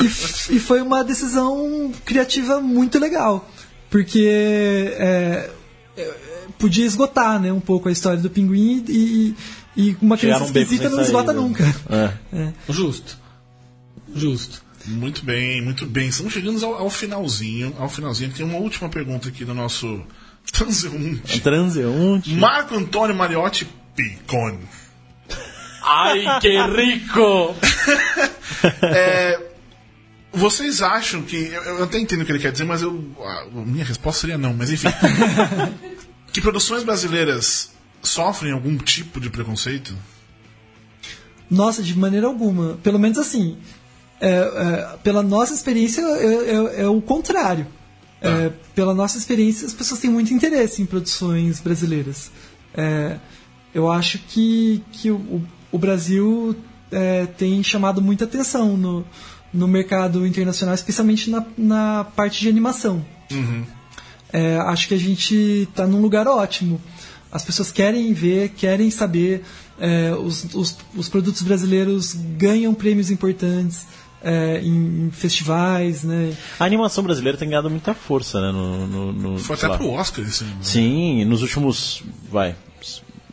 E, 0.00 0.56
e 0.56 0.60
foi 0.60 0.80
uma 0.80 1.02
decisão 1.04 1.92
criativa 2.04 2.60
muito 2.60 2.98
legal. 2.98 3.48
Porque 3.90 4.26
é, 4.98 5.50
é, 5.96 6.14
podia 6.58 6.84
esgotar 6.84 7.40
né, 7.40 7.52
um 7.52 7.60
pouco 7.60 7.88
a 7.88 7.92
história 7.92 8.20
do 8.20 8.28
pinguim 8.28 8.84
e, 8.88 9.34
e 9.76 9.96
uma 10.00 10.16
criança 10.16 10.46
beco 10.46 10.58
esquisita 10.58 10.90
não 10.90 11.00
esgota 11.00 11.26
saída. 11.26 11.40
nunca. 11.40 11.64
É. 12.32 12.52
Justo. 12.68 13.18
Justo. 14.14 14.64
Muito 14.86 15.24
bem, 15.24 15.62
muito 15.62 15.84
bem. 15.84 16.08
Estamos 16.08 16.32
chegando 16.32 16.64
ao, 16.64 16.74
ao 16.74 16.90
finalzinho. 16.90 17.74
Ao 17.78 17.88
finalzinho. 17.88 18.32
Tem 18.32 18.46
uma 18.46 18.58
última 18.58 18.88
pergunta 18.88 19.28
aqui 19.28 19.44
do 19.44 19.52
nosso 19.54 20.02
transeunte. 20.52 21.40
Transeunte. 21.40 22.34
Marco 22.34 22.74
Antônio 22.74 23.14
Mariotti 23.14 23.66
Picone. 23.94 24.60
Ai, 25.86 26.24
que 26.40 26.48
rico! 26.66 27.54
É, 28.82 29.38
vocês 30.32 30.82
acham 30.82 31.22
que. 31.22 31.36
Eu, 31.36 31.62
eu 31.62 31.84
até 31.84 31.98
entendo 31.98 32.22
o 32.22 32.24
que 32.24 32.32
ele 32.32 32.38
quer 32.38 32.50
dizer, 32.52 32.64
mas 32.64 32.82
eu, 32.82 33.04
a 33.24 33.44
minha 33.60 33.84
resposta 33.84 34.22
seria 34.22 34.38
não, 34.38 34.52
mas 34.54 34.70
enfim. 34.72 34.88
que 36.32 36.40
produções 36.40 36.82
brasileiras 36.82 37.70
sofrem 38.02 38.52
algum 38.52 38.76
tipo 38.78 39.20
de 39.20 39.30
preconceito? 39.30 39.94
Nossa, 41.50 41.82
de 41.82 41.96
maneira 41.96 42.26
alguma. 42.26 42.78
Pelo 42.82 42.98
menos 42.98 43.18
assim. 43.18 43.56
é, 44.20 44.30
é, 44.30 44.96
pela 45.02 45.22
nossa 45.22 45.54
experiência, 45.54 46.00
é, 46.02 46.80
é- 46.80 46.82
é 46.82 46.88
o 46.88 47.00
contrário. 47.00 47.66
É, 48.20 48.50
pela 48.74 48.94
nossa 48.94 49.18
experiência, 49.18 49.66
as 49.66 49.74
pessoas 49.74 50.00
têm 50.00 50.10
muito 50.10 50.32
interesse 50.32 50.82
em 50.82 50.86
produções 50.86 51.60
brasileiras. 51.60 52.30
É, 52.74 53.18
eu 53.74 53.90
acho 53.92 54.18
que, 54.18 54.82
que 54.90 55.10
o, 55.10 55.46
o 55.76 55.78
Brasil 55.78 56.56
é, 56.90 57.26
tem 57.26 57.62
chamado 57.62 58.00
muita 58.02 58.24
atenção 58.24 58.76
no, 58.76 59.04
no 59.52 59.68
mercado 59.68 60.26
internacional, 60.26 60.74
especialmente 60.74 61.30
na, 61.30 61.44
na 61.56 62.04
parte 62.16 62.40
de 62.40 62.48
animação. 62.48 63.04
É, 64.32 64.56
acho 64.58 64.88
que 64.88 64.94
a 64.94 64.98
gente 64.98 65.34
está 65.68 65.86
num 65.86 66.00
lugar 66.00 66.26
ótimo. 66.26 66.80
As 67.30 67.44
pessoas 67.44 67.70
querem 67.70 68.12
ver, 68.12 68.50
querem 68.50 68.90
saber. 68.90 69.42
é, 69.78 70.12
os, 70.12 70.44
os, 70.54 70.76
os 70.96 71.08
produtos 71.08 71.42
brasileiros 71.42 72.14
ganham 72.14 72.72
prêmios 72.74 73.10
importantes 73.10 73.86
é, 74.22 74.60
em, 74.62 75.06
em 75.06 75.10
festivais, 75.10 76.02
né? 76.02 76.32
A 76.58 76.64
animação 76.64 77.04
brasileira 77.04 77.36
tem 77.38 77.48
ganhado 77.48 77.68
muita 77.70 77.94
força, 77.94 78.40
né? 78.40 78.50
No, 78.52 78.86
no, 78.86 79.12
no- 79.12 79.38
Foi 79.38 79.54
até 79.56 79.68
lá. 79.68 79.76
pro 79.76 79.90
Oscar 79.90 80.24
esse 80.24 80.42
ano. 80.44 80.52
né? 80.54 80.58
Sim, 80.62 81.24
nos 81.26 81.42
últimos, 81.42 82.02
vai, 82.30 82.56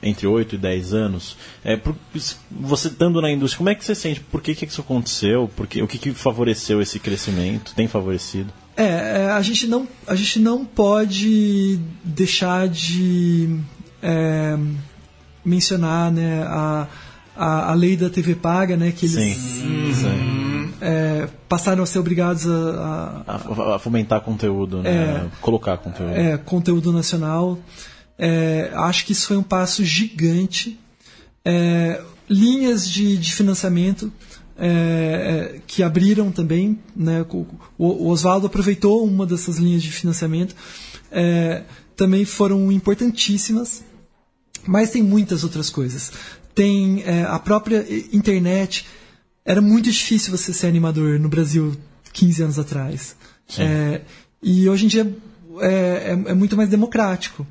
entre 0.04 0.28
8 0.28 0.56
e 0.56 0.58
10 0.58 0.94
anos. 0.94 1.36
É, 1.64 1.76
por- 1.78 1.96
você 2.52 2.88
estando 2.90 3.22
na 3.22 3.32
indústria, 3.32 3.58
como 3.58 3.70
é 3.70 3.76
que 3.76 3.84
você 3.84 3.96
sente? 3.96 4.20
Por 4.20 4.42
que, 4.42 4.54
que 4.54 4.66
isso 4.66 4.82
aconteceu? 4.82 5.50
Por 5.56 5.66
que, 5.66 5.82
o 5.82 5.88
que, 5.88 5.98
que 5.98 6.12
favoreceu 6.12 6.82
esse 6.82 7.00
crescimento? 7.00 7.74
Tem 7.76 7.88
favorecido? 7.88 8.52
É, 8.76 8.84
é, 9.26 9.32
a 9.32 9.42
gente 9.42 9.68
não, 9.68 9.88
a 10.08 10.16
gente 10.16 10.40
não 10.40 10.66
pode 10.66 11.80
deixar 12.04 12.68
de 12.68 13.60
é, 14.02 14.58
mencionar 15.46 16.12
né, 16.12 16.44
a, 16.44 16.88
a, 17.36 17.72
a 17.72 17.74
lei 17.74 17.96
da 17.96 18.10
TV 18.10 18.36
paga, 18.36 18.76
né, 18.76 18.92
que 18.92 19.06
eles 19.06 19.36
Sim. 19.36 19.94
Sim. 19.94 20.74
é, 20.82 21.28
passaram 21.48 21.84
a 21.84 21.86
ser 21.86 22.00
obrigados 22.00 22.48
a, 22.50 23.24
a- 23.28 23.34
A, 23.36 23.76
a 23.76 23.80
fomentar 23.80 24.22
conteúdo, 24.22 24.82
né? 24.82 25.30
Colocar 25.42 25.78
conteúdo. 25.78 26.12
é, 26.14 26.38
conteúdo 26.38 26.92
nacional. 26.92 27.60
É, 28.18 28.72
acho 28.74 29.06
que 29.06 29.12
isso 29.12 29.28
foi 29.28 29.38
um 29.38 29.44
passo 29.44 29.84
gigante. 29.84 30.80
É, 31.46 32.02
linhas 32.30 32.90
de, 32.90 33.18
de 33.18 33.34
financiamento 33.34 34.12
é, 34.58 35.56
é, 35.56 35.60
que 35.66 35.84
abriram 35.84 36.32
também. 36.32 36.80
Né, 36.96 37.26
o, 37.30 37.46
o 37.78 38.08
Oswaldo 38.08 38.48
aproveitou 38.48 39.06
uma 39.06 39.26
dessas 39.26 39.58
linhas 39.58 39.84
de 39.84 39.92
financiamento. 39.92 40.56
É, 41.12 41.64
também 41.96 42.26
foram 42.26 42.72
importantíssimas. 42.72 43.84
Mas 44.66 44.92
tem 44.92 45.04
muitas 45.04 45.44
outras 45.44 45.70
coisas. 45.70 46.12
Tem 46.56 47.04
é, 47.04 47.24
a 47.24 47.40
própria 47.40 47.86
internet. 48.14 48.86
Era 49.44 49.62
muito 49.62 49.92
difícil 49.92 50.32
você 50.32 50.54
ser 50.54 50.68
animador 50.68 51.20
no 51.20 51.28
Brasil 51.28 51.76
15 52.14 52.44
anos 52.44 52.60
atrás. 52.60 53.16
E 54.42 54.70
hoje 54.70 54.86
em 54.86 54.88
dia 54.88 55.16
é 55.60 56.34
muito 56.34 56.56
mais 56.56 56.70
democrático. 56.70 57.46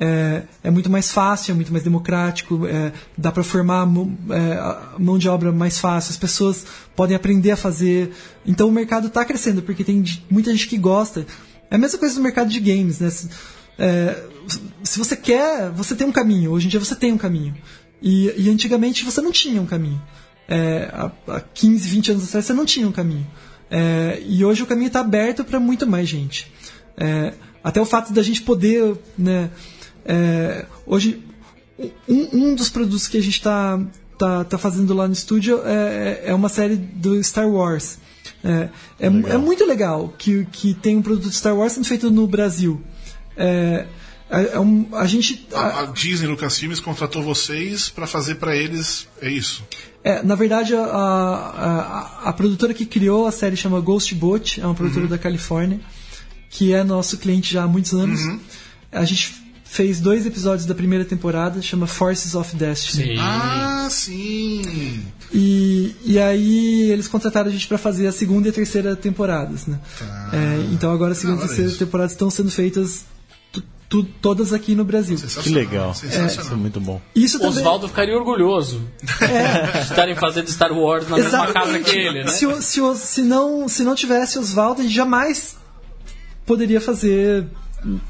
É, 0.00 0.42
é 0.62 0.70
muito 0.70 0.88
mais 0.88 1.10
fácil, 1.10 1.50
é 1.50 1.54
muito 1.56 1.72
mais 1.72 1.82
democrático. 1.82 2.66
é, 2.66 2.92
dá 3.16 3.32
para 3.32 3.42
formar 3.42 3.84
mão- 3.84 4.16
é, 4.30 4.98
mão 5.02 5.18
de 5.18 5.28
obra 5.28 5.50
mais 5.50 5.78
fácil. 5.80 6.12
As 6.12 6.16
pessoas 6.16 6.64
podem 6.94 7.16
aprender 7.16 7.50
a 7.50 7.56
fazer. 7.56 8.12
Então 8.46 8.68
o 8.68 8.72
mercado 8.72 9.08
está 9.08 9.24
crescendo 9.24 9.60
porque 9.60 9.82
tem 9.82 10.04
muita 10.30 10.52
gente 10.52 10.68
que 10.68 10.78
gosta. 10.78 11.26
É 11.70 11.74
a 11.74 11.78
mesma 11.78 11.98
coisa 11.98 12.14
no 12.14 12.22
mercado 12.22 12.48
de 12.48 12.60
games, 12.60 13.00
né? 13.00 13.10
Se- 13.10 13.28
é, 13.76 14.22
se 14.84 14.98
você 15.00 15.16
quer, 15.16 15.70
você 15.70 15.96
tem 15.96 16.06
um 16.06 16.12
caminho. 16.12 16.52
Hoje 16.52 16.66
em 16.66 16.70
dia 16.70 16.78
você 16.80 16.94
tem 16.94 17.12
um 17.12 17.18
caminho. 17.18 17.56
E, 18.00 18.32
e 18.36 18.48
antigamente 18.48 19.04
você 19.04 19.20
não 19.20 19.32
tinha 19.32 19.60
um 19.60 19.66
caminho. 19.66 20.00
É, 20.48 20.88
há, 20.92 21.10
há 21.26 21.40
15, 21.40 21.88
20 21.88 22.12
anos 22.12 22.24
atrás 22.28 22.44
você 22.44 22.52
não 22.52 22.64
tinha 22.64 22.86
um 22.86 22.92
caminho. 22.92 23.26
É, 23.68 24.22
e 24.24 24.44
hoje 24.44 24.62
o 24.62 24.66
caminho 24.66 24.86
está 24.86 25.00
aberto 25.00 25.44
para 25.44 25.58
muito 25.58 25.86
mais 25.88 26.08
gente. 26.08 26.50
É, 26.96 27.34
até 27.64 27.80
o 27.80 27.84
fato 27.84 28.12
da 28.12 28.22
gente 28.22 28.42
poder. 28.42 28.94
Né, 29.18 29.50
é, 30.04 30.66
hoje, 30.86 31.22
um, 32.08 32.28
um 32.32 32.54
dos 32.54 32.68
produtos 32.68 33.06
que 33.08 33.16
a 33.16 33.22
gente 33.22 33.34
está 33.34 33.78
tá, 34.18 34.44
tá 34.44 34.58
fazendo 34.58 34.92
lá 34.94 35.06
no 35.06 35.12
estúdio 35.14 35.60
é, 35.64 36.22
é 36.26 36.34
uma 36.34 36.48
série 36.48 36.76
do 36.76 37.22
Star 37.22 37.48
Wars. 37.48 37.98
É, 38.44 38.68
é, 39.00 39.06
é 39.06 39.36
muito 39.38 39.64
legal 39.64 40.12
que, 40.16 40.46
que 40.52 40.74
tem 40.74 40.96
um 40.96 41.02
produto 41.02 41.32
Star 41.32 41.56
Wars 41.56 41.72
sendo 41.72 41.86
feito 41.86 42.10
no 42.10 42.26
Brasil. 42.26 42.80
É, 43.36 43.86
é, 44.30 44.54
é 44.54 44.60
um- 44.60 44.86
a 44.92 45.06
gente. 45.06 45.46
A, 45.52 45.80
a 45.82 45.86
Disney 45.86 46.26
Lucasfilmes 46.28 46.80
contratou 46.80 47.22
vocês 47.22 47.88
pra 47.88 48.06
fazer 48.06 48.36
pra 48.36 48.54
eles. 48.56 49.08
É 49.22 49.30
isso. 49.30 49.64
É, 50.04 50.22
na 50.22 50.34
verdade, 50.34 50.74
a, 50.74 50.80
a, 50.82 52.28
a 52.28 52.32
produtora 52.32 52.72
que 52.72 52.86
criou 52.86 53.26
a 53.26 53.32
série 53.32 53.56
chama 53.56 53.80
Ghost 53.80 54.14
Boat, 54.14 54.60
é 54.60 54.64
uma 54.64 54.74
produtora 54.74 55.06
da 55.06 55.18
Califórnia, 55.18 55.80
que 56.50 56.72
é 56.72 56.84
nosso 56.84 57.18
cliente 57.18 57.52
já 57.52 57.64
há 57.64 57.66
muitos 57.68 57.92
anos. 57.94 58.20
A 58.92 59.04
gente 59.04 59.34
fez 59.68 60.00
dois 60.00 60.24
episódios 60.26 60.66
da 60.66 60.74
primeira 60.74 61.04
temporada, 61.04 61.60
chama 61.60 61.86
Forces 61.86 62.34
of 62.34 62.56
Destiny. 62.56 63.16
Sim. 63.16 63.16
Ah, 63.20 63.86
sim. 63.90 65.04
E, 65.32 65.94
e 66.04 66.18
aí 66.18 66.90
eles 66.90 67.06
contrataram 67.06 67.48
a 67.48 67.52
gente 67.52 67.66
para 67.68 67.76
fazer 67.78 68.06
a 68.06 68.12
segunda 68.12 68.48
e 68.48 68.50
a 68.50 68.52
terceira 68.54 68.96
temporadas, 68.96 69.66
né? 69.66 69.78
É, 70.32 70.72
então 70.72 70.90
agora 70.90 71.12
a 71.12 71.14
segunda 71.14 71.36
Da 71.36 71.42
e 71.42 71.44
hora 71.44 71.48
terceira 71.48 71.70
isso. 71.70 71.78
temporada 71.78 72.10
estão 72.10 72.30
sendo 72.30 72.50
feitas 72.50 73.04
tu, 73.88 74.02
todas 74.02 74.52
aqui 74.54 74.74
no 74.74 74.84
Brasil. 74.84 75.18
Que 75.42 75.50
legal. 75.50 75.94
Sensacional. 75.94 76.26
Isso 76.44 76.52
é 76.52 76.56
muito 76.56 76.80
bom. 76.80 77.00
Isso 77.14 77.38
também. 77.38 77.58
Oswaldo 77.58 77.88
ficaria 77.88 78.16
orgulhoso 78.16 78.80
de 79.02 79.78
estarem 79.82 80.14
fazendo 80.16 80.50
Star 80.50 80.72
Wars 80.72 81.06
na 81.08 81.16
mesma 81.18 81.46
casa 81.52 81.78
que 81.78 81.90
ele, 81.90 82.24
né? 82.24 82.28
Se, 82.28 82.46
se, 82.62 82.80
se 82.96 83.22
não, 83.22 83.68
se 83.68 83.84
não 83.84 83.94
tivesse 83.94 84.38
Oswaldo, 84.38 84.80
a 84.80 84.84
gente 84.84 84.94
jamais 84.94 85.56
poderia 86.46 86.80
fazer 86.80 87.46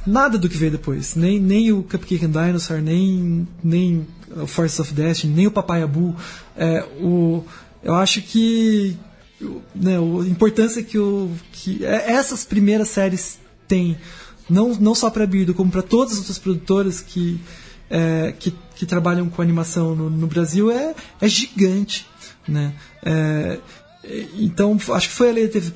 nada 0.07 0.39
do 0.39 0.49
que 0.49 0.57
veio 0.57 0.73
depois. 0.73 1.15
Nem, 1.15 1.39
nem 1.39 1.73
o 1.73 1.83
Cupcake 1.83 2.25
and 2.25 2.31
Dinosaur, 2.31 2.81
nem, 2.81 3.47
nem 3.63 4.07
o 4.37 4.47
Force 4.47 4.81
of 4.81 4.93
Destiny, 4.93 5.35
nem 5.35 5.47
o 5.47 5.51
Papai 5.51 5.83
Abu. 5.83 6.15
É, 6.57 6.85
o, 7.01 7.45
eu 7.83 7.95
acho 7.95 8.23
que 8.23 8.97
né, 9.75 9.97
a 9.97 10.27
importância 10.29 10.83
que, 10.83 10.99
o, 10.99 11.31
que 11.53 11.85
é- 11.85 12.13
essas 12.13 12.45
primeiras 12.45 12.89
séries 12.89 13.39
têm, 13.67 13.97
não, 14.49 14.75
não 14.75 14.95
só 14.95 15.11
para 15.11 15.25
a 15.25 15.27
Birdo, 15.27 15.55
como 15.55 15.71
para 15.71 15.83
todas 15.83 16.15
as 16.15 16.19
outras 16.21 16.39
produtoras 16.39 17.01
que, 17.01 17.41
é, 17.91 18.35
que, 18.39 18.55
que 18.75 18.87
trabalham 18.87 19.29
com 19.29 19.43
animação 19.43 19.95
no, 19.95 20.11
no 20.11 20.27
Brasil, 20.27 20.71
é, 20.71 20.95
é 21.21 21.29
gigante. 21.29 22.07
Né? 22.47 22.75
É, 23.05 23.59
então, 24.39 24.79
acho 24.93 25.09
que 25.09 25.15
foi 25.15 25.29
a 25.31 25.33
lei 25.33 25.47
da 25.47 25.53
TV 25.53 25.73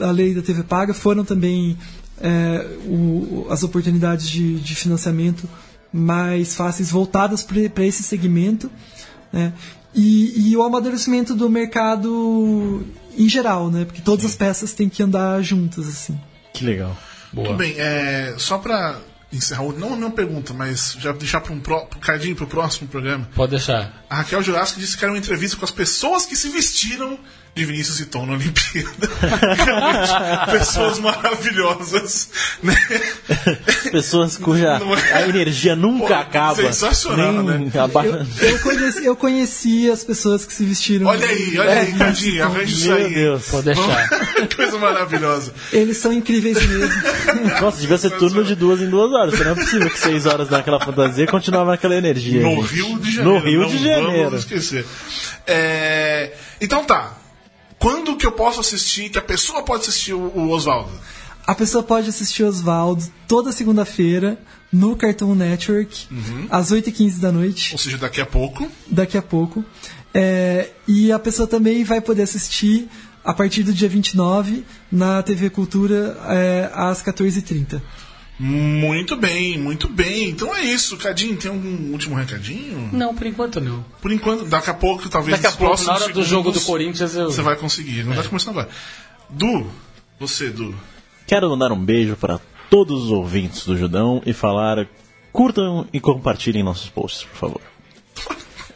a 0.00 0.10
lei 0.10 0.34
da 0.34 0.40
TV 0.40 0.62
paga 0.62 0.94
foram 0.94 1.24
também 1.24 1.76
é, 2.20 2.66
o- 2.86 3.46
as 3.50 3.62
oportunidades 3.62 4.28
de, 4.28 4.56
de 4.60 4.74
financiamento 4.74 5.48
mais 5.92 6.54
fáceis 6.54 6.90
voltadas 6.90 7.42
para 7.42 7.84
esse 7.84 8.02
segmento 8.02 8.70
né? 9.32 9.52
e, 9.94 10.50
e 10.50 10.56
o 10.56 10.62
amadurecimento 10.62 11.34
do 11.34 11.48
mercado 11.48 12.84
em 13.16 13.28
geral, 13.28 13.70
né? 13.70 13.84
porque 13.84 14.00
todas 14.02 14.24
as 14.24 14.34
peças 14.34 14.72
têm 14.72 14.88
que 14.88 15.02
andar 15.02 15.40
juntas 15.42 15.86
assim. 15.88 16.18
Que 16.52 16.64
legal. 16.64 16.96
Tudo 17.34 17.54
bem, 17.54 17.74
é, 17.78 18.34
só 18.38 18.58
pra 18.58 18.98
encerrar, 19.32 19.64
não 19.76 19.94
a 19.94 19.96
minha 19.96 20.10
pergunta, 20.10 20.54
mas 20.54 20.96
já 21.00 21.10
deixar 21.12 21.40
para 21.40 21.52
um 21.52 21.58
pro, 21.58 21.84
pro 21.86 21.98
Cardinho 21.98 22.36
pro 22.36 22.46
próximo 22.46 22.86
programa. 22.86 23.28
Pode 23.34 23.50
deixar. 23.50 24.04
A 24.08 24.16
Raquel 24.18 24.40
Jurássico 24.42 24.78
disse 24.78 24.96
que 24.96 25.04
era 25.04 25.12
uma 25.12 25.18
entrevista 25.18 25.56
com 25.56 25.64
as 25.64 25.72
pessoas 25.72 26.24
que 26.24 26.36
se 26.36 26.48
vestiram 26.50 27.18
de 27.54 27.64
Vinícius 27.64 28.00
e 28.00 28.06
Tom 28.06 28.26
na 28.26 28.32
Olimpíada. 28.32 29.08
Realmente, 29.64 30.50
pessoas 30.58 30.98
maravilhosas, 30.98 32.28
né? 32.62 32.76
Pessoas 33.92 34.36
cuja 34.36 34.80
é? 35.12 35.14
a 35.16 35.28
energia 35.28 35.76
nunca 35.76 36.08
Pô, 36.08 36.14
acaba. 36.14 36.56
sensacional, 36.56 37.32
né? 37.44 37.70
aba- 37.78 38.04
Eu 38.40 38.58
conheci, 38.58 39.04
eu 39.04 39.14
conheci 39.14 39.88
as 39.90 40.02
pessoas 40.02 40.44
que 40.44 40.52
se 40.52 40.64
vestiram. 40.64 41.06
Olha 41.06 41.24
aí, 41.26 41.56
olha 41.58 41.72
aí, 41.80 41.92
Cardinho, 41.92 42.42
arranja 42.44 42.64
isso 42.64 42.86
Meu 42.88 42.96
aí. 42.96 43.14
Deus. 43.14 43.46
Pode 43.48 43.64
deixar. 43.66 44.08
Coisa 44.56 44.78
maravilhosa. 44.78 45.54
Eles 45.72 45.96
são 45.98 46.12
incríveis 46.12 46.60
mesmo. 46.60 46.92
Nossa, 47.60 47.80
devia 47.80 47.98
ser 47.98 48.10
turno 48.12 48.42
de 48.42 48.56
duas 48.56 48.80
em 48.80 48.88
duas 48.90 49.12
horas. 49.12 49.38
Não 49.38 49.52
é 49.52 49.54
possível 49.54 49.88
que 49.90 49.98
seis 50.00 50.26
horas 50.26 50.48
daquela 50.48 50.80
fantasia 50.80 51.26
continuava 51.28 51.70
naquela 51.70 51.94
energia. 51.94 52.42
No 52.42 52.62
gente. 52.66 52.74
Rio 52.74 52.98
de 52.98 53.10
Janeiro. 53.12 53.38
No 53.38 53.46
Rio 53.46 53.60
não 53.60 53.68
de 53.68 53.78
Janeiro. 53.84 54.24
Vamos 54.30 54.40
esquecer. 54.40 54.84
É, 55.46 56.32
Então 56.60 56.84
tá. 56.84 57.12
Quando 57.84 58.16
que 58.16 58.24
eu 58.24 58.32
posso 58.32 58.60
assistir, 58.60 59.10
que 59.10 59.18
a 59.18 59.22
pessoa 59.22 59.62
pode 59.62 59.82
assistir 59.82 60.14
o, 60.14 60.18
o 60.18 60.48
Oswaldo? 60.48 60.90
A 61.46 61.54
pessoa 61.54 61.82
pode 61.82 62.08
assistir 62.08 62.42
Oswaldo 62.42 63.04
toda 63.28 63.52
segunda-feira 63.52 64.38
no 64.72 64.96
Cartoon 64.96 65.34
Network, 65.34 66.08
às 66.48 66.72
8h15 66.72 67.20
da 67.20 67.30
noite, 67.30 67.74
Ou 67.74 67.78
seja, 67.78 67.98
daqui 67.98 68.22
a 68.22 68.24
pouco. 68.24 68.66
daqui 68.86 69.18
a 69.18 69.22
pouco. 69.22 69.62
É, 70.14 70.70
e 70.88 71.12
a 71.12 71.18
pessoa 71.18 71.46
também 71.46 71.84
vai 71.84 72.00
poder 72.00 72.22
assistir 72.22 72.88
a 73.22 73.34
partir 73.34 73.62
do 73.62 73.72
dia 73.74 73.88
29 73.88 74.64
na 74.90 75.22
TV 75.22 75.50
Cultura 75.50 76.16
é, 76.26 76.70
às 76.72 77.02
14h30. 77.02 77.82
Muito 78.38 79.16
bem, 79.16 79.58
muito 79.58 79.88
bem. 79.88 80.30
Então 80.30 80.54
é 80.54 80.62
isso. 80.62 80.96
Cadinho, 80.96 81.36
tem 81.36 81.50
algum 81.50 81.92
último 81.92 82.16
recadinho? 82.16 82.90
Não, 82.92 83.14
por 83.14 83.26
enquanto 83.26 83.60
não. 83.60 83.84
Por 84.02 84.10
enquanto, 84.10 84.44
daqui 84.44 84.70
a 84.70 84.74
pouco, 84.74 85.08
talvez 85.08 85.40
Daqui 85.40 85.54
a 85.54 85.56
pouco, 85.56 85.82
na 85.84 85.94
hora 85.94 86.12
do 86.12 86.24
jogo 86.24 86.50
do 86.50 86.58
segundos, 86.58 86.64
Corinthians, 86.64 87.14
eu. 87.14 87.30
Você 87.30 87.42
vai 87.42 87.56
conseguir. 87.56 88.02
Não 88.04 88.14
tá 88.14 88.24
começando 88.24 88.58
agora. 88.58 88.68
Du, 89.30 89.66
você, 90.18 90.50
Du. 90.50 90.74
Quero 91.26 91.48
mandar 91.48 91.72
um 91.72 91.82
beijo 91.82 92.16
para 92.16 92.40
todos 92.68 93.04
os 93.04 93.10
ouvintes 93.10 93.64
do 93.64 93.76
Judão 93.76 94.20
e 94.26 94.32
falar: 94.32 94.88
curtam 95.32 95.86
e 95.92 96.00
compartilhem 96.00 96.62
nossos 96.62 96.90
posts, 96.90 97.24
por 97.24 97.36
favor. 97.36 97.60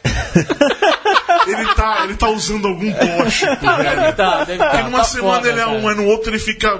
Ele 1.47 1.73
tá, 1.75 2.03
ele 2.03 2.15
tá 2.15 2.29
usando 2.29 2.67
algum 2.67 2.91
tóxico, 2.91 3.55
velho. 3.77 4.15
Tá, 4.15 4.43
deve 4.43 4.57
Porque 4.63 4.77
tá, 4.77 4.83
numa 4.83 4.97
tá 4.99 5.03
semana 5.05 5.35
foda, 5.35 5.49
ele 5.49 5.59
é 5.59 5.67
um, 5.67 5.81
cara. 5.81 5.93
é 5.93 5.95
no 5.95 6.05
outro 6.05 6.29
ele 6.31 6.39
fica. 6.39 6.79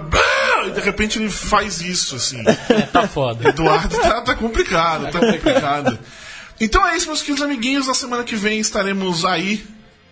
E 0.67 0.71
de 0.71 0.79
repente 0.81 1.19
ele 1.19 1.29
faz 1.29 1.81
isso, 1.81 2.15
assim. 2.15 2.43
É, 2.69 2.81
tá 2.91 3.07
foda. 3.07 3.47
Eduardo 3.49 3.97
tá, 3.97 4.21
tá 4.21 4.35
complicado, 4.35 5.11
tá 5.11 5.19
complicado. 5.19 5.97
Então 6.59 6.85
é 6.87 6.97
isso, 6.97 7.07
meus 7.07 7.21
queridos 7.21 7.41
amiguinhos. 7.43 7.87
Na 7.87 7.93
semana 7.93 8.23
que 8.23 8.35
vem 8.35 8.59
estaremos 8.59 9.23
aí 9.23 9.65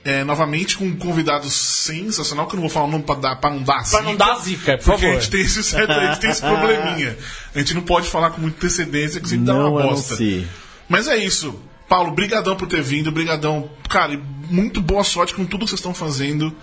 é, 0.06 0.24
novamente 0.24 0.78
com 0.78 0.86
um 0.86 0.96
convidado 0.96 1.50
sensacional, 1.50 2.48
que 2.48 2.54
eu 2.54 2.58
não 2.58 2.62
vou 2.62 2.70
falar 2.70 2.86
o 2.86 2.90
nome 2.92 3.04
pra, 3.04 3.16
dar, 3.16 3.36
pra 3.36 3.50
não 3.50 3.62
dar 3.62 3.84
Pra 3.90 4.02
não 4.02 4.16
dar 4.16 4.36
zica, 4.40 4.78
por 4.78 4.86
Porque 4.86 5.06
a 5.06 5.08
favor. 5.10 5.22
gente 5.22 5.30
tem 5.32 5.42
esse, 5.42 5.62
certo, 5.64 5.92
a 5.92 6.06
gente 6.08 6.20
tem 6.22 6.30
esse 6.30 6.42
probleminha. 6.42 7.18
A 7.54 7.60
gente 7.60 7.74
não 7.74 7.82
pode 7.82 8.08
falar 8.10 8.30
com 8.30 8.40
muita 8.40 8.58
antecedência, 8.58 9.20
que 9.20 9.28
sempre 9.28 9.46
dá 9.46 9.54
Não 9.54 9.74
uma 9.74 9.82
bosta. 9.84 10.14
anuncie. 10.14 10.48
Mas 10.88 11.10
é 11.10 11.18
isso. 11.18 11.60
Paulo, 11.88 12.12
brigadão 12.12 12.56
por 12.56 12.68
ter 12.68 12.82
vindo, 12.82 13.12
brigadão. 13.12 13.70
Cara, 13.90 14.14
e 14.14 14.18
muito 14.50 14.82
boa 14.82 15.04
sorte 15.04 15.34
com 15.34 15.46
tudo 15.46 15.66
que 15.66 15.70
vocês 15.70 15.80
estão 15.80 15.94
fazendo. 15.94 16.56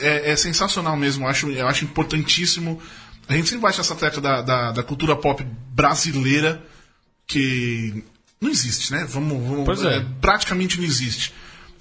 É, 0.00 0.32
é 0.32 0.36
sensacional 0.36 0.96
mesmo, 0.96 1.24
eu 1.24 1.28
acho, 1.28 1.50
eu 1.50 1.68
acho 1.68 1.84
importantíssimo. 1.84 2.80
A 3.28 3.34
gente 3.34 3.48
sempre 3.48 3.62
bate 3.62 3.80
essa 3.80 3.94
tecla 3.94 4.20
da, 4.20 4.42
da, 4.42 4.72
da 4.72 4.82
cultura 4.82 5.14
pop 5.14 5.46
brasileira, 5.70 6.62
que 7.26 8.02
não 8.40 8.50
existe, 8.50 8.90
né? 8.92 9.06
Vamos, 9.08 9.46
vamos 9.46 9.64
Pois 9.64 9.82
é. 9.82 10.04
praticamente 10.20 10.78
não 10.78 10.84
existe. 10.84 11.32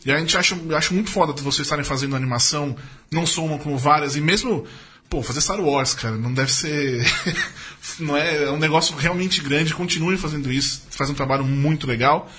E 0.05 0.11
a 0.11 0.17
gente 0.19 0.37
acha, 0.37 0.55
acho 0.75 0.93
muito 0.93 1.09
foda 1.09 1.33
vocês 1.33 1.65
estarem 1.65 1.83
fazendo 1.83 2.15
animação, 2.15 2.75
não 3.11 3.25
só 3.25 3.43
uma 3.43 3.57
como 3.57 3.77
várias, 3.77 4.15
e 4.15 4.21
mesmo, 4.21 4.65
pô, 5.09 5.23
fazer 5.23 5.41
Star 5.41 5.59
Wars, 5.59 5.93
cara, 5.93 6.15
não 6.15 6.33
deve 6.33 6.51
ser. 6.53 7.03
não 7.99 8.15
é, 8.15 8.43
é 8.43 8.51
um 8.51 8.57
negócio 8.57 8.95
realmente 8.95 9.41
grande, 9.41 9.73
continuem 9.73 10.17
fazendo 10.17 10.51
isso, 10.51 10.83
faz 10.91 11.09
um 11.09 11.13
trabalho 11.13 11.43
muito 11.43 11.87
legal. 11.87 12.31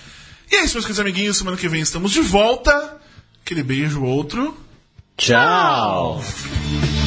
E 0.50 0.56
é 0.56 0.64
isso, 0.64 0.74
meus 0.74 0.84
queridos 0.84 1.00
amiguinhos, 1.00 1.36
semana 1.36 1.56
que 1.56 1.68
vem 1.68 1.80
estamos 1.80 2.10
de 2.10 2.20
volta. 2.20 2.96
Aquele 3.44 3.62
beijo, 3.62 4.02
outro. 4.02 4.56
Tchau! 5.16 6.22
Tchau. 6.22 6.97